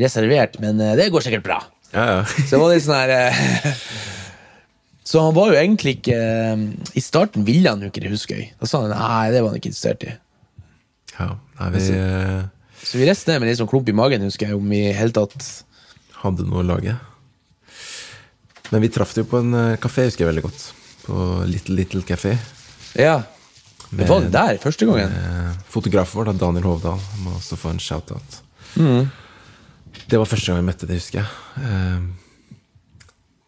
reservert, 0.01 0.57
men 0.65 0.81
det 0.97 1.11
går 1.13 1.27
sikkert 1.27 1.45
bra. 1.45 1.59
Ja, 1.93 2.07
ja. 2.09 2.25
Så 2.25 2.57
det 2.57 2.63
var 2.63 2.73
litt 2.73 2.85
sånn 2.85 3.01
her 3.01 3.77
Så 5.09 5.23
han 5.25 5.33
var 5.33 5.49
jo 5.49 5.57
egentlig 5.57 5.95
ikke 6.03 6.17
I 6.93 7.01
starten 7.01 7.47
ville 7.47 7.71
han 7.71 7.81
jo 7.81 7.89
ikke 7.89 8.03
det, 8.05 8.11
Huskøy. 8.13 8.43
Da 8.61 8.69
sa 8.69 8.83
han 8.85 8.93
nei, 8.93 9.31
det 9.33 9.41
var 9.41 9.55
han 9.55 9.61
ikke 9.61 9.71
interessert 9.73 10.05
i. 10.05 10.17
ja. 11.17 11.31
Nei, 11.59 11.69
vi 11.75 11.85
Så 12.83 12.99
vi 13.01 13.07
reiste 13.09 13.31
ned 13.31 13.43
med 13.43 13.51
litt 13.51 13.61
sånn 13.61 13.71
klump 13.71 13.89
i 13.91 13.97
magen, 13.97 14.25
husker 14.27 14.51
jeg, 14.51 14.59
om 14.59 14.73
i 14.73 14.89
hele 14.97 15.15
tatt 15.15 15.47
hadde 16.23 16.47
noe 16.49 16.63
å 16.63 16.67
lage. 16.67 16.95
Men 18.73 18.85
vi 18.85 18.91
traff 18.93 19.15
det 19.17 19.25
jo 19.25 19.31
på 19.31 19.41
en 19.41 19.57
eh, 19.57 19.79
kafé, 19.81 20.09
husker 20.09 20.25
jeg 20.25 20.33
veldig 20.33 20.45
godt. 20.45 20.65
På 21.07 21.27
Little 21.49 21.77
Little 21.79 22.05
Café. 22.07 22.35
Ja. 22.99 23.23
Men 23.89 24.11
var 24.11 24.25
det 24.25 24.33
der 24.35 24.59
første 24.61 24.89
gangen? 24.89 25.15
Eh, 25.15 25.53
Fotografen 25.73 26.21
vår, 26.21 26.31
da, 26.31 26.37
Daniel 26.45 26.69
Hovdal, 26.69 27.01
må 27.25 27.37
også 27.39 27.57
få 27.61 27.73
en 27.73 27.83
shout-out. 27.83 28.41
Det 30.09 30.21
var 30.21 30.29
første 30.29 30.51
gang 30.51 30.61
jeg 30.61 30.69
møtte 30.69 30.89
det, 30.89 30.99
husker 31.01 31.23
jeg. 31.23 31.65
Eh, 31.65 32.03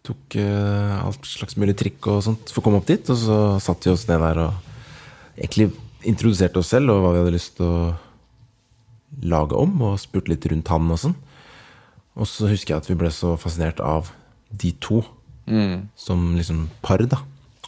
tok 0.09 0.37
eh, 0.41 0.97
alt 1.05 1.29
slags 1.29 1.59
mulig 1.61 1.77
trikk 1.79 2.09
og 2.11 2.23
sånt 2.25 2.51
for 2.51 2.63
å 2.63 2.67
komme 2.67 2.81
opp 2.81 2.89
dit, 2.89 3.13
og 3.13 3.21
så 3.21 3.39
satte 3.63 3.91
vi 3.91 3.95
oss 3.95 4.07
ned 4.09 4.25
der 4.25 4.41
og 4.47 5.37
egentlig 5.37 5.71
introduserte 6.09 6.63
oss 6.63 6.73
selv 6.73 6.95
og 6.95 7.05
hva 7.05 7.13
vi 7.13 7.21
hadde 7.21 7.35
lyst 7.37 7.59
til 7.59 7.69
å 7.69 7.81
lage 9.23 9.53
om, 9.59 9.81
og 9.83 9.99
spurte 9.99 10.29
litt 10.29 10.47
rundt 10.47 10.69
han 10.69 10.91
og 10.91 10.99
sånn. 10.99 11.15
Og 12.17 12.27
så 12.27 12.49
husker 12.51 12.75
jeg 12.75 12.83
at 12.83 12.89
vi 12.91 12.95
ble 12.95 13.11
så 13.11 13.37
fascinert 13.39 13.81
av 13.81 14.11
de 14.53 14.73
to 14.81 15.03
som 15.97 16.37
liksom 16.37 16.69
par, 16.83 16.99
da. 17.11 17.17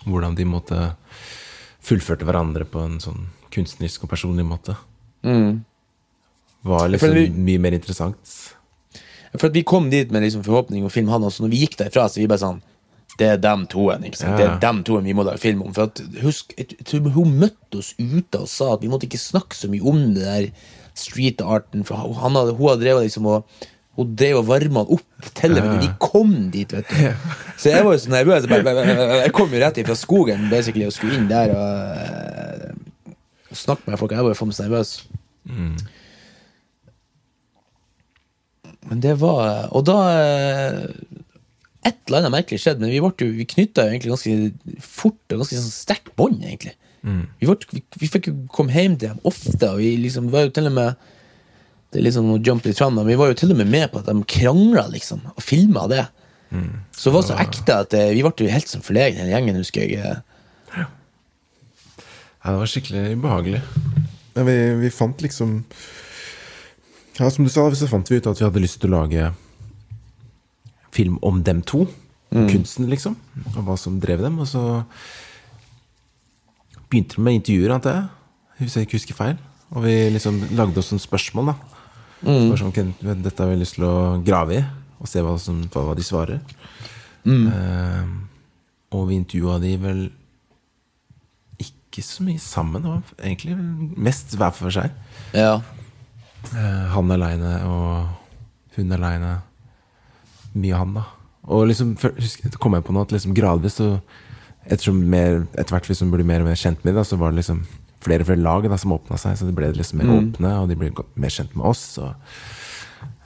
Hvordan 0.07 0.37
de 0.39 0.45
måtte 0.45 0.95
fullførte 1.83 2.23
hverandre 2.25 2.65
på 2.65 2.79
en 2.85 2.99
sånn 3.03 3.25
kunstnerisk 3.51 4.05
og 4.05 4.11
personlig 4.11 4.45
måte. 4.47 4.77
Var 6.63 6.89
liksom 6.89 7.15
vi- 7.15 7.29
mye 7.31 7.59
mer 7.61 7.73
interessant. 7.73 8.53
For 9.37 9.47
at 9.49 9.53
vi 9.55 9.63
kom 9.65 9.91
dit 9.91 10.11
med 10.13 10.23
liksom 10.23 10.45
forhåpning 10.45 10.83
om 10.83 10.89
å 10.89 10.93
filme 10.93 11.11
han 11.11 11.23
også. 11.23 11.41
Når 11.43 11.51
vi 11.51 11.67
gikk 11.67 11.77
derfra, 11.79 12.05
så 12.09 12.17
vi 12.21 12.27
bare 12.27 12.39
sånn 12.39 12.63
Det 13.19 13.27
er 13.29 13.37
dem 13.37 13.67
toen. 13.67 14.03
ikke 14.05 14.17
sant? 14.17 14.37
Det 14.39 14.47
er 14.47 14.59
dem 14.59 14.83
toen 14.85 15.05
vi 15.05 15.13
må 15.13 15.23
lage 15.25 15.39
film 15.39 15.63
om. 15.63 15.73
For 15.75 15.83
at, 15.83 15.97
husk, 16.23 16.55
jeg 16.57 16.79
tror 16.85 17.11
Hun 17.13 17.39
møtte 17.39 17.79
oss 17.79 17.95
ute 17.99 18.41
og 18.41 18.49
sa 18.49 18.73
at 18.75 18.81
vi 18.81 18.89
måtte 18.89 19.05
ikke 19.07 19.19
snakke 19.21 19.53
så 19.55 19.69
mye 19.69 19.83
om 19.85 20.15
det 20.15 20.23
der 20.23 20.51
street 20.99 21.41
arten. 21.45 21.85
For 21.89 21.97
han 21.97 22.37
hadde, 22.39 22.55
hun 22.59 22.69
hadde 22.73 22.85
drevet 22.85 23.07
liksom 23.09 23.27
og 23.31 23.47
hun 23.99 24.15
drev 24.17 24.39
og 24.41 24.47
varma 24.49 24.83
han 24.87 24.95
opp 24.97 25.27
til 25.37 25.53
med 25.53 25.67
når 25.69 25.81
vi 25.83 25.91
kom 26.01 26.31
dit. 26.55 26.71
vet 26.73 26.89
du 26.89 26.95
Så 27.61 27.69
jeg 27.75 27.85
var 27.85 27.93
jo 27.93 28.01
så 28.01 28.13
nervøs. 28.15 28.47
Jeg, 28.49 29.33
kom 29.37 29.53
jo 29.53 29.61
rett 29.61 29.81
ifra 29.83 29.97
skogen 30.01 30.47
basically 30.53 30.87
og 30.89 30.95
skulle 30.97 31.19
inn 31.19 31.29
der 31.29 31.53
og, 31.53 33.13
og 33.53 33.57
snakke 33.61 33.91
med 33.91 34.01
folk. 34.01 34.15
Jeg 34.17 34.25
var 34.25 34.33
jo 34.33 34.39
faen 34.41 34.49
meg 34.55 34.63
nervøs. 34.65 34.95
Men 38.89 39.01
det 39.03 39.15
var 39.21 39.69
Og 39.77 39.85
da 39.87 39.99
Et 41.83 41.97
eller 42.07 42.21
annet 42.23 42.31
merkelig 42.37 42.61
skjedde, 42.63 42.79
men 42.85 42.93
vi, 42.95 43.01
ble 43.03 43.11
jo- 43.27 43.35
vi 43.41 43.45
knytta 43.51 43.89
egentlig 43.91 44.13
ganske 44.13 44.79
fort 44.87 45.33
og 45.35 45.41
ganske 45.43 45.57
sånn 45.59 45.73
sterkt 45.75 46.13
bånd, 46.17 46.39
egentlig. 46.47 46.77
Vi, 47.03 47.47
ble, 47.49 47.57
vi, 47.73 47.81
vi 47.99 48.09
fikk 48.13 48.29
jo 48.31 48.35
komme 48.55 48.71
hjem 48.71 48.93
til 48.99 49.09
dem 49.11 49.21
ofte, 49.27 49.69
og 49.73 49.79
vi 49.83 49.97
liksom 49.99 50.29
var 50.31 50.45
jo 50.47 50.53
til 50.55 50.69
og 50.71 50.75
med 50.77 50.95
Det 51.93 51.99
er 52.01 52.05
liksom 52.07 52.29
noe 52.31 52.41
jump 52.47 52.65
litt 52.65 52.79
fram, 52.79 52.95
men 52.97 53.05
vi 53.11 53.17
var 53.21 53.29
jo 53.33 53.35
til 53.43 53.51
og 53.53 53.59
med 53.59 53.69
med 53.69 53.91
på 53.93 53.99
at 54.01 54.07
de 54.07 54.15
krangla, 54.25 54.87
liksom, 54.89 55.21
og 55.35 55.43
filma 55.45 55.83
det. 55.91 56.07
Så 56.97 57.11
det 57.11 57.15
var 57.17 57.23
så 57.27 57.37
ekte 57.43 57.75
at 57.83 57.91
det, 57.93 58.05
vi 58.15 58.23
ble 58.25 58.47
jo 58.47 58.53
helt 58.53 58.69
som 58.71 58.81
forlegne, 58.85 59.19
hele 59.21 59.35
gjengen, 59.35 59.59
husker 59.61 59.83
jeg. 59.83 59.99
eh. 60.01 60.85
Ja, 62.43 62.51
det 62.51 62.59
var 62.63 62.67
skikkelig 62.73 63.03
ubehagelig. 63.19 63.61
Ja, 64.35 64.43
vi, 64.49 64.57
vi 64.81 64.91
fant 64.91 65.21
liksom 65.23 65.65
Ja, 67.19 67.29
som 67.31 67.45
du 67.45 67.51
sa, 67.53 67.67
så 67.77 67.87
fant 67.91 68.09
vi 68.11 68.17
ut 68.23 68.27
at 68.27 68.41
vi 68.41 68.47
hadde 68.49 68.63
lyst 68.65 68.81
til 68.81 68.89
å 68.93 69.03
lage 69.03 69.29
film 70.93 71.19
om 71.23 71.43
dem 71.45 71.61
to. 71.63 71.85
Kunsten, 72.49 72.89
liksom. 72.89 73.17
Og 73.57 73.65
hva 73.67 73.77
som 73.77 73.99
drev 74.01 74.23
dem. 74.25 74.39
Og 74.41 74.49
så 74.49 74.63
begynte 76.93 77.23
med 77.25 77.41
intervjuer, 77.41 77.75
antar 77.75 77.97
jeg. 77.97 78.09
Hvis 78.63 78.77
jeg 78.77 78.87
ikke 78.87 78.99
husker 79.01 79.19
feil. 79.19 79.37
Og 79.73 79.87
vi 79.87 79.95
liksom 80.13 80.39
lagde 80.59 80.79
oss 80.83 80.93
noen 80.93 81.03
spørsmål, 81.03 81.53
da. 81.53 81.79
Mm. 82.23 82.53
sånn, 82.55 82.93
dette 83.03 83.41
har 83.41 83.51
vi 83.51 83.59
lyst 83.59 83.81
til 83.81 83.87
å 83.89 83.95
grave 84.23 84.61
i, 84.61 84.65
og 85.03 85.09
se 85.11 85.23
hva, 85.25 85.33
som, 85.43 85.65
hva, 85.73 85.97
de 85.99 86.05
svarer. 86.07 86.43
Eh, 87.27 88.11
og 88.93 89.07
vi 89.09 89.19
intervjua 89.19 89.57
de 89.63 89.73
vel 89.81 90.03
ikke 91.63 92.05
så 92.05 92.25
mye 92.27 92.41
sammen. 92.43 92.87
Egentlig 93.19 93.57
mest 94.01 94.37
hver 94.39 94.53
for 94.57 94.75
seg. 94.75 94.93
Ja. 95.37 95.61
Uh, 96.53 96.85
han 96.91 97.15
aleine 97.15 97.53
og 97.69 98.77
hun 98.77 98.95
aleine. 98.97 99.37
Mye 100.53 100.79
han, 100.79 100.97
da. 100.99 101.07
Og 101.53 101.67
liksom, 101.71 101.95
husk, 101.97 102.45
kom 102.61 102.77
jeg 102.77 102.87
på 102.87 102.95
noe 102.95 103.07
at 103.07 103.15
liksom 103.15 103.35
gradvis 103.37 103.79
så 103.81 103.95
ettersom 104.67 105.01
mer, 105.11 105.43
Etter 105.57 105.75
hvert 105.75 105.89
vi 105.89 105.97
hun 105.99 106.13
ble 106.13 106.27
mer 106.27 106.45
og 106.45 106.51
mer 106.51 106.59
kjent 106.59 106.85
med 106.87 106.95
dem, 106.97 107.07
så 107.07 107.19
var 107.21 107.33
det 107.33 107.43
liksom 107.43 107.65
flere 108.03 108.25
og 108.25 108.31
flere 108.31 108.43
lag 108.43 108.67
da, 108.71 108.79
som 108.79 108.95
åpna 108.97 109.19
seg. 109.21 109.37
Så 109.39 109.49
det 109.49 109.55
ble 109.57 109.71
liksom 109.77 110.03
mer 110.03 110.13
åpne, 110.17 110.53
og 110.63 110.71
de 110.71 110.79
ble 110.79 110.91
mer 111.15 111.35
kjent 111.35 111.55
med 111.59 111.67
oss. 111.71 111.85
Og 112.03 112.15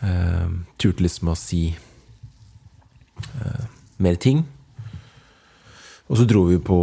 uh, 0.05 0.49
turte 0.81 1.05
liksom 1.05 1.33
å 1.33 1.39
si 1.39 1.63
uh, 3.41 3.65
mer 4.03 4.21
ting. 4.21 4.45
Og 6.07 6.21
så 6.21 6.27
dro 6.29 6.45
vi 6.51 6.61
på 6.63 6.79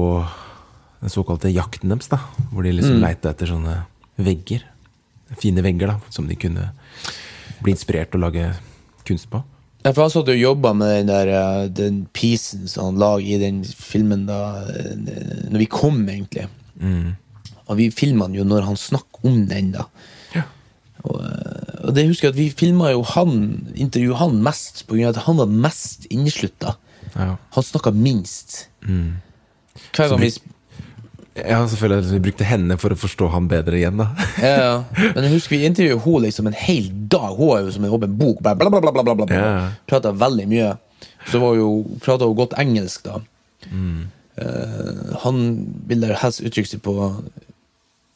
den 1.04 1.12
såkalte 1.12 1.52
jakten 1.54 1.94
deres, 1.94 2.12
da. 2.12 2.20
Hvor 2.52 2.66
de 2.66 2.76
liksom 2.76 3.02
leita 3.04 3.34
etter 3.34 3.52
sånne 3.54 3.82
vegger. 4.24 4.66
Fine 5.40 5.64
vegger, 5.66 5.94
da, 5.94 6.14
som 6.14 6.28
de 6.30 6.38
kunne 6.40 6.70
bli 7.64 7.74
inspirert 7.74 8.14
og 8.18 8.26
lage 8.26 8.52
kunst 9.08 9.30
på. 9.32 9.42
Ja, 9.84 9.92
for 9.92 10.06
han 10.06 10.14
satt 10.14 10.32
og 10.32 10.40
jobba 10.40 10.72
med 10.78 10.94
den 10.96 11.10
der 11.12 11.30
eh, 11.36 11.66
Den 11.76 12.04
pisen 12.16 12.68
som 12.72 12.92
han 12.92 13.02
lagde 13.02 13.36
i 13.36 13.40
den 13.42 13.64
filmen 13.68 14.26
da 14.30 14.64
eh, 14.72 14.94
Når 15.52 15.60
vi 15.60 15.70
kom, 15.72 16.06
egentlig. 16.08 16.48
Og 17.68 17.78
vi 17.80 17.90
filma 17.96 18.30
den 18.30 18.40
jo 18.42 18.48
når 18.48 18.68
han 18.68 18.80
snakk 18.80 19.20
om 19.24 19.46
den, 19.48 19.72
da. 19.76 19.88
Ja. 20.36 20.46
Og, 21.04 21.20
eh, 21.20 21.76
og 21.84 21.96
det 21.96 22.08
husker 22.08 22.30
jeg 22.30 22.36
at 22.36 22.40
vi 22.40 22.48
filma 22.64 22.94
jo 22.94 23.04
han 23.14 23.36
intervjuet 23.76 24.20
han 24.20 24.40
mest 24.44 24.86
på 24.88 24.98
grunn 24.98 25.10
av 25.10 25.18
at 25.18 25.28
han 25.28 25.40
var 25.42 25.52
mest 25.68 26.08
inneslutta. 26.12 26.78
Ja. 27.14 27.36
Han 27.56 27.68
snakka 27.68 27.92
minst. 27.96 28.68
Hver 28.84 30.12
gang 30.12 30.24
vi 30.24 30.32
Ja, 31.36 31.64
selvfølgelig. 31.68 32.12
Vi 32.14 32.22
brukte 32.28 32.46
henne 32.46 32.78
for 32.78 32.94
å 32.94 32.98
forstå 33.00 33.28
han 33.34 33.48
bedre 33.50 33.80
igjen, 33.80 33.98
da. 33.98 34.12
ja, 34.38 34.56
ja. 34.62 34.74
Men 35.16 35.26
jeg 35.26 35.34
husker 35.34 35.56
vi 35.56 35.64
intervjuet 35.66 36.04
henne 36.06 36.26
liksom 36.28 36.50
en 36.50 36.58
hel 36.58 36.90
dag. 37.10 37.34
Hun 37.38 37.50
var 37.50 37.64
jo 37.64 37.72
som 37.74 37.88
en 37.88 37.96
åpen 37.98 38.18
bok. 38.20 38.42
Bla, 38.46 38.54
bla, 38.60 38.70
bla, 38.70 38.82
bla, 38.84 39.04
bla, 39.04 39.16
bla. 39.18 39.30
Ja. 39.34 39.54
Prata 39.90 40.14
veldig 40.14 40.46
mye. 40.52 40.74
Så 41.32 41.42
var 41.42 41.56
jo, 41.58 41.70
prata 42.04 42.30
hun 42.30 42.38
godt 42.38 42.54
engelsk, 42.62 43.08
da. 43.08 43.22
Eh, 44.36 45.18
han 45.24 45.42
ville 45.90 46.14
helst 46.22 46.44
uttrykke 46.44 46.70
seg 46.70 46.82
på 46.86 46.94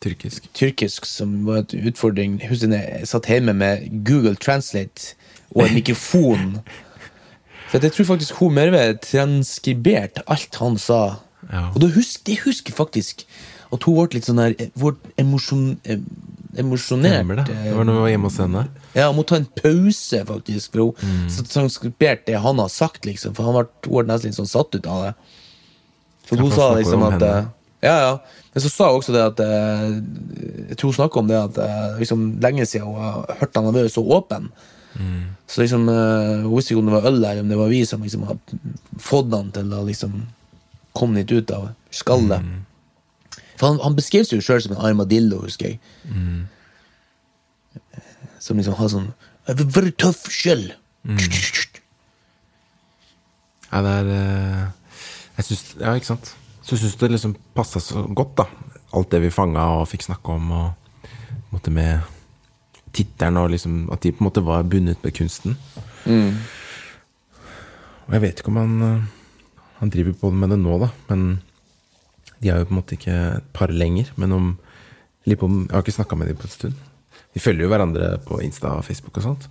Tyrkisk. 0.04 0.46
tyrkisk, 0.54 1.06
som 1.10 1.40
var 1.48 1.64
en 1.64 1.88
utfordring. 1.90 2.38
Jeg 2.42 2.52
husker 2.52 2.74
jeg 2.74 3.08
satt 3.10 3.30
hjemme 3.32 3.54
med 3.58 3.88
Google 4.06 4.36
Translate 4.38 5.16
og 5.56 5.66
en 5.66 5.74
mikrofon. 5.74 6.60
Så 7.72 7.82
jeg 7.82 7.92
tror 7.92 8.06
faktisk 8.14 8.38
hun 8.40 8.54
Merve 8.56 8.94
transkriberte 9.04 10.22
alt 10.32 10.56
han 10.62 10.78
sa. 10.80 11.02
Ja. 11.52 11.70
Og 11.74 11.80
det 11.82 11.92
husker 11.96 12.34
jeg 12.36 12.76
faktisk 12.76 13.26
at 13.72 13.84
hun 13.84 13.96
ble 13.98 14.08
litt 14.18 14.26
sånn 14.28 14.40
der 14.40 14.54
ble 14.80 14.94
emosjon, 15.20 15.78
emosjonert. 16.58 17.20
Stemmer 17.22 17.42
det. 17.42 17.46
Det 17.52 17.74
var 17.76 17.84
når 17.88 17.98
vi 17.98 18.04
var 18.06 18.12
hjemme 18.14 18.30
hos 18.30 18.38
henne. 18.42 18.62
Ja, 18.96 19.08
hun 19.10 19.18
måtte 19.20 19.34
ta 19.36 19.40
en 19.42 19.50
pause, 19.60 20.22
faktisk. 20.30 20.72
For 20.72 20.80
hun 20.80 20.94
Mm. 21.28 21.28
transkriberte 21.54 22.26
det 22.32 22.40
han 22.42 22.60
har 22.60 22.70
sagt, 22.70 23.06
liksom. 23.06 23.36
For 23.36 23.44
han 23.44 23.54
ble, 23.60 23.68
hun 23.86 24.06
ble 24.06 24.14
nesten 24.14 24.30
litt 24.32 24.40
sånn 24.40 24.48
satt 24.50 24.74
ut 24.76 24.88
av 24.88 25.04
det. 25.06 25.14
For 26.28 26.38
hun 26.38 26.52
sa 26.52 26.74
liksom 26.76 27.04
at 27.04 27.20
henne. 27.22 27.38
eh, 27.38 27.46
Ja, 27.84 27.98
ja. 28.00 28.18
Men 28.54 28.64
så 28.64 28.70
sa 28.72 28.88
hun 28.90 29.00
også 29.02 29.14
det 29.14 29.22
at 29.22 29.40
eh, 29.40 30.02
Jeg 30.70 30.78
tror 30.78 30.90
hun 30.92 30.98
snakka 30.98 31.20
om 31.20 31.28
det 31.28 31.38
at 31.38 31.58
eh, 31.62 32.00
liksom 32.00 32.40
lenge 32.42 32.66
siden 32.66 32.88
hun 32.88 32.96
har 32.96 33.36
hørt 33.40 33.54
han 33.56 33.66
har 33.66 33.72
vært 33.74 33.92
så 33.94 34.02
åpen. 34.04 34.50
Mm. 34.98 35.36
Så 35.48 35.62
liksom 35.62 35.88
eh, 35.88 36.42
Hun 36.42 36.56
visste 36.56 36.74
ikke 36.74 36.80
om 36.80 36.86
det 36.88 36.94
var 36.98 37.06
øl 37.12 37.24
eller 37.24 37.42
om 37.42 37.50
det 37.50 37.58
var 37.58 37.70
vi 37.70 37.86
som 37.86 38.02
liksom 38.02 38.24
har 38.26 38.38
fått 38.98 39.32
han 39.32 39.52
til 39.52 39.70
å 39.74 39.86
liksom 39.86 40.24
komme 40.98 41.22
litt 41.22 41.32
ut 41.32 41.54
av 41.54 41.70
skallet. 41.94 42.44
Mm. 42.44 42.66
For 43.58 43.72
han, 43.72 43.80
han 43.82 43.98
beskrev 43.98 44.26
seg 44.28 44.40
jo 44.40 44.46
sjøl 44.46 44.64
som 44.64 44.76
en 44.76 44.86
armadillo, 44.86 45.42
husker 45.46 45.72
jeg. 45.72 45.80
Mm. 46.10 46.46
Som 48.44 48.60
liksom 48.60 48.78
har 48.78 48.90
sånn 48.92 49.08
Jeg 49.48 49.58
vil 49.60 49.72
være 49.76 49.94
tøff 50.00 50.28
sjøl. 50.34 50.68
Mm. 51.08 51.22
Ja, 53.68 53.82
det 53.84 53.94
er 53.94 54.12
eh, 54.14 54.66
Jeg 55.38 55.48
syns 55.50 55.64
Ja, 55.80 55.96
ikke 55.96 56.12
sant. 56.14 56.34
Så 56.62 56.76
jeg 56.76 56.84
syns 56.84 57.00
det 57.00 57.12
liksom 57.14 57.36
passa 57.56 57.82
så 57.84 58.04
godt, 58.08 58.38
da. 58.42 58.46
Alt 58.98 59.12
det 59.14 59.24
vi 59.24 59.34
fanga 59.34 59.66
og 59.80 59.88
fikk 59.92 60.06
snakke 60.08 60.36
om, 60.36 60.52
og 60.52 61.12
måte 61.54 61.72
med 61.72 62.04
tittelen 62.96 63.40
og 63.40 63.52
liksom 63.54 63.86
At 63.94 64.04
de 64.04 64.14
på 64.14 64.24
en 64.24 64.30
måte 64.30 64.44
var 64.46 64.68
bundet 64.68 65.04
med 65.04 65.16
kunsten. 65.16 65.58
Og 68.08 68.16
jeg 68.16 68.24
vet 68.24 68.40
ikke 68.40 68.52
om 68.54 68.60
han 68.62 68.76
eh, 68.88 69.08
Han 69.80 69.92
driver 69.94 70.16
på 70.18 70.32
med 70.34 70.50
det 70.54 70.60
nå, 70.62 70.78
da, 70.82 70.90
men 71.10 71.28
de 72.42 72.50
er 72.50 72.62
jo 72.62 72.70
på 72.70 72.76
en 72.76 72.80
måte 72.80 72.98
ikke 72.98 73.18
et 73.38 73.50
par 73.56 73.74
lenger. 73.74 74.10
Men 74.18 74.34
om 74.36 74.48
jeg 75.28 75.40
har 75.44 75.82
ikke 75.84 75.98
snakka 75.98 76.16
med 76.16 76.30
dem 76.30 76.38
på 76.40 76.48
en 76.48 76.54
stund. 76.54 76.76
Vi 77.36 77.42
følger 77.44 77.66
jo 77.66 77.72
hverandre 77.72 78.14
på 78.24 78.40
Insta 78.46 78.78
og 78.78 78.86
Facebook 78.88 79.18
og 79.20 79.26
sånt. 79.26 79.48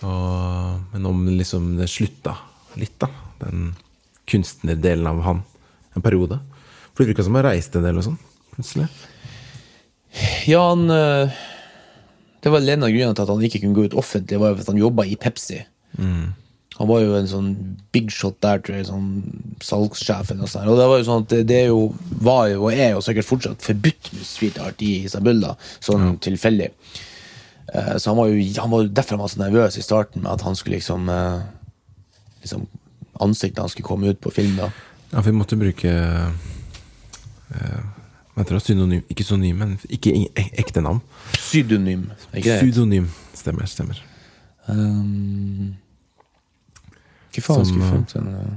Og, 0.00 0.78
men 0.92 1.08
om 1.08 1.26
liksom 1.28 1.74
det 1.76 1.88
slutta 1.92 2.32
litt, 2.80 2.96
da. 3.02 3.10
Den 3.42 3.74
kunstnerdelen 4.26 5.06
av 5.10 5.20
han. 5.26 5.42
En 5.94 6.04
periode. 6.04 6.40
For 6.94 7.04
det 7.04 7.12
virka 7.12 7.26
som 7.26 7.36
han 7.36 7.44
reiste 7.46 7.78
en 7.80 7.86
del 7.86 8.00
og 8.00 8.06
sånn. 8.08 8.18
Plutselig. 8.56 8.88
Ja, 10.48 10.62
han 10.70 10.88
eh, 10.88 11.36
Det 12.40 12.52
var 12.52 12.64
en 12.64 12.86
av 12.86 12.92
grunnene 12.94 13.16
til 13.16 13.26
at 13.26 13.32
han 13.34 13.44
ikke 13.44 13.60
kunne 13.66 13.76
gå 13.76 13.84
ut 13.90 13.98
offentlig, 14.00 14.40
var 14.40 14.54
jo 14.54 14.62
at 14.62 14.70
han 14.72 14.80
jobba 14.80 15.04
i 15.04 15.18
Pepsi. 15.20 15.60
Han 16.76 16.88
var 16.90 17.00
jo 17.00 17.14
en 17.16 17.28
sånn 17.30 17.50
big 17.94 18.10
shot 18.12 18.36
der, 18.44 18.60
tror 18.60 18.76
jeg, 18.76 18.88
sånn 18.90 19.08
salgssjef 19.64 20.30
eller 20.30 20.42
noe 20.42 20.52
sånt. 20.52 20.68
Og 20.68 20.76
det 20.76 20.88
var 20.90 20.98
jo 21.00 21.06
sånn 21.08 21.24
at 21.24 21.34
det, 21.48 21.60
jo, 21.70 21.78
var 22.20 22.50
jo, 22.52 22.66
og 22.66 22.74
er 22.74 22.92
jo 22.92 23.04
sikkert 23.04 23.28
fortsatt 23.28 23.64
forbudt 23.64 24.10
med 24.12 24.28
street 24.28 24.60
art 24.60 24.84
i 24.84 24.92
Isabel, 25.06 25.40
da, 25.40 25.54
sånn 25.84 26.18
tilfeldig. 26.24 26.68
Uh, 27.72 27.96
så 27.96 28.12
han 28.12 28.18
var 28.20 28.28
jo 28.30 28.42
han 28.62 28.70
var 28.70 28.90
derfor 28.94 29.16
han 29.16 29.24
var 29.24 29.32
så 29.32 29.40
nervøs 29.40 29.78
i 29.80 29.82
starten 29.82 30.22
med 30.22 30.30
at 30.36 30.44
han 30.46 30.54
skulle 30.54 30.78
liksom 30.78 31.08
uh, 31.10 31.40
liksom 32.44 32.68
Ansiktet 33.24 33.58
han 33.58 33.70
skulle 33.72 33.88
komme 33.88 34.10
ut 34.12 34.20
på 34.20 34.30
film. 34.30 34.58
da 34.60 34.68
Ja, 35.10 35.22
for 35.22 35.30
vi 35.30 35.38
måtte 35.38 35.56
bruke 35.56 35.90
uh? 37.56 38.60
Synonym 38.60 39.02
Ikke 39.08 39.24
synonym, 39.24 39.56
men 39.56 39.78
ikke 39.88 40.12
e- 40.12 40.28
e- 40.36 40.50
ekte 40.60 40.80
navn. 40.84 41.00
Pseudonym. 41.32 42.10
Pseudonym. 42.34 43.08
Stemmer, 43.34 43.66
stemmer. 43.66 44.02
Um, 44.68 45.76
Hva 47.36 47.44
faen 47.48 47.64
Som, 47.64 47.74
skulle 47.74 47.90
funnet 47.90 48.16
den 48.16 48.32
uh... 48.34 48.54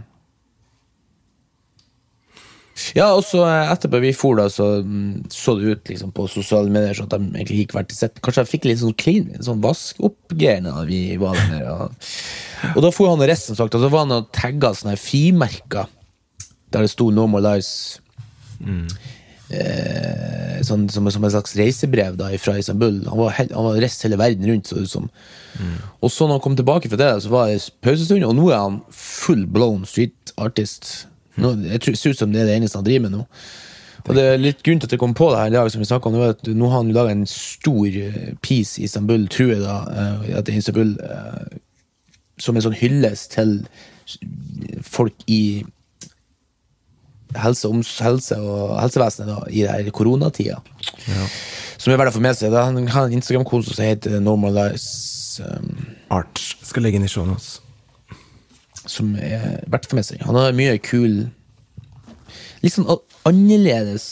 Ja, 2.95 3.09
og 3.11 3.25
så 3.27 3.41
eh, 3.43 3.71
etterpå 3.73 3.99
vi 3.99 4.11
for, 4.15 4.39
da, 4.39 4.47
så 4.51 4.79
mm, 4.85 5.27
så 5.33 5.55
det 5.59 5.73
ut 5.73 5.89
liksom, 5.91 6.13
på 6.15 6.27
sosiale 6.31 6.71
medier 6.71 6.95
så 6.95 7.05
at 7.05 7.15
de 7.15 7.19
egentlig 7.27 7.63
gikk 7.63 7.75
hvert 7.75 7.89
til 7.91 7.99
sett. 7.99 8.21
Kanskje 8.23 8.45
jeg 8.45 8.51
fikk 8.53 8.67
litt 8.69 8.81
sånn 8.81 8.95
clean, 8.99 9.27
sånn 9.43 9.63
vask-opp-greier 9.63 10.63
da 10.63 10.85
vi 10.87 11.01
var 11.19 11.35
der 11.35 11.49
nede. 11.51 11.65
Ja. 11.67 12.71
Og 12.75 12.83
da 12.85 12.91
for 12.95 13.11
han 13.11 13.23
og 13.23 13.29
resten, 13.29 13.57
sagt, 13.59 13.75
og 13.75 13.83
så 13.83 13.91
var 13.91 14.05
han 14.05 14.15
og 14.21 14.29
tagga 14.35 14.71
sånne 14.77 14.95
frimerker 14.99 15.91
der 16.69 16.85
det 16.85 16.93
sto 16.93 17.09
'Normalize'. 17.11 17.99
Eh, 19.49 20.38
sånn, 20.67 20.87
som, 20.91 21.07
som 21.11 21.25
en 21.25 21.33
slags 21.33 21.55
reisebrev 21.59 22.17
da, 22.19 22.31
fra 22.41 22.57
Istanbul. 22.59 23.01
Han 23.07 23.19
var, 23.19 23.33
hel, 23.37 23.53
han 23.55 23.67
var 23.69 23.79
reist 23.81 24.03
hele 24.05 24.19
verden 24.19 24.47
rundt, 24.49 24.69
så 24.69 24.79
liksom. 24.79 25.07
mm. 25.59 25.77
Og 26.01 26.11
så 26.13 26.27
når 26.27 26.39
han 26.39 26.43
kom 26.45 26.57
tilbake 26.59 26.91
fra 26.91 26.99
det, 27.01 27.13
så 27.23 27.31
var 27.33 27.51
det 27.51 27.61
pausestund, 27.85 28.25
og 28.27 28.35
nå 28.37 28.49
er 28.51 28.61
han 28.63 28.81
full 28.91 29.45
blown 29.47 29.85
street 29.89 30.33
artist. 30.39 31.07
Nå, 31.39 31.55
jeg 31.69 31.83
tror, 31.83 31.97
ser 31.97 32.15
ut 32.15 32.21
som 32.21 32.33
det 32.33 32.43
er 32.43 32.51
det 32.51 32.59
eneste 32.59 32.79
han 32.79 32.87
driver 32.87 33.07
med 33.07 33.17
nå. 33.17 33.25
Og 34.07 34.15
det 34.15 34.23
er 34.25 34.39
litt 34.41 34.61
grunn 34.65 34.79
til 34.79 34.87
at 34.87 34.93
jeg 34.95 35.01
kom 35.01 35.15
på 35.17 35.27
det 35.31 35.41
her 35.41 35.51
i 35.51 35.55
dag, 35.57 35.71
som 35.71 35.81
vi 35.81 35.87
snakket 35.89 36.09
om, 36.09 36.15
det 36.15 36.21
var 36.21 36.35
at 36.37 36.51
nå 36.55 36.69
har 36.71 36.81
han 36.81 36.93
laga 36.95 37.13
en 37.13 37.25
stor 37.29 37.87
eh, 37.87 38.29
piece 38.41 38.79
i 38.79 38.87
Istanbul, 38.87 39.27
tror 39.31 39.51
jeg 39.51 39.63
da, 39.63 39.79
eh, 39.91 40.29
at 40.39 40.51
Istanbul, 40.53 40.95
eh, 41.03 41.57
som 42.39 42.55
en 42.55 42.65
sånn 42.65 42.77
hyllest 42.79 43.35
til 43.35 43.57
folk 44.81 45.27
i 45.27 45.65
helse, 47.37 47.69
helse 48.01 48.37
og 48.41 48.75
helsevesenet 48.81 49.29
da, 49.29 49.39
i 49.51 49.61
det 49.65 49.69
her 49.71 49.89
koronatida. 49.95 50.59
Som 51.79 51.93
er 51.93 51.99
verdt 52.01 52.11
å 52.13 52.17
få 52.17 52.23
med 52.23 52.35
seg. 52.37 52.53
Han 52.53 52.87
har 52.91 53.05
en 53.07 53.13
Instagram-konto 53.19 53.73
som 53.75 53.85
heter 53.85 54.19
Normalize, 54.23 55.43
um, 55.45 55.75
Art. 56.11 56.41
Skal 56.65 56.83
legge 56.83 56.99
inn 56.99 57.05
i 57.07 57.11
showen 57.11 57.35
hans. 57.35 57.59
som 58.89 59.11
er 59.15 59.61
verdt 59.69 59.85
å 59.85 59.91
få 59.91 59.99
med 59.99 60.05
seg. 60.07 60.23
Han 60.25 60.35
har 60.35 60.55
mye 60.57 60.79
kul 60.81 61.27
Litt 62.59 62.73
sånn 62.75 62.89
annerledes 63.23 64.05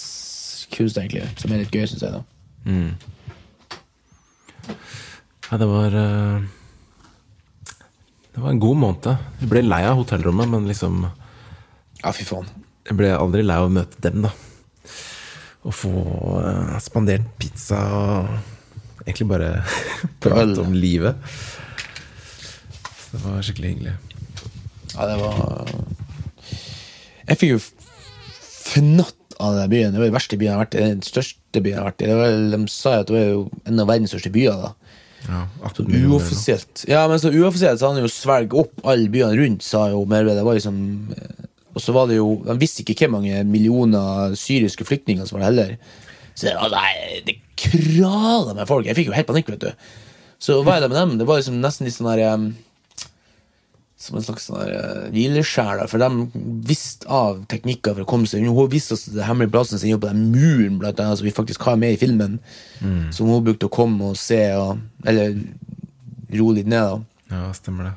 kunst, 0.71 0.95
egentlig, 0.99 1.25
som 1.41 1.51
er 1.51 1.63
litt 1.65 1.73
gøy, 1.75 1.83
syns 1.89 2.05
jeg. 2.05 2.13
da 2.15 2.21
Ja, 5.51 5.57
det 5.59 5.67
var 5.67 5.95
uh, 5.95 6.43
Det 8.35 8.43
var 8.43 8.51
en 8.53 8.61
god 8.61 8.77
måned. 8.83 9.09
Jeg 9.41 9.49
ble 9.51 9.63
lei 9.65 9.81
av 9.87 9.97
hotellrommet, 9.99 10.47
men 10.51 10.67
liksom 10.69 11.01
Ja, 12.03 12.11
fy 12.13 12.23
faen. 12.27 12.47
Jeg 12.87 12.95
ble 12.95 13.11
aldri 13.11 13.43
lei 13.43 13.57
av 13.59 13.67
å 13.67 13.73
møte 13.73 13.99
dem, 14.03 14.23
da. 14.23 14.31
Å 15.67 15.73
få 15.75 15.91
uh, 16.39 16.77
spandert 16.79 17.27
pizza 17.41 17.81
og 17.91 18.29
egentlig 19.03 19.27
bare 19.27 19.49
prate 20.23 20.63
om 20.63 20.75
livet. 20.75 21.19
Så 23.01 23.17
det 23.17 23.23
var 23.25 23.43
skikkelig 23.43 23.73
hyggelig. 23.73 23.95
Ja, 24.93 25.05
det 25.11 25.17
var 25.21 25.67
Jeg 27.27 27.39
fikk 27.41 27.51
jo 27.51 27.59
fnatt 27.61 29.37
av 29.43 29.57
den 29.59 29.73
byen. 29.73 29.91
Det 29.93 30.01
var 30.01 30.09
den 30.09 30.15
verste 30.17 30.39
byen 30.39 30.49
jeg 30.49 30.55
har 30.55 30.63
vært 30.63 30.77
i. 30.77 30.85
Den 30.85 31.03
største 31.05 31.61
byen 31.61 31.75
jeg 31.75 31.81
har 31.81 31.89
vært 31.91 32.05
i. 32.05 32.09
Det 32.09 32.17
var, 32.21 32.39
de 32.55 32.61
sa 32.71 32.95
jo 32.95 33.03
at 33.03 33.11
det 33.11 33.17
var 33.17 33.27
jo 33.27 33.43
en 33.67 33.83
av 33.83 33.91
verdens 33.91 34.15
største 34.15 34.31
byer. 34.33 34.63
da 34.63 34.71
Ja, 35.27 35.43
18 35.43 35.83
millioner 35.83 35.99
eller 35.99 36.07
noe. 36.07 36.21
Uoffisielt. 36.21 36.87
Ja, 36.87 37.03
men 37.11 37.19
så 37.19 37.33
uoffisielt 37.35 37.81
så 37.81 37.89
hadde 37.89 37.99
han 37.99 38.07
jo 38.07 38.15
svelget 38.15 38.57
opp 38.63 38.87
alle 38.87 39.11
byene 39.11 39.37
rundt, 39.41 39.67
sa 39.67 39.89
jo 39.91 40.07
Merve. 40.09 40.39
Det 40.39 40.47
var 40.47 40.57
liksom 40.57 40.79
Og 41.77 41.83
så 41.83 41.93
var 41.93 42.09
det 42.09 42.17
jo 42.17 42.31
De 42.47 42.57
visste 42.57 42.81
ikke 42.81 43.05
hvor 43.05 43.19
mange 43.19 43.43
millioner 43.45 44.33
syriske 44.39 44.85
flyktninger 44.87 45.27
som 45.29 45.37
var 45.37 45.45
det 45.45 45.49
heller. 45.51 45.73
Så 46.37 46.47
det, 46.49 46.55
var, 46.57 46.73
nei, 46.73 47.21
det 47.25 47.39
krala 47.57 48.53
med 48.57 48.69
folk. 48.69 48.85
Jeg 48.89 48.97
fikk 48.97 49.11
jo 49.11 49.17
helt 49.17 49.29
panikk, 49.29 49.49
vet 49.53 49.63
du. 49.67 49.91
Så 50.41 50.59
hva 50.61 50.75
er 50.77 50.83
det 50.85 50.91
med 50.91 50.99
dem? 50.99 51.13
Det 51.17 51.25
var 51.25 51.39
liksom 51.39 51.61
nesten 51.63 51.87
litt 51.87 51.95
sånn 51.95 52.09
her 52.11 52.21
um, 52.37 52.47
Som 53.97 54.19
en 54.19 54.25
slags 54.25 54.45
sånn 54.45 54.59
uh, 54.61 55.07
hvileskjær. 55.13 55.81
For 55.89 56.01
de 56.01 56.27
visste 56.69 57.09
av 57.09 57.39
teknikker 57.49 57.95
for 57.97 58.05
å 58.05 58.09
komme 58.09 58.29
seg. 58.29 58.45
Hun 58.45 58.69
viste 58.69 58.93
oss 58.93 59.07
det 59.09 59.25
hemmelige 59.25 59.55
plassen 59.55 59.81
sin 59.81 59.97
på 59.97 60.11
den 60.11 60.27
muren, 60.33 60.77
blant 60.81 61.01
annet, 61.01 61.17
som 61.21 61.25
vi 61.25 61.33
faktisk 61.33 61.65
har 61.65 61.79
med 61.81 61.95
i 61.97 62.01
filmen. 62.01 62.37
Som 63.13 63.33
hun 63.33 63.45
brukte 63.49 63.69
å 63.69 63.73
komme 63.73 64.11
og 64.13 64.19
se, 64.21 64.43
og, 64.57 64.77
eller 65.09 65.39
roe 66.37 66.59
litt 66.59 66.69
ned. 66.69 66.85
da 67.29 67.39
Ja, 67.39 67.49
stemmer 67.57 67.89
det. 67.89 67.95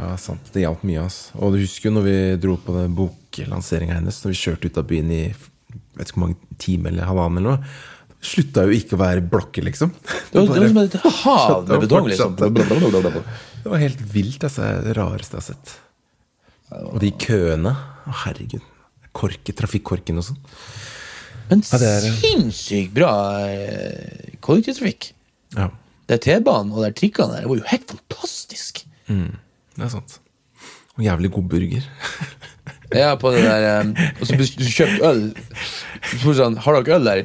Ja, 0.00 0.14
sant. 0.16 0.48
Det 0.54 0.62
hjalp 0.64 0.82
mye. 0.88 1.02
ass. 1.04 1.30
Og 1.36 1.52
du 1.54 1.60
husker 1.60 1.90
jo 1.90 1.94
når 1.98 2.04
vi 2.06 2.16
dro 2.40 2.54
på 2.64 2.72
den 2.78 2.94
boklanseringa 2.96 3.98
hennes, 3.98 4.20
når 4.24 4.32
vi 4.32 4.38
kjørte 4.40 4.70
ut 4.70 4.78
av 4.80 4.86
byen 4.88 5.10
i 5.12 5.22
vet 5.30 6.06
ikke 6.08 6.16
hvor 6.16 6.24
mange 6.24 6.56
timer 6.62 6.90
eller 6.94 7.08
halvannen 7.10 7.40
eller 7.42 7.58
noe. 7.58 7.74
Slutta 8.24 8.64
jo 8.68 8.72
ikke 8.76 8.96
å 8.96 9.00
være 9.00 9.22
blokker, 9.32 9.64
liksom. 9.64 9.92
Det 10.32 10.40
var, 10.40 10.56
det 10.56 10.60
var 10.60 10.68
som 10.72 10.80
et 10.82 10.96
hav 11.24 11.62
med 11.68 11.84
betong, 11.84 12.08
liksom. 12.10 12.34
Det 13.64 13.72
var 13.74 13.80
helt 13.84 14.02
vilt. 14.12 14.44
altså. 14.48 14.66
Det 14.84 14.96
rareste 14.98 15.36
jeg 15.36 15.40
har 15.40 15.48
sett. 15.54 15.76
Og 16.80 16.98
de 17.02 17.10
køene. 17.20 17.72
Å, 18.08 18.16
herregud. 18.24 18.64
Korke, 19.16 19.52
trafikkorken 19.56 20.20
og 20.20 20.26
sånn. 20.28 20.40
Men 21.50 21.64
Ja, 21.66 21.78
er- 21.82 22.12
sinnssykt 22.20 22.92
bra 22.94 23.12
eh, 23.50 24.36
kollektivtrafikk. 24.44 25.08
Ja, 25.56 25.68
Det 26.06 26.18
er 26.20 26.22
T-banen 26.40 26.70
og 26.72 26.84
det 26.84 26.90
er 26.92 26.98
trikkene 27.00 27.34
der. 27.34 27.42
Det 27.46 27.50
var 27.50 27.58
jo 27.58 27.68
helt 27.72 27.90
fantastisk. 27.96 28.84
Det 29.76 29.86
er 29.86 29.92
sant. 29.92 30.20
Og 30.96 31.04
jævlig 31.06 31.32
god 31.36 31.50
burger. 31.54 31.90
Ja, 32.90 33.14
på 33.14 33.30
det 33.30 33.44
der 33.44 33.80
um, 33.80 33.92
Og 34.20 34.26
så 34.26 34.34
du 34.34 34.64
kjøpte 34.66 35.06
øl. 35.06 35.20
Så 36.02 36.16
spurte 36.18 36.38
sånn, 36.40 36.56
har 36.58 36.78
dere 36.80 36.96
øl 36.96 37.04
der? 37.06 37.20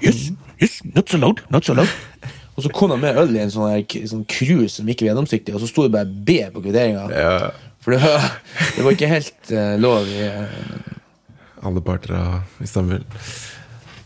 Yes, 0.00 0.30
yes, 0.56 0.78
not 0.94 1.10
so 1.12 1.20
loud, 1.20 1.42
not 1.52 1.68
so 1.68 1.76
loud. 1.76 1.90
Og 2.56 2.64
så 2.64 2.70
kom 2.72 2.92
han 2.94 3.02
med 3.02 3.18
øl 3.20 3.34
i 3.36 3.42
en 3.42 3.52
sånn, 3.52 3.84
sånn 4.08 4.24
krus 4.28 4.78
som 4.78 4.88
ikke 4.88 5.06
var 5.06 5.14
gjennomsiktig, 5.14 5.54
og 5.54 5.62
så 5.62 5.68
sto 5.70 5.86
det 5.86 5.94
bare 5.94 6.08
B 6.08 6.34
på 6.52 6.60
kvitteringa. 6.60 7.06
Ja. 7.08 7.36
For 7.80 7.94
det 7.94 8.00
var, 8.02 8.26
det 8.76 8.84
var 8.84 8.96
ikke 8.96 9.08
helt 9.08 9.52
uh, 9.54 9.76
lov 9.80 10.10
i 10.12 10.26
uh, 10.28 11.62
Alle 11.64 11.80
parter 11.84 12.12
av 12.18 12.60
Istanbul. 12.60 13.06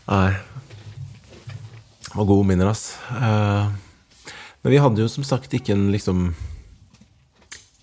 Nei. 0.07 0.29
Det 2.05 2.13
var 2.13 2.29
gode 2.29 2.47
minner, 2.47 2.71
ass. 2.71 2.93
Uh, 3.11 3.67
men 4.63 4.75
vi 4.77 4.79
hadde 4.85 5.03
jo 5.03 5.11
som 5.11 5.27
sagt 5.27 5.51
ikke 5.57 5.75
en 5.75 5.89
liksom 5.91 6.29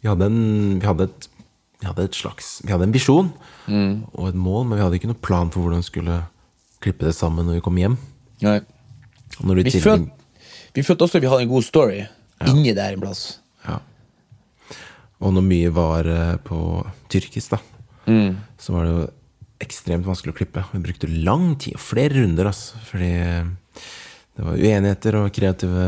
Vi 0.03 0.09
hadde 0.11 0.27
en 0.27 0.41
Vi 0.83 0.87
hadde 0.89 1.05
et, 1.09 1.29
vi 1.83 1.87
hadde 1.89 2.05
et 2.09 2.15
slags 2.19 2.61
Vi 2.67 2.73
hadde 2.73 2.89
en 2.89 2.95
visjon 2.95 3.33
og 4.19 4.29
et 4.29 4.35
mål, 4.39 4.65
men 4.67 4.79
vi 4.79 4.83
hadde 4.85 4.99
ikke 4.99 5.11
noen 5.13 5.23
plan 5.23 5.51
for 5.55 5.63
hvordan 5.63 5.83
vi 5.83 5.87
skulle 5.91 6.17
klippe 6.83 7.07
det 7.07 7.15
sammen 7.15 7.47
når 7.47 7.61
vi 7.61 7.65
kom 7.69 7.77
hjem. 7.79 7.97
Nei. 8.43 8.59
Vi 9.63 9.71
tillegg- 9.79 9.85
følte 9.87 10.11
vi 10.75 10.83
følte 10.83 11.05
også 11.05 11.19
at 11.21 11.23
vi 11.23 11.29
hadde 11.31 11.43
en 11.47 11.53
god 11.53 11.63
story 11.67 12.01
inni 12.49 12.73
der 12.75 12.95
en 12.97 13.01
plass. 13.05 13.39
Ja. 13.69 13.79
Og 15.23 15.33
når 15.37 15.45
mye 15.47 15.71
var 15.77 16.07
eh, 16.11 16.37
på 16.43 16.59
tyrkisk, 17.13 17.53
da, 17.55 17.59
så 18.59 18.73
var 18.75 18.85
det 18.89 18.93
jo 18.97 19.03
ekstremt 19.63 20.05
vanskelig 20.09 20.33
å 20.33 20.39
klippe. 20.41 20.65
Vi 20.73 20.81
brukte 20.83 21.07
lang 21.23 21.53
tid, 21.63 21.77
og 21.77 21.85
flere 21.85 22.17
runder, 22.17 22.49
altså, 22.51 22.81
fordi 22.89 23.13
det 24.35 24.43
var 24.49 24.57
uenigheter 24.59 25.21
og 25.21 25.31
kreative 25.37 25.85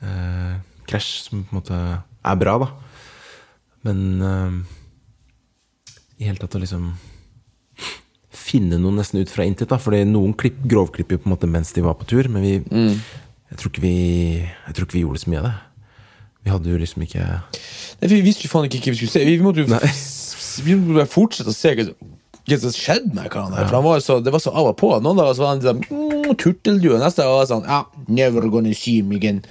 eh, 0.00 0.54
krasj 0.88 1.10
som 1.26 1.42
på 1.44 1.52
en 1.52 1.60
måte 1.60 1.80
er 2.26 2.40
bra, 2.40 2.56
da. 2.62 2.70
Men 3.86 4.00
uh, 4.22 4.56
i 6.18 6.26
hele 6.26 6.40
tatt 6.40 6.56
å 6.56 6.62
liksom 6.62 6.90
finne 8.36 8.78
noe 8.80 8.94
nesten 8.94 9.22
ut 9.22 9.32
fra 9.32 9.46
intet, 9.46 9.70
da. 9.72 9.78
Fordi 9.82 10.04
noen 10.08 10.34
klipp, 10.38 10.58
grovklipper 10.68 11.20
på 11.20 11.28
en 11.28 11.34
måte 11.34 11.50
mens 11.50 11.72
de 11.76 11.84
var 11.86 11.98
på 11.98 12.08
tur, 12.08 12.30
men 12.32 12.44
vi 12.44 12.54
jeg, 12.56 13.58
tror 13.60 13.80
vi 13.82 13.96
jeg 14.42 14.76
tror 14.76 14.86
ikke 14.86 14.98
vi 14.98 15.06
gjorde 15.06 15.22
så 15.22 15.32
mye 15.32 15.42
av 15.42 15.48
det. 15.48 15.56
Vi 16.46 16.52
hadde 16.54 16.70
jo 16.70 16.78
liksom 16.78 17.02
ikke 17.02 17.24
Nei, 17.26 18.08
Vi 18.12 18.20
visste 18.22 18.46
jo 18.46 18.52
faen 18.52 18.68
ikke 18.68 18.84
hva 18.84 18.92
vi 18.94 19.00
skulle 19.00 19.14
se. 19.16 19.24
Vi 19.26 19.40
måtte 19.42 19.64
jo 19.64 19.80
vi 20.64 20.76
måtte 20.78 21.08
fortsette 21.10 21.52
å 21.52 21.56
se 21.56 21.72
hva 21.76 22.58
som 22.62 22.72
skjedde 22.72 23.10
med 23.16 23.28
karen 23.32 23.52
der. 23.52 23.66
For 23.66 23.78
han 23.78 23.84
var 23.84 24.02
så, 24.04 24.18
det 24.22 24.32
var 24.32 24.42
så 24.42 24.52
av 24.54 24.70
og 24.70 24.76
på. 24.80 24.92
Noen 25.02 25.18
dager 25.18 25.36
så 25.36 25.44
var 25.44 25.54
han 25.54 25.64
sånn 25.64 25.82
mm, 25.84 26.36
turteldue, 26.40 27.00
neste 27.02 27.24
dag 27.24 27.32
var 27.32 27.42
han 27.42 27.50
sånn 27.50 27.66
ah, 27.68 27.88
Never 28.06 28.46
gonna 28.52 28.72
see 28.76 29.00
him 29.00 29.10
again. 29.16 29.42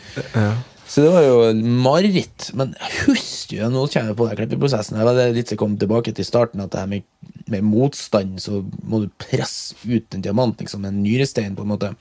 Så 0.88 1.02
det 1.02 1.12
var 1.14 1.26
jo 1.26 1.38
mareritt. 1.82 2.52
Men 2.58 2.76
husk 3.06 3.56
jo, 3.56 3.68
nå 3.74 3.88
kommer 3.90 4.12
jeg 4.12 4.18
på 4.20 4.28
den 4.30 4.40
klippeprosessen. 4.40 5.00
Det 5.00 5.08
var 5.08 5.34
litt 5.34 5.54
kom 5.60 5.78
tilbake 5.82 6.14
til 6.16 6.28
starten, 6.28 6.62
at 6.62 6.74
det 6.74 6.84
her 6.84 6.92
med, 6.92 7.08
med 7.52 7.66
motstand, 7.66 8.38
så 8.44 8.62
må 8.86 9.02
du 9.04 9.10
presse 9.22 9.78
ut 9.86 10.14
en 10.14 10.26
diamant, 10.26 10.62
liksom, 10.62 10.86
en 10.86 11.02
nyrestein, 11.02 11.58
på 11.58 11.66
en 11.66 11.74
måte. 11.74 11.94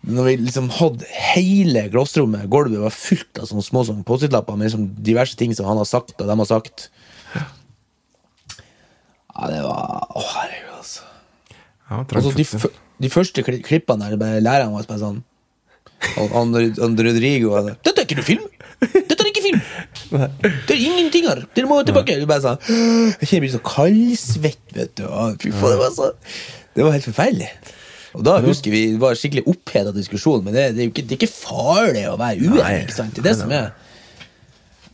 Når 0.00 0.26
vi 0.26 0.36
liksom 0.40 0.70
hadde 0.72 1.06
hele 1.12 1.86
glassrommet, 1.92 2.48
gulvet 2.50 2.80
var 2.82 2.94
fullt 2.94 3.42
av 3.42 3.50
sånne 3.50 3.64
små 3.66 3.84
sånne 3.86 4.06
Post-It-lapper 4.08 4.56
med 4.56 4.70
liksom 4.70 4.86
diverse 5.06 5.36
ting 5.38 5.52
som 5.54 5.68
han 5.68 5.78
har 5.78 5.88
sagt, 5.88 6.16
og 6.18 6.26
de 6.30 6.38
har 6.40 6.48
sagt. 6.48 6.88
Ja, 9.30 9.48
det 9.48 9.60
var 9.64 10.08
Å, 10.10 10.22
herregud, 10.34 10.72
altså. 10.74 11.04
ja, 11.86 12.00
altså 12.02 12.32
de, 12.36 12.70
de 13.04 13.10
første 13.12 13.44
klippene 13.46 14.10
der, 14.10 14.40
læreren 14.42 14.74
var 14.74 14.88
bare 14.88 15.00
sånn 15.00 15.20
Og 15.22 15.29
han, 16.00 16.54
han 16.78 16.96
Rodrigo 17.06 17.54
han, 17.56 17.74
'Dette 17.84 18.02
er 18.02 18.08
ikke 18.08 18.18
noe 18.20 18.28
film! 18.28 18.46
Dette 18.80 19.18
er 19.20 19.28
ikke 19.28 19.44
film! 19.44 19.60
Det 20.10 20.74
er 20.74 20.80
ingenting 20.80 21.28
her! 21.28 21.42
Dere 21.56 21.68
må 21.68 21.80
tilbake!' 21.86 22.16
Du 22.20 22.26
bare 22.30 22.44
sånn 22.44 22.62
Jeg 22.70 23.28
kjenner 23.28 23.44
blir 23.44 23.52
så 23.52 23.62
kaldsvett, 23.66 24.64
vet 24.76 24.94
du. 24.98 25.04
Fy 25.42 25.52
faen, 25.52 25.74
det 25.74 25.82
var 25.82 25.92
så 25.96 26.10
Det 26.74 26.86
var 26.86 26.96
helt 26.96 27.08
forferdelig. 27.10 27.50
Og 28.16 28.24
da 28.26 28.40
husker 28.42 28.74
vi 28.74 28.80
det 28.94 29.00
var 29.02 29.18
skikkelig 29.18 29.44
oppheta 29.50 29.92
diskusjon, 29.94 30.42
men 30.42 30.56
det, 30.56 30.64
det, 30.74 30.82
er 30.82 30.88
jo 30.88 30.94
ikke, 30.94 31.04
det 31.06 31.14
er 31.14 31.20
ikke 31.20 31.34
farlig 31.34 32.06
å 32.10 32.16
være 32.18 32.42
uenig. 32.42 32.86
Ikke 32.86 32.96
sant? 32.96 33.14
Det 33.14 33.22
er 33.22 33.28
det 33.28 33.36
som 33.38 33.52
er 33.54 33.70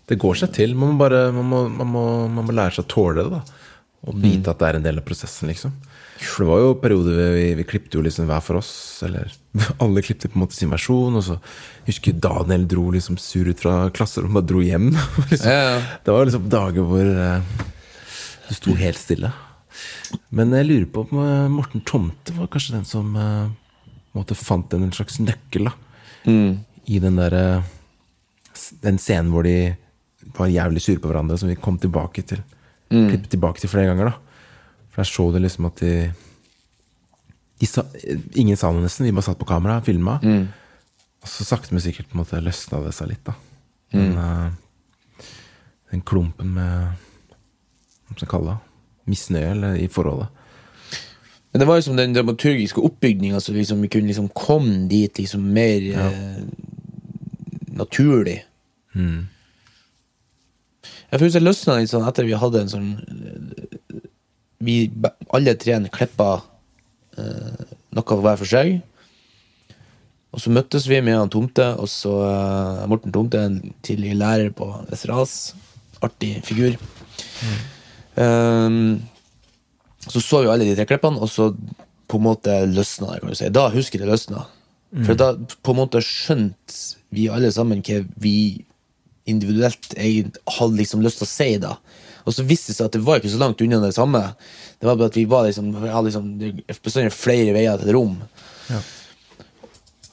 Det 0.07 0.19
går 0.23 0.43
seg 0.43 0.53
til. 0.59 0.75
Man 0.79 0.95
må 0.95 1.01
bare 1.01 1.29
man 1.35 1.49
må, 1.49 1.63
man 1.73 1.93
må, 1.95 2.05
man 2.29 2.49
må 2.49 2.57
lære 2.57 2.77
seg 2.77 2.85
å 2.85 2.91
tåle 2.93 3.23
det, 3.23 3.39
da. 3.39 3.63
Og 4.07 4.19
vite 4.23 4.53
at 4.53 4.61
det 4.61 4.69
er 4.69 4.79
en 4.79 4.85
del 4.85 5.01
av 5.01 5.07
prosessen, 5.07 5.49
liksom. 5.51 5.73
For 6.17 6.45
det 6.45 6.49
var 6.49 6.63
jo 6.63 6.77
perioder 6.81 7.17
vi, 7.19 7.27
vi, 7.35 7.47
vi 7.59 7.65
klippet 7.69 7.97
jo 7.97 8.03
liksom 8.05 8.29
hver 8.29 8.45
for 8.45 8.61
oss, 8.61 8.71
eller 9.05 9.33
alle 9.85 10.05
klippet 10.05 10.33
på 10.33 10.39
en 10.39 10.45
måte 10.47 10.57
sin 10.57 10.73
versjon, 10.73 11.17
og 11.19 11.25
så 11.27 11.37
husker 11.87 12.13
jeg 12.13 12.23
Daniel 12.25 12.67
dro 12.71 12.89
liksom 12.95 13.19
sur 13.21 13.49
ut 13.51 13.61
fra 13.61 13.77
klasserommet 13.95 14.45
og 14.45 14.51
dro 14.51 14.63
hjem. 14.65 14.91
liksom. 15.31 15.51
Ja, 15.51 15.59
ja. 15.77 15.83
Det 16.07 16.17
var 16.17 16.29
liksom 16.29 16.49
dager 16.53 16.89
hvor 16.89 17.13
uh, 17.13 17.67
du 18.49 18.57
sto 18.57 18.77
helt 18.81 19.01
stille. 19.01 19.33
Men 20.33 20.55
jeg 20.57 20.69
lurer 20.71 20.89
på 20.89 21.03
om 21.05 21.19
eh, 21.21 21.49
Morten 21.53 21.83
Tomte 21.85 22.33
var 22.37 22.49
kanskje 22.49 22.79
den 22.79 22.87
som 22.89 23.11
uh, 23.19 23.51
måte 24.17 24.37
fant 24.39 24.73
en 24.73 24.87
slags 24.95 25.19
nøkkel 25.21 25.69
da, 25.69 25.75
i 26.27 27.01
den 27.03 27.19
derre 27.21 27.43
Den 28.81 28.97
scenen 29.03 29.29
hvor 29.35 29.45
de 29.45 29.75
var 30.39 30.49
jævlig 30.49 30.81
sure 30.81 31.03
på 31.03 31.11
hverandre, 31.11 31.37
som 31.39 31.51
vi 31.51 31.59
kom 31.61 31.77
tilbake 31.79 32.25
til. 32.27 32.41
Klippet 32.89 33.29
tilbake 33.35 33.61
til 33.61 33.71
flere 33.71 33.91
ganger, 33.91 34.15
da. 34.15 34.26
For 34.97 35.03
der 35.05 35.11
så 35.11 35.27
du 35.29 35.37
liksom 35.45 35.67
at 35.69 35.81
de, 35.85 35.91
de 37.61 37.69
sa, 37.69 37.83
Ingen 38.41 38.57
sa 38.57 38.71
noe 38.73 38.81
nesten, 38.87 39.05
vi 39.05 39.13
bare 39.13 39.27
satt 39.29 39.37
på 39.37 39.49
kamera, 39.49 39.77
og 39.83 39.85
filma. 39.85 40.17
Og 41.21 41.29
så 41.29 41.45
sakte, 41.45 41.75
men 41.77 41.85
sikkert 41.85 42.09
på 42.09 42.17
en 42.17 42.23
måte 42.23 42.41
løsna 42.41 42.81
det 42.87 42.95
seg 42.97 43.11
litt, 43.13 43.21
da. 43.29 43.35
Men 43.93 44.17
eh, 44.23 45.29
den 45.93 46.01
klumpen 46.03 46.55
med 46.57 46.97
Hva 48.07 48.17
skal 48.17 48.25
jeg 48.25 48.33
kalle 48.33 48.55
det? 48.57 48.59
Misnøye 49.13 49.53
eller, 49.53 49.77
i 49.79 49.87
forholdet. 49.93 50.33
Men 51.53 51.61
det 51.61 51.67
var 51.69 51.79
liksom 51.79 51.97
den 52.01 52.15
dramaturgiske 52.17 52.81
oppbygninga, 52.83 53.39
så 53.41 53.53
liksom 53.55 53.85
vi 53.85 53.89
kunne 53.93 54.09
liksom 54.11 54.27
komme 54.35 54.89
dit 54.91 55.21
liksom 55.21 55.45
mer 55.53 55.85
eh, 55.93 56.41
naturlig. 57.77 58.41
Jeg 61.13 61.21
føler 61.21 61.37
det 61.37 61.45
løsna 61.45 61.77
litt 61.79 61.93
sånn 61.93 62.09
etter 62.09 62.25
vi 62.27 62.35
hadde 62.41 62.65
en 62.65 62.73
sånn 62.73 62.91
Vi 64.67 64.77
alle 65.35 65.55
tre 65.61 65.79
klippa 65.95 66.31
eh, 67.19 67.65
noe 67.97 68.21
hver 68.23 68.41
for 68.43 68.51
seg. 68.51 68.77
Og 70.37 70.43
så 70.43 70.53
møttes 70.53 70.85
vi 70.91 70.99
med 71.01 71.17
han 71.17 71.33
Tomte, 71.33 71.71
og 71.81 71.89
så 71.89 72.13
eh, 72.27 72.83
Morten 72.91 73.15
Tomte, 73.15 73.41
en 73.41 73.61
tidligere 73.87 74.21
lærer 74.21 74.53
på 74.57 74.69
Westerdals. 74.91 75.55
Artig 76.05 76.35
figur. 76.45 76.77
Um, 78.17 78.99
så 80.07 80.21
så 80.21 80.43
vi 80.43 80.51
alle 80.53 80.67
de 80.69 80.75
tre 80.77 80.85
klippene, 80.89 81.21
og 81.23 81.31
så 81.33 81.51
på 82.07 82.21
en 82.21 82.27
måte 82.27 82.59
løsna 82.69 83.15
det. 83.15 83.23
kan 83.23 83.33
du 83.33 83.39
si. 83.39 83.49
Da 83.51 83.69
husker 83.73 83.99
jeg 83.99 84.07
det 84.07 84.13
løsna. 84.13 84.45
For 85.05 85.19
da 85.19 85.33
på 85.37 85.73
en 85.73 85.81
måte 85.81 86.01
skjønte 86.05 86.77
vi 87.15 87.27
alle 87.33 87.51
sammen 87.53 87.83
hva 87.85 88.01
vi 88.23 88.37
individuelt 89.27 89.97
hadde 89.97 90.79
liksom 90.79 91.03
lyst 91.05 91.21
til 91.21 91.27
å 91.27 91.33
si 91.33 91.49
da. 91.63 91.75
Og 92.27 92.35
så 92.35 92.45
viste 92.47 92.73
det 92.73 92.81
seg 92.81 92.89
at 92.89 92.97
det 92.97 93.05
var 93.07 93.21
ikke 93.21 93.31
så 93.33 93.41
langt 93.41 93.63
unna 93.63 93.79
det 93.85 93.95
samme. 93.95 94.23
Det 94.81 94.89
var 94.89 94.99
bare 94.99 95.13
at 95.13 95.19
vi 95.19 95.27
var 95.31 95.47
liksom, 95.47 95.71
hadde 95.79 96.09
liksom 96.09 97.05
er 97.07 97.15
flere 97.15 97.55
veier 97.55 97.79
til 97.81 97.95
rom. 97.95 98.17
Ja. 98.67 98.81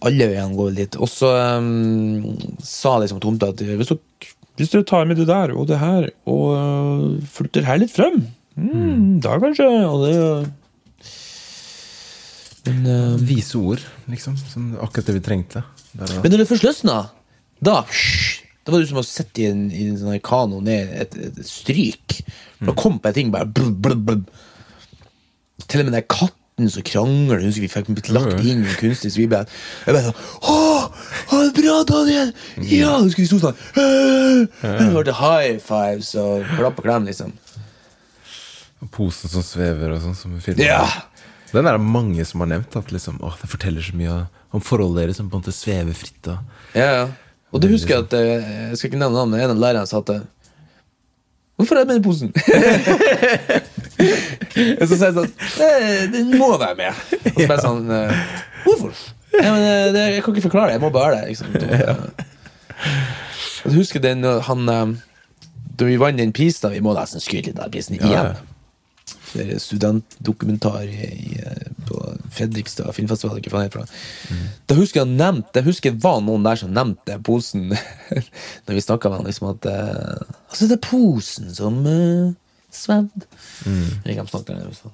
Alle 0.06 0.30
veiene 0.30 0.58
går 0.58 0.76
dit. 0.78 0.98
Og 1.02 1.10
så 1.10 1.32
um, 1.58 2.36
sa 2.62 3.00
liksom 3.02 3.22
tomta 3.24 3.50
at 3.54 3.64
hvis 3.66 3.90
dere, 3.90 4.30
hvis 4.60 4.74
dere 4.76 4.88
tar 4.88 5.08
med 5.10 5.18
det 5.22 5.30
der 5.32 5.56
og 5.58 5.66
det 5.72 5.82
her, 5.82 6.10
og 6.30 6.46
uh, 6.54 7.08
flytter 7.34 7.66
her 7.66 7.82
litt 7.82 7.96
frem, 7.96 8.22
mm, 8.60 9.24
da 9.26 9.40
kanskje 9.42 9.66
Og 9.90 10.06
det 10.06 10.18
Men, 12.68 12.86
uh, 12.86 13.18
Vise 13.20 13.58
ord, 13.58 13.82
liksom. 14.12 14.38
Som 14.54 14.70
akkurat 14.78 15.10
det 15.10 15.18
vi 15.18 15.26
trengte. 15.26 15.66
Der, 15.98 16.20
men 16.22 16.32
når 16.32 16.44
det 16.44 16.50
først 16.52 16.68
løsna, 16.68 17.02
da 17.64 17.82
Da 18.64 18.72
var 18.72 18.80
det 18.80 18.88
som 18.90 19.02
å 19.02 19.04
sitte 19.04 19.44
i 19.44 19.50
en, 19.52 19.66
i 19.76 19.90
en 19.90 19.98
sånn 20.00 20.20
kano 20.24 20.62
ned 20.64 20.94
et, 21.04 21.18
et, 21.20 21.40
et 21.42 21.48
stryk. 21.50 22.22
Da 22.64 22.76
kom 22.80 22.96
på 23.04 23.12
en 23.12 23.18
ting 23.18 23.34
bare 23.34 23.50
blub, 23.50 23.76
blub, 23.84 24.06
blub. 24.08 24.24
Til 25.68 25.84
og 25.84 25.90
med 25.90 25.98
den 25.98 26.08
katten 26.08 26.70
som 26.72 26.86
krangler, 26.86 27.42
husker 27.44 27.64
vi 27.66 27.70
fikk 27.72 28.10
lagt 28.14 28.44
inn 28.46 28.62
En 28.62 28.76
kunstig 28.78 29.10
så 29.14 29.18
vi 29.18 29.26
bare 29.32 29.48
Jeg 29.88 29.96
bare 29.96 30.04
sånn 30.06 30.50
å, 30.54 30.58
det 31.48 31.54
bra, 31.58 31.80
Daniel! 31.90 32.30
Ja! 32.70 32.92
Husker 33.02 33.26
skulle 33.26 33.26
vi 33.26 33.30
sto 33.32 33.40
sånn 33.42 33.58
Hun 34.62 34.94
hørte 34.94 35.16
high 35.18 35.58
fives 35.64 36.12
og 36.20 36.46
klapp 36.54 36.78
og 36.78 36.86
klem, 36.86 37.08
liksom. 37.10 37.34
Posen 38.94 39.32
som 39.32 39.46
svever 39.46 39.96
og 39.96 40.02
sånn. 40.04 40.16
Som 40.20 40.38
i 40.38 40.44
filmen. 40.44 40.66
Ja! 40.68 40.84
Den 41.54 41.68
er 41.70 41.78
det 41.78 41.86
mange 41.86 42.26
som 42.28 42.44
har 42.44 42.52
nevnt. 42.52 42.76
At 42.78 42.92
liksom, 42.94 43.20
å, 43.24 43.32
det 43.40 43.50
forteller 43.52 43.86
så 43.86 43.96
mye 43.98 44.18
om 44.54 44.62
forholdet 44.64 45.06
deres 45.08 45.20
som 45.22 45.30
på 45.32 45.40
en 45.40 45.44
måte 45.46 45.56
svever 45.56 45.98
fritt. 45.98 46.30
Og, 46.30 46.56
Ja, 46.78 46.90
ja. 47.02 47.06
Og 47.54 47.62
det 47.62 47.70
husker 47.70 47.94
jeg 47.96 48.04
at 48.08 48.14
eh, 48.18 48.44
Jeg 48.72 48.78
skal 48.80 48.90
ikke 48.90 49.02
nevne 49.02 49.18
navnet, 49.20 49.44
en 49.44 49.54
av 49.54 49.60
lærerne 49.62 49.90
sa 49.90 49.98
at 50.02 50.10
eh, 50.16 50.24
Hvorfor 51.60 51.76
er 51.78 51.82
jeg 51.84 51.90
med 51.92 52.00
i 52.00 52.04
posen? 52.04 52.30
og 54.80 54.86
så 54.90 54.94
sier 54.96 55.06
jeg 55.06 55.18
sånn 55.20 55.34
«Eh, 55.62 56.02
Den 56.12 56.26
må 56.40 56.48
være 56.58 56.76
med. 56.80 56.94
Og 57.30 57.38
så 57.38 57.46
bare 57.52 57.62
sånn 57.62 57.84
eh, 57.94 58.14
Hvorfor? 58.66 58.92
Ja, 59.38 59.50
men, 59.54 59.62
det, 59.94 60.02
jeg 60.16 60.22
kan 60.26 60.34
ikke 60.34 60.48
forklare 60.48 60.68
det. 60.72 60.76
Jeg 60.78 60.84
må 60.84 60.90
bare 60.94 61.12
det. 61.18 61.24
Liksom. 61.32 61.48
Jeg 63.64 63.72
husker 63.78 64.00
den 64.04 64.20
han 64.46 64.60
da 64.68 64.76
vi 65.88 65.96
vant 65.98 66.20
den 66.20 66.34
prisen, 66.36 66.72
vi 66.74 66.82
må 66.84 66.92
nesten 66.94 67.22
skryte 67.24 67.48
litt 67.50 67.60
av 67.62 67.70
prisen 67.74 67.94
igjen. 67.98 68.14
ja. 68.14 68.22
Er 68.34 68.53
studentdokumentar 69.60 70.84
i, 70.84 71.08
i, 71.34 71.38
på 71.88 72.00
Fredrikstad 72.34 72.94
filmfestival. 72.96 73.40
Ikke 73.42 73.54
faen 73.54 73.66
herfra. 73.68 73.86
Da 74.70 74.78
husker 74.78 75.02
jeg 75.02 75.08
han 75.08 75.18
nevnte 75.20 75.60
Jeg 75.62 75.68
husker 75.68 75.94
det 75.94 76.04
var 76.04 76.22
noen 76.26 76.46
der 76.46 76.60
som 76.60 76.72
nevnte 76.74 77.18
posen 77.26 77.68
Når 78.66 78.78
vi 78.78 78.84
snakka 78.86 79.10
med 79.12 79.22
han, 79.22 79.28
liksom 79.30 79.50
at 79.52 79.68
eh, 79.70 80.34
Altså, 80.48 80.70
det 80.70 80.78
er 80.78 80.84
posen 80.86 81.50
som 81.54 81.80
uh, 81.86 82.34
svevde. 82.74 83.26
Liksom. 84.70 84.94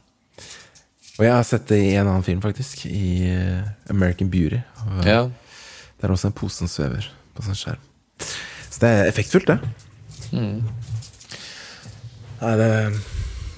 Og 1.19 1.25
jeg 1.25 1.33
har 1.35 1.43
sett 1.47 1.67
det 1.67 1.79
i 1.83 1.95
en 1.99 2.07
annen 2.07 2.23
film, 2.23 2.41
faktisk. 2.43 2.85
I 2.87 3.27
eh, 3.27 3.69
American 3.91 4.29
Beauty. 4.31 4.61
Og, 4.87 5.05
Ja. 5.07 5.21
Det 5.99 6.07
er 6.07 6.13
også 6.15 6.29
en 6.29 6.35
pose 6.39 6.55
som 6.61 6.69
svever 6.71 7.09
på 7.35 7.43
sånn 7.43 7.57
skjerm. 7.59 7.81
Så 8.69 8.79
det 8.79 8.89
er 8.89 9.09
effektfullt, 9.09 9.49
det. 9.51 9.57
Nei, 12.39 12.53
det, 12.61 12.69
eh, 12.85 12.99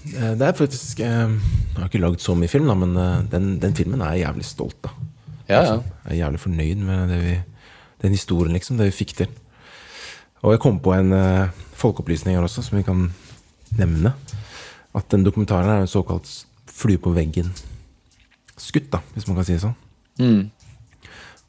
det 0.09 0.47
er 0.47 0.57
faktisk 0.57 0.99
eh, 1.05 1.29
Jeg 1.29 1.77
har 1.77 1.89
ikke 1.89 2.01
lagd 2.01 2.23
så 2.23 2.33
mye 2.37 2.49
film, 2.49 2.69
da, 2.69 2.75
men 2.77 2.95
eh, 2.97 3.23
den, 3.31 3.55
den 3.61 3.75
filmen 3.77 4.01
er 4.01 4.15
jeg 4.15 4.25
jævlig 4.25 4.45
stolt 4.47 4.89
av. 4.89 4.99
Ja, 5.47 5.61
ja. 5.61 5.75
Jeg 6.05 6.15
er 6.15 6.21
jævlig 6.23 6.41
fornøyd 6.41 6.83
med 6.87 7.11
det 7.11 7.19
vi, 7.21 7.35
den 8.01 8.15
historien, 8.15 8.55
liksom. 8.55 8.79
Det 8.79 8.87
vi 8.89 8.97
fikk 9.01 9.15
til. 9.19 9.33
Og 10.41 10.55
jeg 10.55 10.61
kom 10.63 10.79
på 10.81 10.93
en 10.95 11.13
folkeopplysning 11.77 12.33
her 12.33 12.45
også, 12.45 12.63
som 12.65 12.79
vi 12.79 12.85
kan 12.87 13.11
nevne. 13.77 14.13
At 14.97 15.11
den 15.11 15.25
dokumentaren 15.25 15.69
er 15.69 15.83
en 15.83 15.91
såkalt 15.91 16.29
flue 16.71 16.97
på 16.97 17.13
veggen-skutt, 17.13 18.89
da, 18.93 19.03
hvis 19.13 19.27
man 19.27 19.37
kan 19.37 19.47
si 19.47 19.55
det 19.55 19.63
sånn. 19.65 19.77
Mm. 20.21 20.41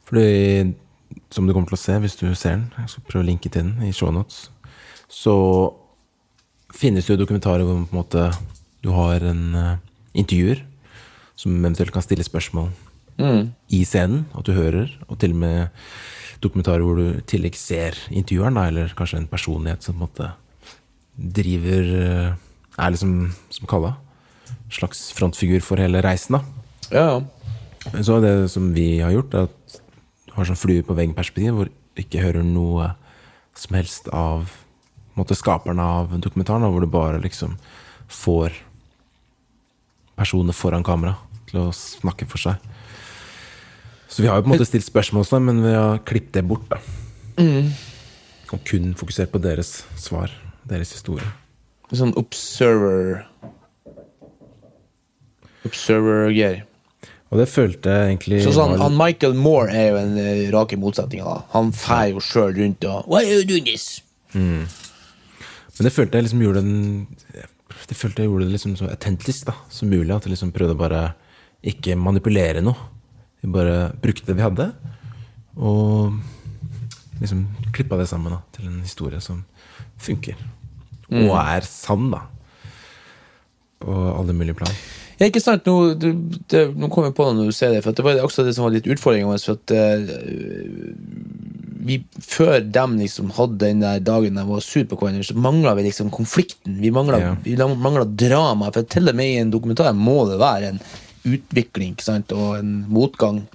Fordi, 0.09 0.75
som 1.33 1.47
du 1.47 1.55
kommer 1.55 1.71
til 1.71 1.79
å 1.79 1.83
se 1.83 1.97
hvis 2.03 2.19
du 2.21 2.27
ser 2.35 2.59
den, 2.59 2.67
jeg 2.79 2.93
skal 2.93 3.07
prøve 3.09 3.25
å 3.25 3.31
linke 3.31 3.49
til 3.49 3.65
den 3.65 3.87
i 3.89 3.95
shownotes, 3.97 4.51
så 5.09 5.35
finnes 6.75 7.07
det 7.07 7.15
jo 7.15 7.23
dokumentarer 7.23 7.67
hvor 7.67 7.85
måte, 7.95 8.31
du 8.83 8.91
har 8.97 9.25
en 9.29 9.43
uh, 9.55 9.77
intervjuer 10.19 10.65
som 11.39 11.55
eventuelt 11.55 11.93
kan 11.95 12.05
stille 12.05 12.25
spørsmål 12.27 12.71
i 13.71 13.83
scenen, 13.87 14.25
at 14.35 14.47
du 14.47 14.55
hører, 14.57 14.91
og 15.09 15.19
til 15.21 15.35
og 15.35 15.43
med 15.43 15.69
dokumentarer 16.43 16.83
hvor 16.83 16.99
du 16.99 17.05
i 17.11 17.27
tillegg 17.29 17.59
ser 17.59 17.99
intervjueren, 18.11 18.57
da, 18.59 18.67
eller 18.71 18.95
kanskje 18.99 19.21
en 19.21 19.29
personlighet 19.31 19.85
som 19.85 19.95
på 19.95 20.01
en 20.01 20.07
måte 20.07 20.31
driver 21.13 21.93
eh, 22.01 22.33
Er 22.81 22.89
liksom, 22.89 23.35
som 23.53 23.69
kalla, 23.69 23.91
slags 24.73 25.11
frontfigur 25.13 25.61
for 25.61 25.77
hele 25.77 26.01
reisen, 26.01 26.39
da. 26.39 26.41
Ja, 26.89 27.03
ja. 27.05 28.01
Så 28.01 28.17
det 28.25 28.49
som 28.49 28.71
vi 28.73 29.03
har 29.03 29.13
gjort, 29.13 29.35
er 29.35 29.51
at 29.51 29.75
du 30.25 30.33
har 30.39 30.49
sånn 30.49 30.57
flue 30.57 30.87
på 30.87 30.97
veggen-perspektiv, 30.97 31.53
hvor 31.53 31.69
du 31.69 32.01
ikke 32.01 32.23
hører 32.25 32.47
noe 32.47 32.95
som 33.53 33.77
helst 33.77 34.09
av 34.09 34.49
måte, 35.19 35.37
skaperne 35.39 35.83
av 35.83 36.13
dokumentaren, 36.21 36.65
hvor 36.73 36.81
du 36.85 36.89
bare 36.91 37.21
liksom 37.23 37.57
får 38.13 38.55
personer 40.17 40.57
foran 40.57 40.85
kamera 40.87 41.17
til 41.51 41.65
å 41.67 41.73
snakke 41.75 42.29
for 42.29 42.41
seg. 42.41 42.71
Så 44.09 44.23
vi 44.23 44.29
har 44.29 44.37
jo 44.39 44.45
på 44.45 44.53
en 44.53 44.57
måte 44.59 44.69
stilt 44.69 44.85
spørsmål, 44.85 45.25
også, 45.25 45.41
men 45.41 45.63
vi 45.65 45.73
har 45.73 46.03
klippet 46.09 46.35
det 46.37 46.45
bort. 46.49 46.69
da. 46.69 46.81
Og 48.53 48.59
kun 48.69 48.93
fokusert 48.99 49.33
på 49.33 49.41
deres 49.41 49.83
svar, 49.97 50.33
deres 50.69 50.93
historie. 50.93 51.25
Sånn 51.93 52.13
observer 52.17 53.27
Observer-greier. 55.69 56.65
Og 57.33 57.39
det 57.41 57.47
følte 57.49 57.93
jeg 57.93 58.09
egentlig 58.11 58.41
Så 58.45 58.53
sånn, 58.57 58.75
han 58.81 58.97
Michael 58.99 59.37
Moore 59.39 59.73
er 59.73 59.87
jo 59.93 60.01
en 60.03 60.17
eh, 60.21 60.43
rake 60.53 60.77
motsetning. 60.77 61.23
da 61.25 61.39
Han 61.55 61.71
fær 61.73 62.11
jo 62.11 62.21
sjøl 62.25 62.53
rundt 62.59 62.85
og 62.85 63.07
Why 63.09 63.23
are 63.25 63.39
you 63.41 63.47
doing 63.49 63.65
this? 63.69 64.03
Men 65.79 65.89
det 65.89 65.95
følte 65.95 66.19
jeg 66.19 66.27
liksom 66.27 66.43
gjorde 66.45 66.63
den 66.63 67.07
Det 67.89 67.97
følte 67.97 68.23
jeg 68.23 68.29
gjorde 68.31 68.47
det 68.47 68.55
liksom 68.55 68.75
så 68.77 68.91
autentisk 68.93 69.47
da, 69.49 69.55
som 69.73 69.89
mulig. 69.89 70.13
At 70.15 70.27
jeg 70.27 70.35
liksom 70.35 70.53
prøvde 70.55 70.79
bare 70.79 71.03
ikke 71.63 71.97
manipulere 71.97 72.63
noe. 72.65 72.91
Vi 73.43 73.51
bare 73.51 73.93
brukte 74.03 74.29
det 74.29 74.37
vi 74.39 74.45
hadde, 74.45 74.69
og 75.59 76.15
liksom 77.19 77.41
klippa 77.75 77.99
det 77.99 78.07
sammen 78.11 78.37
da, 78.37 78.39
til 78.55 78.69
en 78.69 78.79
historie 78.85 79.19
som 79.23 79.41
funker. 79.99 80.39
Og 81.11 81.35
er 81.37 81.67
sann, 81.67 82.11
da. 82.13 82.23
På 83.83 83.97
alle 84.15 84.35
mulige 84.37 84.55
plan. 84.61 84.71
Ja, 85.19 85.27
ikke 85.27 85.43
sant, 85.43 85.67
nå, 85.67 85.95
det, 85.99 86.13
det, 86.51 86.63
nå 86.79 86.89
kom 86.91 87.05
jeg 87.07 87.15
på 87.15 87.27
det 87.29 87.37
når 87.39 87.51
du 87.51 87.57
ser 87.57 87.75
det, 87.75 87.83
for 87.85 87.95
det 87.95 88.07
var 88.07 88.23
også 88.23 88.47
det 88.47 88.55
som 88.57 88.65
var 88.67 88.73
litt 88.75 88.89
utfordringen 88.91 89.31
vår. 89.31 89.43
For 89.43 89.59
at 89.59 89.75
eh, 89.75 90.01
vi, 91.85 91.99
før 92.23 92.61
dem 92.75 92.97
liksom 93.01 93.33
hadde 93.37 93.59
den 93.65 93.83
der 93.85 94.03
dagen 94.05 94.39
de 94.39 94.45
var 94.49 94.63
sur 94.65 94.85
på 94.89 94.99
hverandre, 95.01 95.25
så 95.27 95.35
mangla 95.39 95.75
vi 95.79 95.89
liksom 95.89 96.11
konflikten. 96.15 96.79
Vi 96.83 96.91
mangla 96.95 97.19
Ja. 97.21 98.05
drama. 98.05 98.71
For 98.73 98.83
til 98.83 99.09
og 99.09 99.15
med 99.19 99.27
i 99.27 99.41
en 99.41 99.51
dokumentar 99.51 99.93
må 99.95 100.29
det 100.31 100.39
være 100.39 100.73
en 100.73 100.81
utvikling 101.25 101.95
ikke 101.95 102.05
sant, 102.05 102.33
og 102.33 102.59
en 102.59 102.87
motgang. 102.89 103.47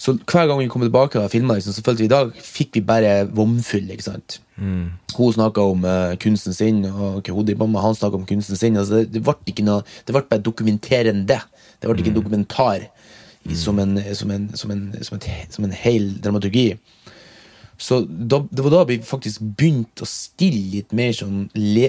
Så 0.00 0.14
hver 0.24 0.46
gang 0.48 0.58
vi 0.58 0.68
kom 0.68 0.80
tilbake 0.82 1.20
og 1.20 1.30
filma, 1.30 1.54
liksom, 1.54 1.74
så 1.76 1.82
følte 1.84 2.00
vi 2.00 2.08
i 2.08 2.12
dag 2.14 2.30
fikk 2.40 2.78
vi 2.78 2.80
bare 2.80 3.26
vomfyll. 3.28 3.90
ikke 3.90 4.06
sant? 4.06 4.40
Hun 4.56 5.32
snakka 5.32 5.60
om 5.60 5.84
uh, 5.84 6.16
kunsten 6.20 6.54
sin, 6.56 6.84
og 6.88 7.22
Kehodi 7.24 7.54
Bamma 7.54 7.82
han 7.84 7.94
snakka 7.94 8.16
om 8.16 8.26
kunsten 8.28 8.56
sin. 8.56 8.76
Altså, 8.80 9.04
det, 9.04 9.22
ble 9.22 9.34
ikke 9.46 9.64
noe, 9.66 9.84
det 10.06 10.16
ble 10.16 10.24
bare 10.30 10.40
dokumenterende. 10.44 11.40
Det 11.80 11.88
ble 11.88 12.00
ikke 12.00 12.12
en 12.14 12.16
dokumentar 12.16 12.88
som, 13.56 13.78
en, 13.78 13.96
som, 14.14 14.30
en, 14.30 14.48
som, 14.56 14.70
en, 14.70 14.82
som 15.50 15.64
en 15.64 15.72
hel 15.72 16.10
dramaturgi. 16.20 16.74
Så 17.80 18.02
da, 18.04 18.42
det 18.50 18.60
var 18.60 18.74
da 18.74 18.82
vi 18.90 18.98
faktisk 19.00 19.40
begynte 19.56 20.04
å 20.04 20.08
stille 20.08 20.60
litt 20.74 20.92
mer 20.96 21.14
sånn 21.16 21.46
le, 21.56 21.88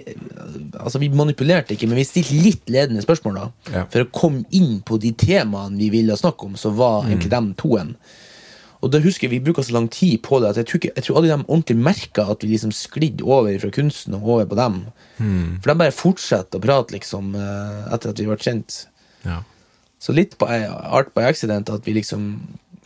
Altså, 0.79 1.01
vi 1.03 1.09
manipulerte 1.11 1.75
ikke, 1.75 1.89
men 1.91 1.99
vi 1.99 2.07
stilte 2.07 2.37
litt 2.39 2.71
ledende 2.71 3.03
spørsmål, 3.03 3.39
da. 3.41 3.73
Ja. 3.73 3.83
For 3.91 4.05
å 4.05 4.11
komme 4.15 4.45
inn 4.55 4.79
på 4.87 5.01
de 5.03 5.11
temaene 5.19 5.75
vi 5.81 5.91
ville 5.91 6.15
snakke 6.17 6.47
om, 6.47 6.55
så 6.59 6.71
var 6.77 7.09
egentlig 7.09 7.33
dem 7.33 7.51
toen. 7.59 7.95
Og 8.81 8.89
da 8.89 9.01
husker 9.03 9.27
jeg 9.27 9.35
Vi 9.35 9.43
bruka 9.45 9.61
så 9.61 9.75
lang 9.75 9.91
tid 9.93 10.23
på 10.25 10.39
det 10.41 10.53
at 10.53 10.61
jeg 10.61 10.69
tror, 10.69 10.79
ikke, 10.81 10.93
jeg 10.95 11.05
tror 11.05 11.19
aldri 11.19 11.29
de 11.29 11.37
ordentlig 11.43 11.77
merka 11.77 12.25
at 12.33 12.43
vi 12.43 12.53
liksom 12.55 12.73
sklidde 12.73 13.27
over 13.27 13.59
fra 13.61 13.69
kunsten 13.75 14.17
og 14.17 14.25
over 14.25 14.47
på 14.49 14.57
dem. 14.57 14.81
For 15.61 15.73
de 15.73 15.79
bare 15.83 15.93
fortsetter 15.95 16.57
å 16.57 16.63
prate 16.63 16.95
liksom 16.95 17.35
eh, 17.37 17.93
etter 17.93 18.15
at 18.15 18.23
vi 18.23 18.29
ble 18.31 18.39
kjent. 18.41 18.85
Ja. 19.27 19.41
Så 20.01 20.15
litt 20.17 20.33
på 20.41 20.49
eh, 20.49 20.65
Art 20.65 21.13
by 21.13 21.27
accident 21.29 21.69
at 21.69 21.85
vi 21.85 21.93
liksom 21.99 22.31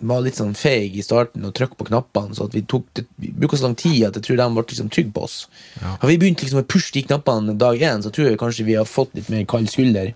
var 0.09 0.23
litt 0.25 0.37
sånn 0.37 0.55
feig 0.57 0.97
i 0.99 1.03
starten 1.05 1.45
og 1.47 1.53
trykk 1.57 1.75
på 1.79 1.87
knappene. 1.89 2.35
Så 2.37 2.47
at 2.49 2.55
vi 2.55 2.63
tok 2.67 2.87
det, 2.97 3.05
vi 3.21 3.31
bruka 3.35 3.59
så 3.59 3.67
lang 3.67 3.77
tid 3.79 4.03
at 4.07 4.19
jeg 4.19 4.27
tror 4.27 4.41
de 4.41 4.49
ble 4.55 4.65
liksom 4.69 4.91
trygge 4.93 5.13
på 5.15 5.25
oss. 5.27 5.37
Har 5.81 6.09
vi 6.09 6.19
begynt 6.21 6.43
liksom 6.43 6.61
å 6.61 6.67
pushe 6.67 6.93
de 6.95 7.05
knappene 7.07 7.57
dag 7.59 7.81
én, 7.81 8.03
så 8.05 8.11
tror 8.13 8.29
jeg 8.29 8.41
kanskje 8.41 8.67
vi 8.67 8.77
har 8.79 8.89
fått 8.89 9.15
litt 9.17 9.31
mer 9.33 9.47
kald 9.49 9.71
skulder. 9.71 10.13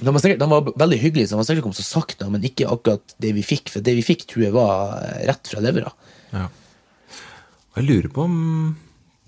De, 0.00 0.08
var 0.08 0.22
sikkert, 0.22 0.40
de 0.40 0.48
var 0.48 0.68
veldig 0.80 0.98
hyggelige, 1.00 1.28
så 1.28 1.34
de 1.34 1.40
var 1.42 1.48
sikkert 1.48 1.66
kommet 1.66 1.80
så 1.80 1.86
sakte, 1.86 2.28
men 2.32 2.44
ikke 2.46 2.68
akkurat 2.72 3.16
det 3.20 3.34
vi 3.36 3.44
fikk. 3.44 3.72
For 3.72 3.84
det 3.84 3.96
vi 3.98 4.04
fikk, 4.06 4.24
tror 4.30 4.46
jeg 4.46 4.56
var 4.56 4.94
eh, 5.00 5.24
rett 5.28 5.50
fra 5.50 5.64
levra. 5.64 5.92
Ja. 6.32 6.46
Og 7.70 7.82
jeg 7.82 7.88
lurer 7.88 8.12
på 8.12 8.24
om 8.24 8.38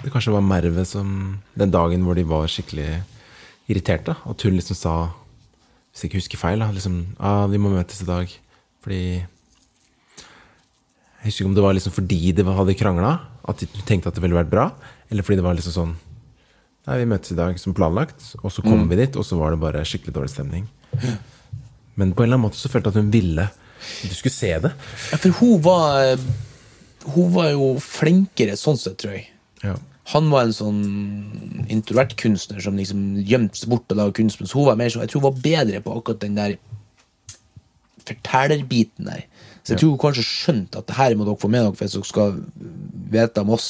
det 0.03 0.11
kanskje 0.11 0.35
var 0.35 0.43
Merve 0.43 0.83
som 0.89 1.39
Den 1.55 1.71
dagen 1.71 2.03
hvor 2.03 2.17
de 2.19 2.25
var 2.27 2.49
skikkelig 2.51 3.03
irriterte, 3.71 4.17
at 4.19 4.43
hun 4.43 4.57
liksom 4.57 4.79
sa 4.79 4.95
Hvis 5.93 6.03
jeg 6.03 6.11
ikke 6.11 6.23
husker 6.23 6.41
feil, 6.41 6.65
da, 6.65 6.73
liksom 6.73 7.15
ah, 7.21 7.47
'Vi 7.47 7.61
må 7.61 7.71
møtes 7.71 8.01
i 8.03 8.09
dag', 8.09 8.33
fordi 8.83 9.03
Jeg 11.23 11.29
husker 11.29 11.45
ikke 11.45 11.51
om 11.53 11.59
det 11.59 11.65
var 11.65 11.77
liksom 11.77 11.95
fordi 11.95 12.33
de 12.35 12.47
hadde 12.47 12.79
krangla, 12.79 13.13
at 13.47 13.63
de 13.63 13.85
tenkte 13.87 14.11
at 14.11 14.17
det 14.19 14.25
ville 14.25 14.39
vært 14.39 14.51
bra, 14.51 14.71
eller 15.11 15.27
fordi 15.27 15.39
det 15.39 15.47
var 15.47 15.59
liksom 15.59 15.77
sånn 15.77 15.95
Nei, 16.83 16.97
vi 16.99 17.11
møtes 17.13 17.31
i 17.31 17.39
dag 17.39 17.55
som 17.63 17.77
planlagt, 17.79 18.25
og 18.43 18.51
så 18.51 18.63
kom 18.65 18.89
vi 18.91 18.97
dit, 18.99 19.15
og 19.15 19.23
så 19.23 19.37
var 19.39 19.55
det 19.55 19.61
bare 19.63 19.85
skikkelig 19.87 20.17
dårlig 20.17 20.33
stemning. 20.33 20.65
Men 21.95 22.11
på 22.11 22.25
en 22.25 22.27
eller 22.27 22.41
annen 22.41 22.49
måte 22.49 22.59
så 22.59 22.67
følte 22.73 22.91
jeg 22.91 22.97
at 22.97 22.99
hun 23.05 23.13
ville 23.15 23.45
du 24.03 24.15
skulle 24.15 24.35
se 24.35 24.59
det. 24.63 24.73
Ja, 25.11 25.19
for 25.19 25.39
hun 25.41 25.63
var 25.63 26.19
Hun 27.03 27.33
var 27.35 27.49
jo 27.51 27.73
flinkere 27.83 28.55
sånn 28.55 28.77
sett, 28.79 29.01
tror 29.03 29.17
jeg. 29.17 29.25
Ja. 29.65 29.73
Han 30.13 30.29
var 30.31 30.47
en 30.47 30.55
sånn 30.55 31.65
introvert 31.67 32.15
kunstner 32.19 32.63
som 32.63 32.77
liksom 32.79 33.17
gjemte 33.27 33.59
seg 33.59 33.73
bort 33.73 33.91
og 33.91 33.99
laga 33.99 34.15
kunst. 34.15 34.39
Mens 34.39 34.55
hun 34.55 34.69
var 34.69 34.79
mer 34.79 34.93
sånn, 34.93 35.03
jeg 35.03 35.11
tror 35.11 35.25
hun 35.25 35.33
var 35.33 35.41
bedre 35.43 35.81
på 35.83 35.97
akkurat 35.99 36.21
den 36.23 36.39
der 36.39 36.55
fortellerbiten 38.09 39.09
der. 39.09 39.25
Så 39.63 39.75
jeg 39.75 39.83
tror 39.83 39.95
hun 39.95 40.03
kanskje 40.03 40.27
skjønte 40.27 40.81
at 40.81 40.89
det 40.89 40.99
her 40.99 41.15
må 41.17 41.27
dere 41.27 41.39
få 41.39 41.51
med 41.53 41.63
dere 41.63 41.79
hvis 41.79 41.95
dere 41.95 42.09
skal 42.09 42.39
vite 43.13 43.45
om 43.45 43.53
oss. 43.55 43.69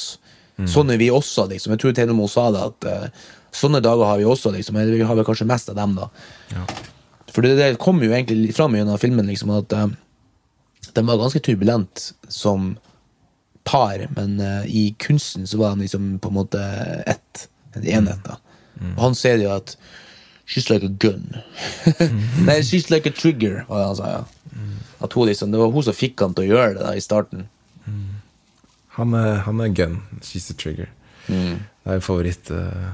Sånn 0.69 0.93
er 0.93 0.99
vi 1.01 1.09
også, 1.13 1.47
liksom. 1.49 1.73
Jeg 1.73 1.81
tror 1.81 1.93
til 1.97 2.11
og 2.11 2.17
med 2.17 2.27
hun 2.27 2.31
sa 2.31 2.45
det, 2.53 2.63
at 2.69 2.87
uh, 2.87 3.29
sånne 3.53 3.81
dager 3.83 4.05
har 4.05 4.19
vi 4.21 4.27
også, 4.29 4.51
liksom. 4.53 4.77
Eller 4.79 4.97
vi 4.99 5.05
har 5.09 5.17
vel 5.17 5.25
kanskje 5.27 5.49
mest 5.49 5.71
av 5.73 5.77
dem, 5.79 5.95
da. 5.97 6.09
Ja. 6.53 6.65
For 7.33 7.45
det, 7.45 7.55
det 7.57 7.69
kommer 7.81 8.05
jo 8.05 8.13
egentlig 8.13 8.53
fram 8.53 8.77
gjennom 8.77 9.01
filmen, 9.01 9.29
liksom, 9.29 9.53
at 9.57 9.73
uh, 9.73 9.87
de 10.93 11.05
var 11.09 11.21
ganske 11.21 11.41
turbulent 11.41 12.11
som 12.29 12.75
par, 13.65 14.05
men 14.13 14.37
uh, 14.41 14.61
i 14.69 14.91
kunsten 15.01 15.49
så 15.49 15.57
var 15.61 15.73
de 15.73 15.87
liksom 15.87 16.15
på 16.21 16.29
en 16.29 16.37
måte 16.37 16.61
ett. 17.09 17.47
En 17.73 17.85
enhet, 17.89 18.21
da. 18.27 18.37
Og 18.93 18.99
han 19.01 19.15
sier 19.17 19.41
jo 19.41 19.53
at 19.55 19.73
She's 20.45 20.69
like 20.69 20.83
a 20.83 20.89
gun. 20.89 21.37
Nei, 22.45 22.59
she's 22.61 22.89
like 22.91 23.05
a 23.09 23.13
trigger, 23.13 23.63
var 23.69 23.79
det 23.79 23.85
han 23.87 23.95
sa. 23.95 24.09
ja. 24.09 24.23
At 25.03 25.13
hun 25.13 25.27
liksom, 25.27 25.51
Det 25.51 25.59
var 25.59 25.71
hun 25.71 25.83
som 25.83 25.95
fikk 25.95 26.21
han 26.23 26.33
til 26.35 26.45
å 26.45 26.51
gjøre 26.53 26.73
det 26.77 26.83
da 26.85 26.93
i 26.95 27.03
starten. 27.03 27.47
Han 28.97 29.13
er, 29.17 29.39
han 29.47 29.61
er 29.63 29.71
gun. 29.73 30.01
She's 30.21 30.51
a 30.51 30.55
trigger. 30.57 30.91
Det 31.27 31.89
er 31.89 31.97
jo 31.97 32.03
favoritt, 32.05 32.51
uh, 32.51 32.91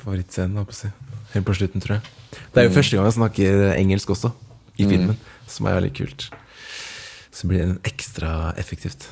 favorittscenen, 0.00 0.56
holdt 0.56 0.70
på 0.70 0.76
å 0.76 0.78
si. 0.78 0.90
Helt 1.34 1.46
på 1.46 1.56
slutten, 1.58 1.82
tror 1.84 1.98
jeg. 1.98 2.14
Det 2.54 2.62
er 2.62 2.68
jo 2.68 2.74
første 2.74 2.96
gang 2.96 3.06
jeg 3.10 3.16
snakker 3.18 3.66
engelsk 3.74 4.14
også, 4.14 4.30
i 4.78 4.86
filmen, 4.88 5.18
som 5.50 5.68
er 5.68 5.76
veldig 5.78 5.92
kult. 5.98 6.28
Så 7.34 7.50
blir 7.50 7.66
det 7.66 7.90
ekstra 7.90 8.54
effektivt. 8.58 9.08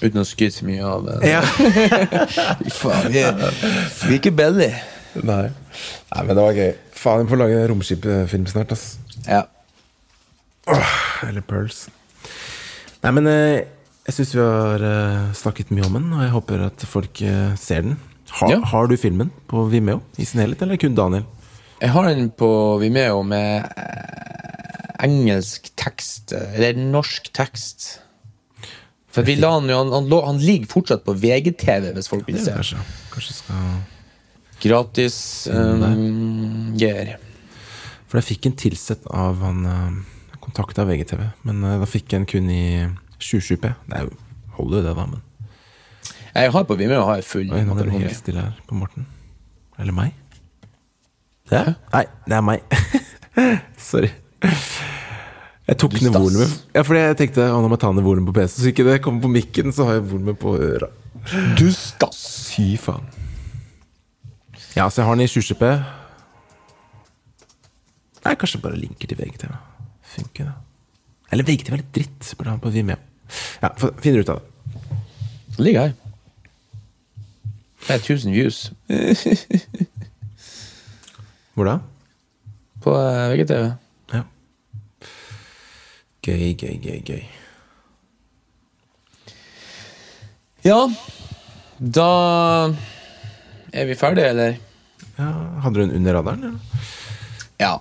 Uten 0.00 0.22
å 0.22 0.24
skryte 0.24 0.56
så 0.56 0.66
mye 0.68 0.84
av 0.86 1.04
det. 1.06 1.16
Ja. 1.28 1.40
Fy 2.64 2.72
faen, 2.72 3.10
vi 3.12 3.20
vi 3.20 4.14
er 4.14 4.16
ikke 4.16 4.32
billig. 4.32 4.70
Nei. 5.18 5.48
Nei, 5.50 6.22
men 6.26 6.36
det 6.36 6.42
var 6.44 6.54
gøy. 6.58 6.72
Faen, 7.00 7.24
vi 7.24 7.32
får 7.32 7.40
lage 7.40 7.62
romskipfilm 7.70 8.46
snart, 8.50 8.72
ass. 8.76 8.84
Ja. 9.26 9.42
Eller 11.26 11.42
Pearls. 11.46 11.86
Nei, 13.02 13.10
men 13.16 13.26
eh, 13.30 13.62
jeg 14.06 14.16
syns 14.18 14.34
vi 14.36 14.42
har 14.44 14.84
eh, 14.86 15.30
snakket 15.36 15.72
mye 15.74 15.86
om 15.88 15.96
den, 15.98 16.08
og 16.14 16.22
jeg 16.24 16.34
håper 16.34 16.64
at 16.68 16.84
folk 16.88 17.22
eh, 17.26 17.54
ser 17.60 17.86
den. 17.88 17.98
Har, 18.30 18.52
Ja. 18.52 18.60
har 18.70 18.86
du 18.86 18.94
filmen 19.00 19.32
på 19.50 19.64
Vimeo 19.72 20.02
i 20.20 20.24
sin 20.28 20.40
helhet, 20.44 20.62
eller 20.62 20.78
kun 20.78 20.94
Daniel? 20.94 21.24
Jeg 21.80 21.90
har 21.94 22.06
den 22.10 22.28
på 22.36 22.50
Vimeo 22.82 23.22
med 23.26 23.66
engelsk 25.02 25.70
tekst, 25.80 26.34
eller 26.36 26.76
norsk 26.78 27.30
tekst. 27.34 27.88
For 29.10 29.26
vi 29.26 29.34
la 29.40 29.54
han, 29.56 29.66
han, 29.72 29.90
han, 29.90 30.12
han 30.28 30.38
ligger 30.38 30.68
fortsatt 30.70 31.02
på 31.06 31.16
VGTV, 31.18 31.88
hvis 31.96 32.10
folk 32.12 32.28
vil 32.28 32.36
se. 32.38 32.52
Ja, 32.52 32.60
kanskje, 32.60 32.84
kanskje 33.10 33.38
skal 33.40 33.64
Gratis 34.60 35.48
um, 35.50 36.72
GR. 36.76 37.14
For 38.10 38.20
jeg 38.20 38.28
fikk 38.34 38.50
en 38.50 38.56
tilsett 38.58 39.06
av 39.08 39.40
han 39.44 39.62
uh, 39.64 40.00
kontakta 40.42 40.84
VGTV, 40.88 41.22
men 41.46 41.64
eh, 41.64 41.78
da 41.80 41.86
fikk 41.88 42.10
jeg 42.10 42.22
en 42.22 42.28
kun 42.28 42.50
i 42.50 42.64
27P. 43.22 43.70
Det 43.86 44.00
er 44.00 44.10
holder 44.56 44.80
jo 44.80 44.86
det, 44.88 44.94
da, 44.96 45.06
men 45.06 45.22
Jeg 46.34 46.52
har 46.54 46.64
på 46.66 46.76
Vimeo 46.78 47.04
har 47.06 47.20
jeg 47.20 47.26
full 47.28 47.52
Oi, 47.52 47.62
nå 47.66 47.76
er 47.76 47.88
det 47.88 47.98
helt 47.98 48.18
stille 48.18 48.44
her 48.44 48.58
på 48.68 48.78
Morten. 48.78 49.06
Eller 49.80 49.96
meg? 49.96 50.16
Det 51.50 51.58
er? 51.58 51.72
Nei, 51.94 52.04
det 52.26 52.36
er 52.36 52.44
meg. 52.46 52.80
Sorry. 53.90 54.10
Jeg 55.70 55.78
tok 55.78 55.96
ned 56.02 56.14
volumet. 56.14 56.52
Ja, 56.74 56.82
fordi 56.86 57.04
jeg 57.04 57.18
tenkte 57.20 57.46
å, 57.46 57.60
nå 57.62 57.70
må 57.70 57.78
jeg 57.78 57.84
ta 57.86 57.92
ned 57.94 58.06
volumet 58.06 58.32
på 58.32 58.40
PC, 58.40 58.58
så 58.58 58.70
ikke 58.72 58.86
det 58.88 59.00
kommer 59.04 59.24
på 59.24 59.32
mikken, 59.32 59.74
så 59.74 59.86
har 59.88 60.00
jeg 60.00 60.08
volumet 60.10 60.38
på 60.40 60.56
øra. 60.58 60.90
Du 61.58 61.68
stas! 61.74 62.20
Fy 62.50 62.74
faen. 62.80 63.06
Ja, 64.76 64.86
så 64.88 65.00
jeg 65.00 65.06
har 65.08 65.16
den 65.18 65.24
i 65.24 65.30
720p. 65.30 65.64
Nei, 68.24 68.34
kanskje 68.38 68.60
bare 68.62 68.78
linker 68.78 69.10
til 69.10 69.18
VGTV. 69.18 69.52
Funker 70.14 70.44
det. 70.50 70.56
Eller 71.32 71.46
VGTV 71.46 71.74
er 71.74 71.80
litt 71.82 71.94
dritt. 71.96 72.30
Burde 72.38 72.52
ha 72.54 72.60
på 72.62 72.72
Vimeo. 72.74 72.98
Ja, 73.62 73.68
finner 73.78 74.00
finner 74.02 74.22
ut 74.24 74.32
av 74.32 74.40
det. 74.40 74.46
Den 75.56 75.64
ligger 75.66 75.80
her. 75.88 75.94
Det 77.80 77.94
er 77.96 78.02
1000 78.02 78.32
views 78.34 78.58
Hvor 81.54 81.64
da? 81.64 81.78
på 82.84 82.90
eh, 82.96 83.30
VGTV. 83.32 83.64
Ja. 84.14 84.22
Gøy, 86.24 86.52
gøy, 86.60 86.76
gøy, 86.80 87.00
gøy. 87.04 87.22
Ja, 90.64 90.78
da 91.80 92.08
er 93.72 93.86
vi 93.88 93.94
ferdige, 93.98 94.28
eller? 94.32 94.56
Ja, 95.18 95.30
hadde 95.64 95.74
du 95.78 95.82
en 95.84 95.94
under 96.00 96.14
radaren? 96.18 96.44
Eller? 96.44 96.86
Ja. 97.60 97.74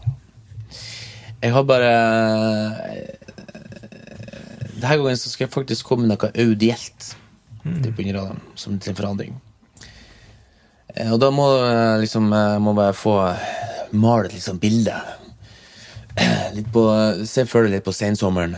Jeg 1.42 1.54
har 1.56 1.64
bare 1.64 1.92
Denne 4.80 4.96
gangen 5.02 5.20
så 5.20 5.30
skal 5.32 5.46
jeg 5.48 5.54
faktisk 5.54 5.88
komme 5.90 6.08
med 6.08 6.14
noe 6.16 6.30
audielt 6.40 7.14
til 7.64 7.92
under 7.92 8.14
radaren, 8.16 8.42
som 8.60 8.78
til 8.82 8.96
forandring. 8.96 9.34
Eh, 10.96 11.12
Og 11.12 11.20
da 11.22 11.30
må 11.32 11.46
jeg 11.60 12.06
liksom 12.06 12.30
må 12.64 12.74
bare 12.78 12.96
få 12.96 13.16
malt 14.00 14.34
liksom 14.34 14.60
bilde. 14.62 14.96
Litt 16.56 16.70
på, 16.74 16.84
Se 17.28 17.46
for 17.48 17.64
deg 17.68 17.78
litt 17.78 17.86
på 17.88 17.94
sensommeren. 17.96 18.56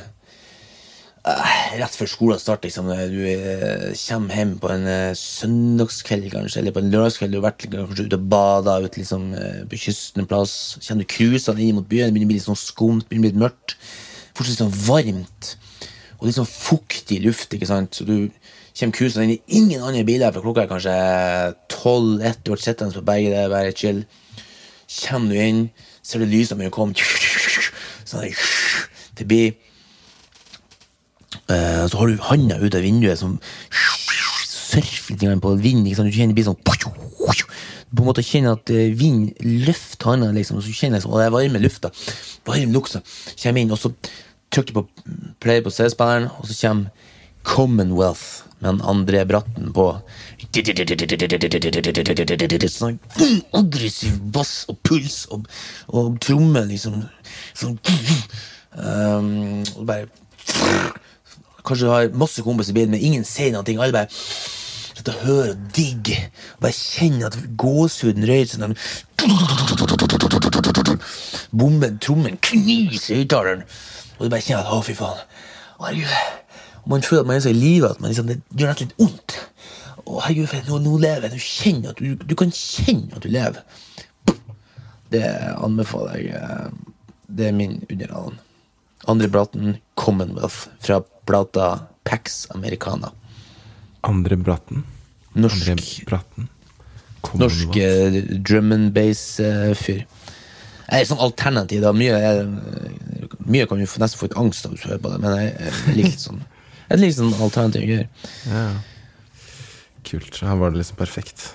Rett 1.71 1.93
før 1.95 2.09
skolen 2.09 2.39
starter, 2.41 2.67
liksom. 2.67 2.89
Du 3.11 3.21
eh, 3.23 3.91
kommer 3.95 4.35
hjem 4.35 4.55
på 4.59 4.69
en 4.73 4.87
eh, 4.89 5.13
søndagskveld, 5.15 6.27
kanskje, 6.33 6.59
eller 6.59 6.73
på 6.75 6.81
en 6.81 6.89
lørdagskveld. 6.91 7.31
Du 7.31 7.37
har 7.39 7.45
vært 7.45 7.67
kanskje 7.71 8.07
ute 8.09 8.19
og 8.19 8.25
bada 8.33 8.73
ut 8.83 8.97
liksom, 8.99 9.29
eh, 9.37 9.61
på 9.71 9.79
kysten 9.79 10.23
en 10.23 10.27
plass. 10.27 10.55
kjenner 10.83 11.05
du 11.05 11.11
cruisene 11.13 11.63
inn 11.63 11.77
mot 11.77 11.87
byen. 11.87 12.09
Det 12.09 12.17
begynner 12.17 12.27
å 12.27 12.31
bli 12.33 12.39
litt 12.41 12.47
sånn 12.49 12.59
skumt, 12.59 13.07
begynner 13.07 13.23
å 13.23 13.27
bli 13.29 13.31
litt 13.31 13.43
mørkt. 13.45 13.77
Fortsatt 14.35 14.51
litt 14.51 14.63
sånn 14.65 14.83
varmt. 14.89 15.53
Og 16.17 16.27
litt 16.27 16.39
sånn 16.41 16.51
fuktig 16.51 17.21
luft, 17.23 17.55
ikke 17.55 17.71
sant. 17.71 17.95
Så 17.95 18.09
du 18.09 18.15
kommer 18.75 18.97
cruisene 18.99 19.29
inn 19.29 19.35
i 19.37 19.41
ingen 19.61 19.87
andre 19.87 20.03
biler, 20.07 20.35
for 20.35 20.43
klokka 20.43 20.65
er 20.65 20.71
kanskje 20.73 20.99
tolv-ett. 21.71 22.43
Du 22.43 22.51
har 22.51 22.59
vært 22.59 22.67
sittende 22.67 22.99
på 22.99 23.07
begge, 23.13 23.31
det 23.31 23.45
er 23.45 23.55
bare 23.55 23.71
chill. 23.71 24.03
Kommer 25.05 25.31
du 25.31 25.39
inn, 25.39 25.65
ser 26.03 26.19
du 26.19 26.27
lysene 26.27 26.59
begynner 26.59 26.75
å 26.75 26.79
komme 26.81 27.11
sånn 28.11 28.27
forbi. 29.15 29.45
Eh, 31.49 31.85
så 31.87 31.97
har 31.97 32.11
du 32.11 32.21
handa 32.29 32.59
ut 32.61 32.75
av 32.77 32.85
vinduet 32.85 33.19
som 33.19 33.39
surfer 33.71 35.39
på 35.41 35.55
vind. 35.61 35.87
Ikke 35.87 36.01
sant? 36.01 36.11
Du 36.11 36.15
kjenner 36.15 36.35
det 36.35 36.41
blir 36.41 36.51
sånn 36.51 36.61
på 37.91 38.03
en 38.03 38.07
måte 38.07 38.23
kjenner 38.23 38.55
at 38.55 38.71
eh, 38.71 38.93
vind 38.95 39.33
løfter 39.43 40.13
handa, 40.13 40.31
liksom, 40.35 40.59
og 40.59 40.65
så 40.65 40.75
kjenner 40.75 40.99
jeg 40.99 41.05
sånn, 41.05 41.15
og 41.15 41.19
det 41.19 41.25
er 41.27 41.33
varme 41.35 41.59
lufta. 41.61 41.91
Varm 42.47 42.75
lukt. 42.75 42.93
så 42.93 43.01
Kommer 43.41 43.61
inn, 43.61 43.73
og 43.73 43.81
så 43.81 43.91
trykker 44.51 44.71
du 44.71 44.79
på 44.79 44.85
play 45.43 45.63
på 45.63 45.73
CD-spilleren, 45.73 46.29
og 46.39 46.47
så 46.47 46.55
kommer 46.61 47.09
Commonwealth 47.43 48.47
med 48.61 48.67
den 48.69 48.81
andre 48.85 49.25
bratten 49.25 49.71
på. 49.73 49.87
Sånn 52.71 52.99
aggressiv 53.57 54.19
bass 54.35 54.53
og 54.69 54.77
puls 54.85 55.23
og, 55.33 55.47
og 55.89 56.19
tromme, 56.23 56.63
liksom. 56.69 57.01
Sånn 57.57 57.79
um, 58.77 59.65
og 59.75 59.87
bare 59.89 60.05
Kanskje 61.65 61.85
du 61.87 61.91
har 61.93 62.09
masse 62.17 62.43
kompiser 62.45 62.73
i 62.73 62.79
bilen, 62.79 62.91
men 62.95 63.03
ingen 63.11 63.25
sier 63.27 63.51
noe. 63.53 63.63
Alle 63.77 63.95
bare 63.95 64.09
sitter 64.11 65.15
og 65.17 65.25
hører 65.27 65.53
og 65.55 65.67
digger. 65.75 66.27
Bare 66.61 66.75
kjenner 66.77 67.29
at 67.31 67.37
gåsehuden 67.61 68.27
røyser 68.29 68.61
sånn 68.61 68.77
Bomben, 71.51 71.97
trommen 71.99 72.37
kniser 72.41 73.15
i 73.15 73.21
høyttaleren. 73.21 73.63
Og 74.17 74.25
du 74.25 74.31
bare 74.31 74.43
kjenner 74.45 74.63
at 74.65 74.73
å, 74.75 74.81
fy 74.85 74.93
faen. 74.97 75.21
Herregud. 75.81 76.13
Og 76.81 76.89
man 76.93 77.03
føler 77.05 77.23
at 77.23 77.29
man 77.29 77.37
er 77.37 77.43
så 77.45 77.51
i 77.51 77.57
live 77.57 77.89
at 77.91 77.99
man 78.01 78.11
liksom, 78.13 78.29
det 78.29 78.39
gjør 78.57 78.71
nesten 78.71 78.89
litt 78.89 78.99
vondt. 79.01 79.35
Å, 80.01 80.19
herregud, 80.25 80.53
nå, 80.69 80.79
nå 80.85 80.95
lever 81.01 81.27
jeg. 81.27 81.33
Du 81.35 81.45
kjenner 81.45 81.93
at 81.93 82.01
du, 82.01 82.15
du 82.31 82.35
kan 82.39 82.53
kjenne 82.55 83.17
at 83.17 83.25
du 83.25 83.29
lever. 83.33 83.61
Det 85.11 85.25
anbefaler 85.59 86.21
jeg. 86.21 86.39
eh, 86.39 86.69
Det 87.31 87.49
er 87.49 87.55
min 87.55 87.77
underhånd. 87.89 88.39
Andre 89.11 89.27
platen, 89.33 89.75
Commonwealth, 89.97 90.67
fra 90.83 91.01
plata 91.31 91.71
Pax 92.07 92.43
Americana. 92.53 93.11
Andre 94.07 94.35
Bratten. 94.37 94.83
Norsk, 95.33 95.69
Andre 95.69 96.05
Bratten. 96.09 96.49
norsk 97.39 97.77
eh, 97.79 98.17
drum 98.43 98.71
and 98.75 98.91
bass-fyr. 98.95 100.01
Jeg 100.91 101.05
er 101.05 101.07
sånn 101.07 101.21
alternativ. 101.23 101.79
da 101.85 101.93
Mye, 101.95 102.17
jeg, 102.19 103.29
mye 103.47 103.67
kan 103.69 103.79
du 103.79 103.85
nesten 103.85 104.19
få 104.19 104.27
litt 104.27 104.35
angst 104.41 104.65
av 104.67 104.73
å 104.75 104.81
høre 104.81 104.99
på 104.99 105.13
det, 105.13 105.21
men 105.23 105.37
jeg, 105.39 105.53
jeg 105.87 105.95
liker 106.01 106.17
sånn 106.19 106.41
Jeg 106.89 106.99
liker 106.99 107.17
sånn 107.21 107.37
alternativ 107.45 107.85
greier. 107.87 108.09
Ja. 108.49 108.65
Kult. 110.09 110.41
Her 110.43 110.59
var 110.59 110.73
det 110.73 110.81
liksom 110.81 110.99
perfekt. 110.99 111.45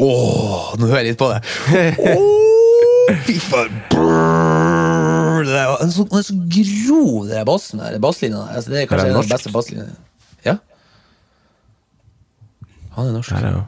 Åh, 0.00 0.72
nå 0.80 0.88
hører 0.88 1.02
jeg 1.02 1.10
litt 1.12 1.20
på 1.20 1.28
det. 1.34 1.42
Åh, 2.16 3.16
fy 3.28 3.36
faen. 3.50 4.61
Brrr, 5.52 5.58
det 5.58 5.60
er, 5.62 5.76
han 5.80 5.88
er 5.88 5.92
så, 5.92 6.06
han 6.10 6.18
er 6.18 6.26
så 6.26 6.36
grov, 6.56 7.28
den 7.28 7.46
bassen 7.46 7.82
der. 7.82 7.98
Basslinja. 8.02 8.46
Altså, 8.48 8.70
det 8.72 8.82
er 8.82 8.86
kanskje 8.90 9.12
den, 9.12 9.28
beste 9.30 9.52
basslinja. 9.52 9.84
Ja. 10.46 10.56
Han 12.96 13.06
er 13.06 13.12
norsk. 13.18 13.30
Her 13.36 13.46
er 13.46 13.52
jo! 13.52 13.62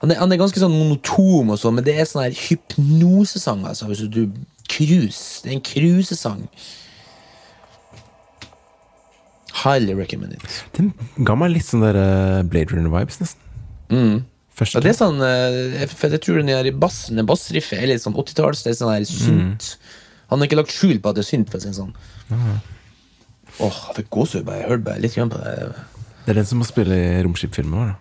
Han 0.00 0.10
er, 0.10 0.18
han 0.20 0.32
er 0.32 0.38
ganske 0.38 0.60
sånn 0.62 0.74
monotom, 0.74 1.50
og 1.52 1.58
sånn, 1.58 1.74
men 1.78 1.86
det 1.86 1.96
er 1.98 2.06
sånn 2.06 2.24
her 2.24 2.36
hypnosesang. 2.36 3.64
Altså, 3.66 3.88
hvis 3.90 4.04
du 4.06 4.24
cruise. 4.70 5.42
Det 5.42 5.50
er 5.50 5.56
en 5.58 5.64
cruisesang. 5.66 6.44
Highly 9.64 9.96
recommended. 9.98 10.44
Den 10.76 10.92
ga 11.26 11.34
meg 11.38 11.56
litt 11.56 11.66
sånn 11.66 11.82
der 11.82 11.98
eh, 11.98 12.46
Blade 12.46 12.74
Runner-vibes, 12.74 13.18
nesten. 13.24 13.47
Første. 14.58 14.74
Ja, 14.74 14.80
det 14.80 14.90
er 14.90 14.98
sånn 14.98 15.20
eh, 15.22 15.86
jeg- 15.86 16.10
jeg 16.12 16.20
tror 16.20 16.36
den 16.42 16.46
der 16.50 16.70
bassen, 16.72 17.20
bassriffet 17.26 17.78
er 17.78 17.86
litt 17.86 18.02
sånn 18.02 18.14
80-talls. 18.18 18.62
Det 18.64 18.72
er 18.72 18.78
sånn 18.84 18.92
der 18.92 19.04
synt. 19.06 19.76
Han 20.30 20.38
har 20.40 20.46
ikke 20.48 20.58
lagt 20.58 20.72
skjul 20.74 20.98
på 21.00 21.08
at 21.08 21.14
det 21.16 21.24
er 21.24 21.30
synt, 21.36 21.48
for 21.50 21.58
å 21.58 21.62
si 21.62 21.68
det 21.68 21.76
sånn. 21.78 21.94
Åh, 23.60 23.78
jeg 23.88 23.96
fikk 23.96 24.10
gåsehud 24.10 24.44
bare 24.44 24.58
jeg 24.60 24.68
hørte 24.68 24.84
bare 24.84 25.00
litt 25.00 25.14
grann 25.14 25.30
på 25.30 25.38
det. 25.42 25.54
Det 26.26 26.30
er 26.34 26.34
den 26.42 26.44
som 26.44 26.58
må 26.60 26.66
spille 26.66 26.92
i 26.94 27.22
romskipfilmen 27.24 27.72
vår, 27.78 27.94
da. 27.94 27.96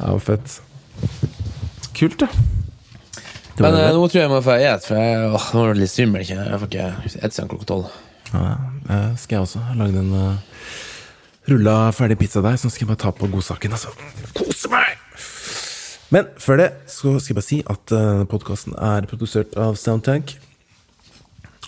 Ja, 0.00 0.18
fett. 0.18 0.60
kult, 1.94 2.18
da. 2.22 2.26
Det 3.56 3.60
Men 3.66 3.74
eh, 3.76 3.90
nå 3.92 4.06
tror 4.08 4.16
jeg 4.16 4.22
jeg 4.24 4.30
må 4.32 4.38
få 4.44 4.54
et, 4.56 4.84
for 4.86 4.96
jeg 4.96 5.32
åh, 5.36 5.48
nå 5.52 5.64
er 5.66 5.74
det 5.74 5.82
litt 5.82 5.92
svimmel. 5.92 6.22
Jeg 6.24 6.60
får 6.62 6.70
ikke 6.70 6.86
et 7.26 7.34
siden 7.36 7.50
klokka 7.50 7.66
tolv. 7.68 7.90
Ja, 8.34 8.56
det 8.86 9.00
skal 9.22 9.36
jeg 9.36 9.46
også. 9.46 9.62
Lage 9.78 9.96
den 9.96 10.12
uh, 10.14 10.66
rulla 11.50 11.76
ferdig 11.96 12.18
pizzadeig, 12.20 12.58
så 12.60 12.70
skal 12.70 12.86
jeg 12.86 12.90
bare 12.92 13.02
ta 13.04 13.12
på 13.14 13.30
godsaken. 13.30 13.74
Altså. 13.76 13.94
Kose 14.36 14.70
meg! 14.72 14.98
Men 16.10 16.26
før 16.42 16.58
det 16.58 16.68
så 16.90 17.16
skal 17.18 17.32
jeg 17.32 17.38
bare 17.38 17.46
si 17.46 17.60
at 17.70 17.94
uh, 17.94 18.26
podkasten 18.30 18.74
er 18.74 19.06
produsert 19.10 19.54
av 19.58 19.78
Soundtank. 19.78 20.36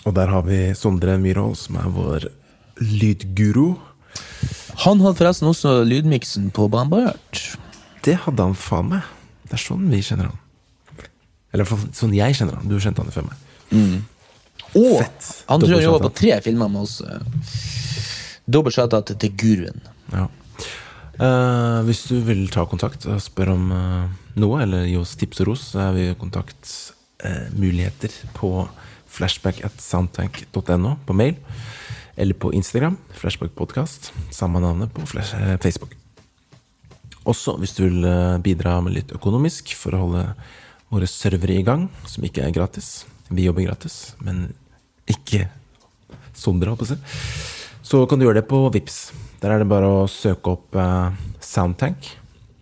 Og 0.03 0.15
der 0.17 0.31
har 0.31 0.43
vi 0.47 0.73
Sondre 0.75 1.15
Myhrvold, 1.21 1.55
som 1.59 1.79
er 1.79 1.91
vår 1.95 2.27
lydguru. 2.83 3.77
Han 4.83 5.03
hadde 5.03 5.19
forresten 5.19 5.47
også 5.47 5.77
lydmiksen 5.87 6.49
på 6.55 6.67
Bambart. 6.71 7.43
Det 8.03 8.17
hadde 8.25 8.49
han 8.49 8.57
faen 8.57 8.89
meg. 8.91 9.11
Det 9.47 9.55
er 9.55 9.63
sånn 9.63 9.87
vi 9.91 10.01
kjenner 10.03 10.31
han. 10.31 11.07
Eller 11.53 11.69
sånn 11.95 12.15
jeg 12.17 12.35
kjenner 12.35 12.57
han. 12.59 12.67
Du 12.67 12.75
kjente 12.81 13.03
han 13.03 13.13
før 13.15 13.29
meg. 13.29 13.45
Og 14.73 14.99
Fett. 15.03 15.27
han 15.47 15.61
tror 15.61 15.75
han 15.75 15.83
jobber 15.85 16.07
på 16.07 16.15
tre 16.21 16.37
filmer 16.45 16.71
med 16.71 16.87
oss. 16.87 17.01
Dobbelt 18.45 18.75
shout-out 18.75 19.13
til 19.19 19.35
guruen. 19.39 19.83
Ja. 20.11 20.27
Eh, 21.13 21.79
hvis 21.85 22.07
du 22.09 22.17
vil 22.25 22.47
ta 22.51 22.65
kontakt 22.65 23.05
og 23.05 23.21
spørre 23.21 23.53
om 23.53 23.69
eh, 23.71 24.05
noe, 24.41 24.63
eller 24.65 24.87
gi 24.89 24.97
oss 24.97 25.13
tips 25.19 25.43
og 25.43 25.51
ros, 25.51 25.65
så 25.73 25.85
er 25.87 25.91
vi 25.95 26.07
i 26.09 26.15
kontaktmuligheter 26.17 28.15
på 28.33 28.49
flashback 29.13 29.61
at 29.67 29.77
soundtank.no 29.81 30.95
på 31.05 31.17
mail. 31.17 31.37
Eller 32.17 32.37
på 32.37 32.51
Instagram, 32.53 32.97
flashbackpodkast. 33.17 34.11
Samme 34.33 34.61
navnet 34.61 34.93
på 34.93 35.05
flash, 35.09 35.37
eh, 35.37 35.57
Facebook. 35.61 35.93
Også 37.29 37.55
hvis 37.61 37.77
du 37.77 37.85
vil 37.85 38.03
eh, 38.09 38.41
bidra 38.43 38.79
med 38.81 38.97
litt 38.97 39.13
økonomisk 39.15 39.75
for 39.77 39.95
å 39.95 40.03
holde 40.07 40.25
våre 40.93 41.07
servere 41.09 41.55
i 41.57 41.65
gang, 41.65 41.87
som 42.09 42.25
ikke 42.25 42.43
er 42.45 42.53
gratis. 42.53 43.05
Vi 43.29 43.47
jobber 43.47 43.69
gratis, 43.69 44.15
men 44.21 44.51
ikke 45.09 45.47
Sondre, 46.33 46.71
holdt 46.73 46.81
på 46.81 46.87
å 46.87 46.89
si. 46.89 46.97
Så 47.85 47.99
kan 48.09 48.17
du 48.19 48.25
gjøre 48.25 48.39
det 48.41 48.47
på 48.49 48.57
Vips. 48.73 49.11
Der 49.43 49.53
er 49.53 49.61
det 49.61 49.67
bare 49.69 49.85
å 49.85 50.05
søke 50.09 50.55
opp 50.55 50.75
eh, 50.75 51.11
Soundtank. 51.43 52.07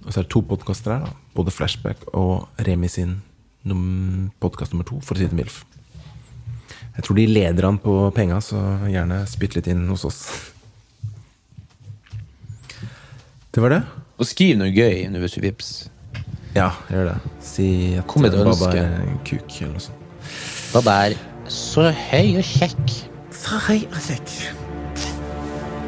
Og 0.03 0.09
så 0.11 0.19
er 0.19 0.25
det 0.25 0.31
to 0.33 0.41
podkaster 0.43 0.95
her. 0.97 1.05
da 1.05 1.13
Både 1.37 1.53
Flashback 1.55 2.03
og 2.17 2.49
Remi 2.67 2.89
sin 2.91 3.21
num 3.63 4.31
podkast 4.43 4.73
nummer 4.73 4.83
to, 4.89 4.97
for 5.05 5.15
å 5.15 5.21
si 5.21 5.29
det 5.29 5.37
mildt. 5.37 5.61
Jeg 6.97 7.05
tror 7.07 7.15
de 7.21 7.27
leder 7.31 7.67
an 7.69 7.77
på 7.79 7.93
penga, 8.17 8.41
så 8.43 8.59
gjerne 8.91 9.21
spytt 9.29 9.55
litt 9.55 9.69
inn 9.71 9.85
hos 9.87 10.03
oss. 10.09 10.19
Det 13.51 13.63
var 13.63 13.77
det. 13.77 13.81
Og 14.19 14.27
skriv 14.27 14.57
noe 14.59 14.71
gøy 14.73 15.05
under 15.07 15.23
hvis 15.23 15.37
du 15.37 15.41
vips. 15.45 15.71
Ja, 16.55 16.73
gjør 16.91 17.13
det. 17.13 17.17
Si 17.45 17.67
at 17.95 18.07
Kom 18.11 18.25
med 18.25 18.33
et 18.35 18.43
Baba 18.43 18.51
ønske. 18.51 18.83
er 18.83 19.05
en 19.07 19.19
kuk, 19.27 19.57
eller 19.61 19.77
noe 19.77 19.85
sånt. 19.87 20.07
Baba 20.75 20.97
er 21.07 21.15
så 21.51 21.89
høy 21.91 22.37
og 22.39 22.45
kjekk. 22.47 22.93
Så 23.35 23.59
hei 23.67 23.81
og 23.89 23.99
kjekk. 24.05 24.31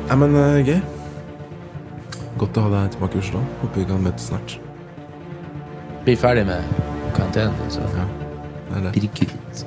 Ja, 0.09 0.17
men 0.19 0.35
uh, 0.35 0.59
gøy. 0.65 0.79
Godt 2.41 2.57
å 2.59 2.65
ha 2.65 2.71
deg 2.73 2.95
tilbake 2.95 3.19
i 3.19 3.23
Oslo. 3.23 3.43
Håper 3.61 3.83
vi 3.83 3.87
kan 3.91 4.03
møtes 4.03 4.27
snart. 4.31 4.57
Bli 6.03 6.17
ferdig 6.19 6.43
med 6.49 6.65
karantenen, 7.15 7.55
så 7.71 7.85
Ja, 7.95 8.07
det 8.69 8.77
er 8.77 8.81
det. 8.89 8.91
blir 8.91 9.07
det 9.07 9.13
kult. 9.19 9.65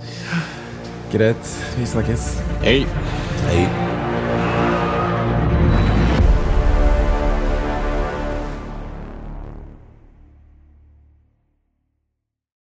Greit. 1.13 1.55
Vi 1.79 1.87
snakkes. 1.87 2.29
Hei. 2.67 2.81
Hei. 3.47 3.63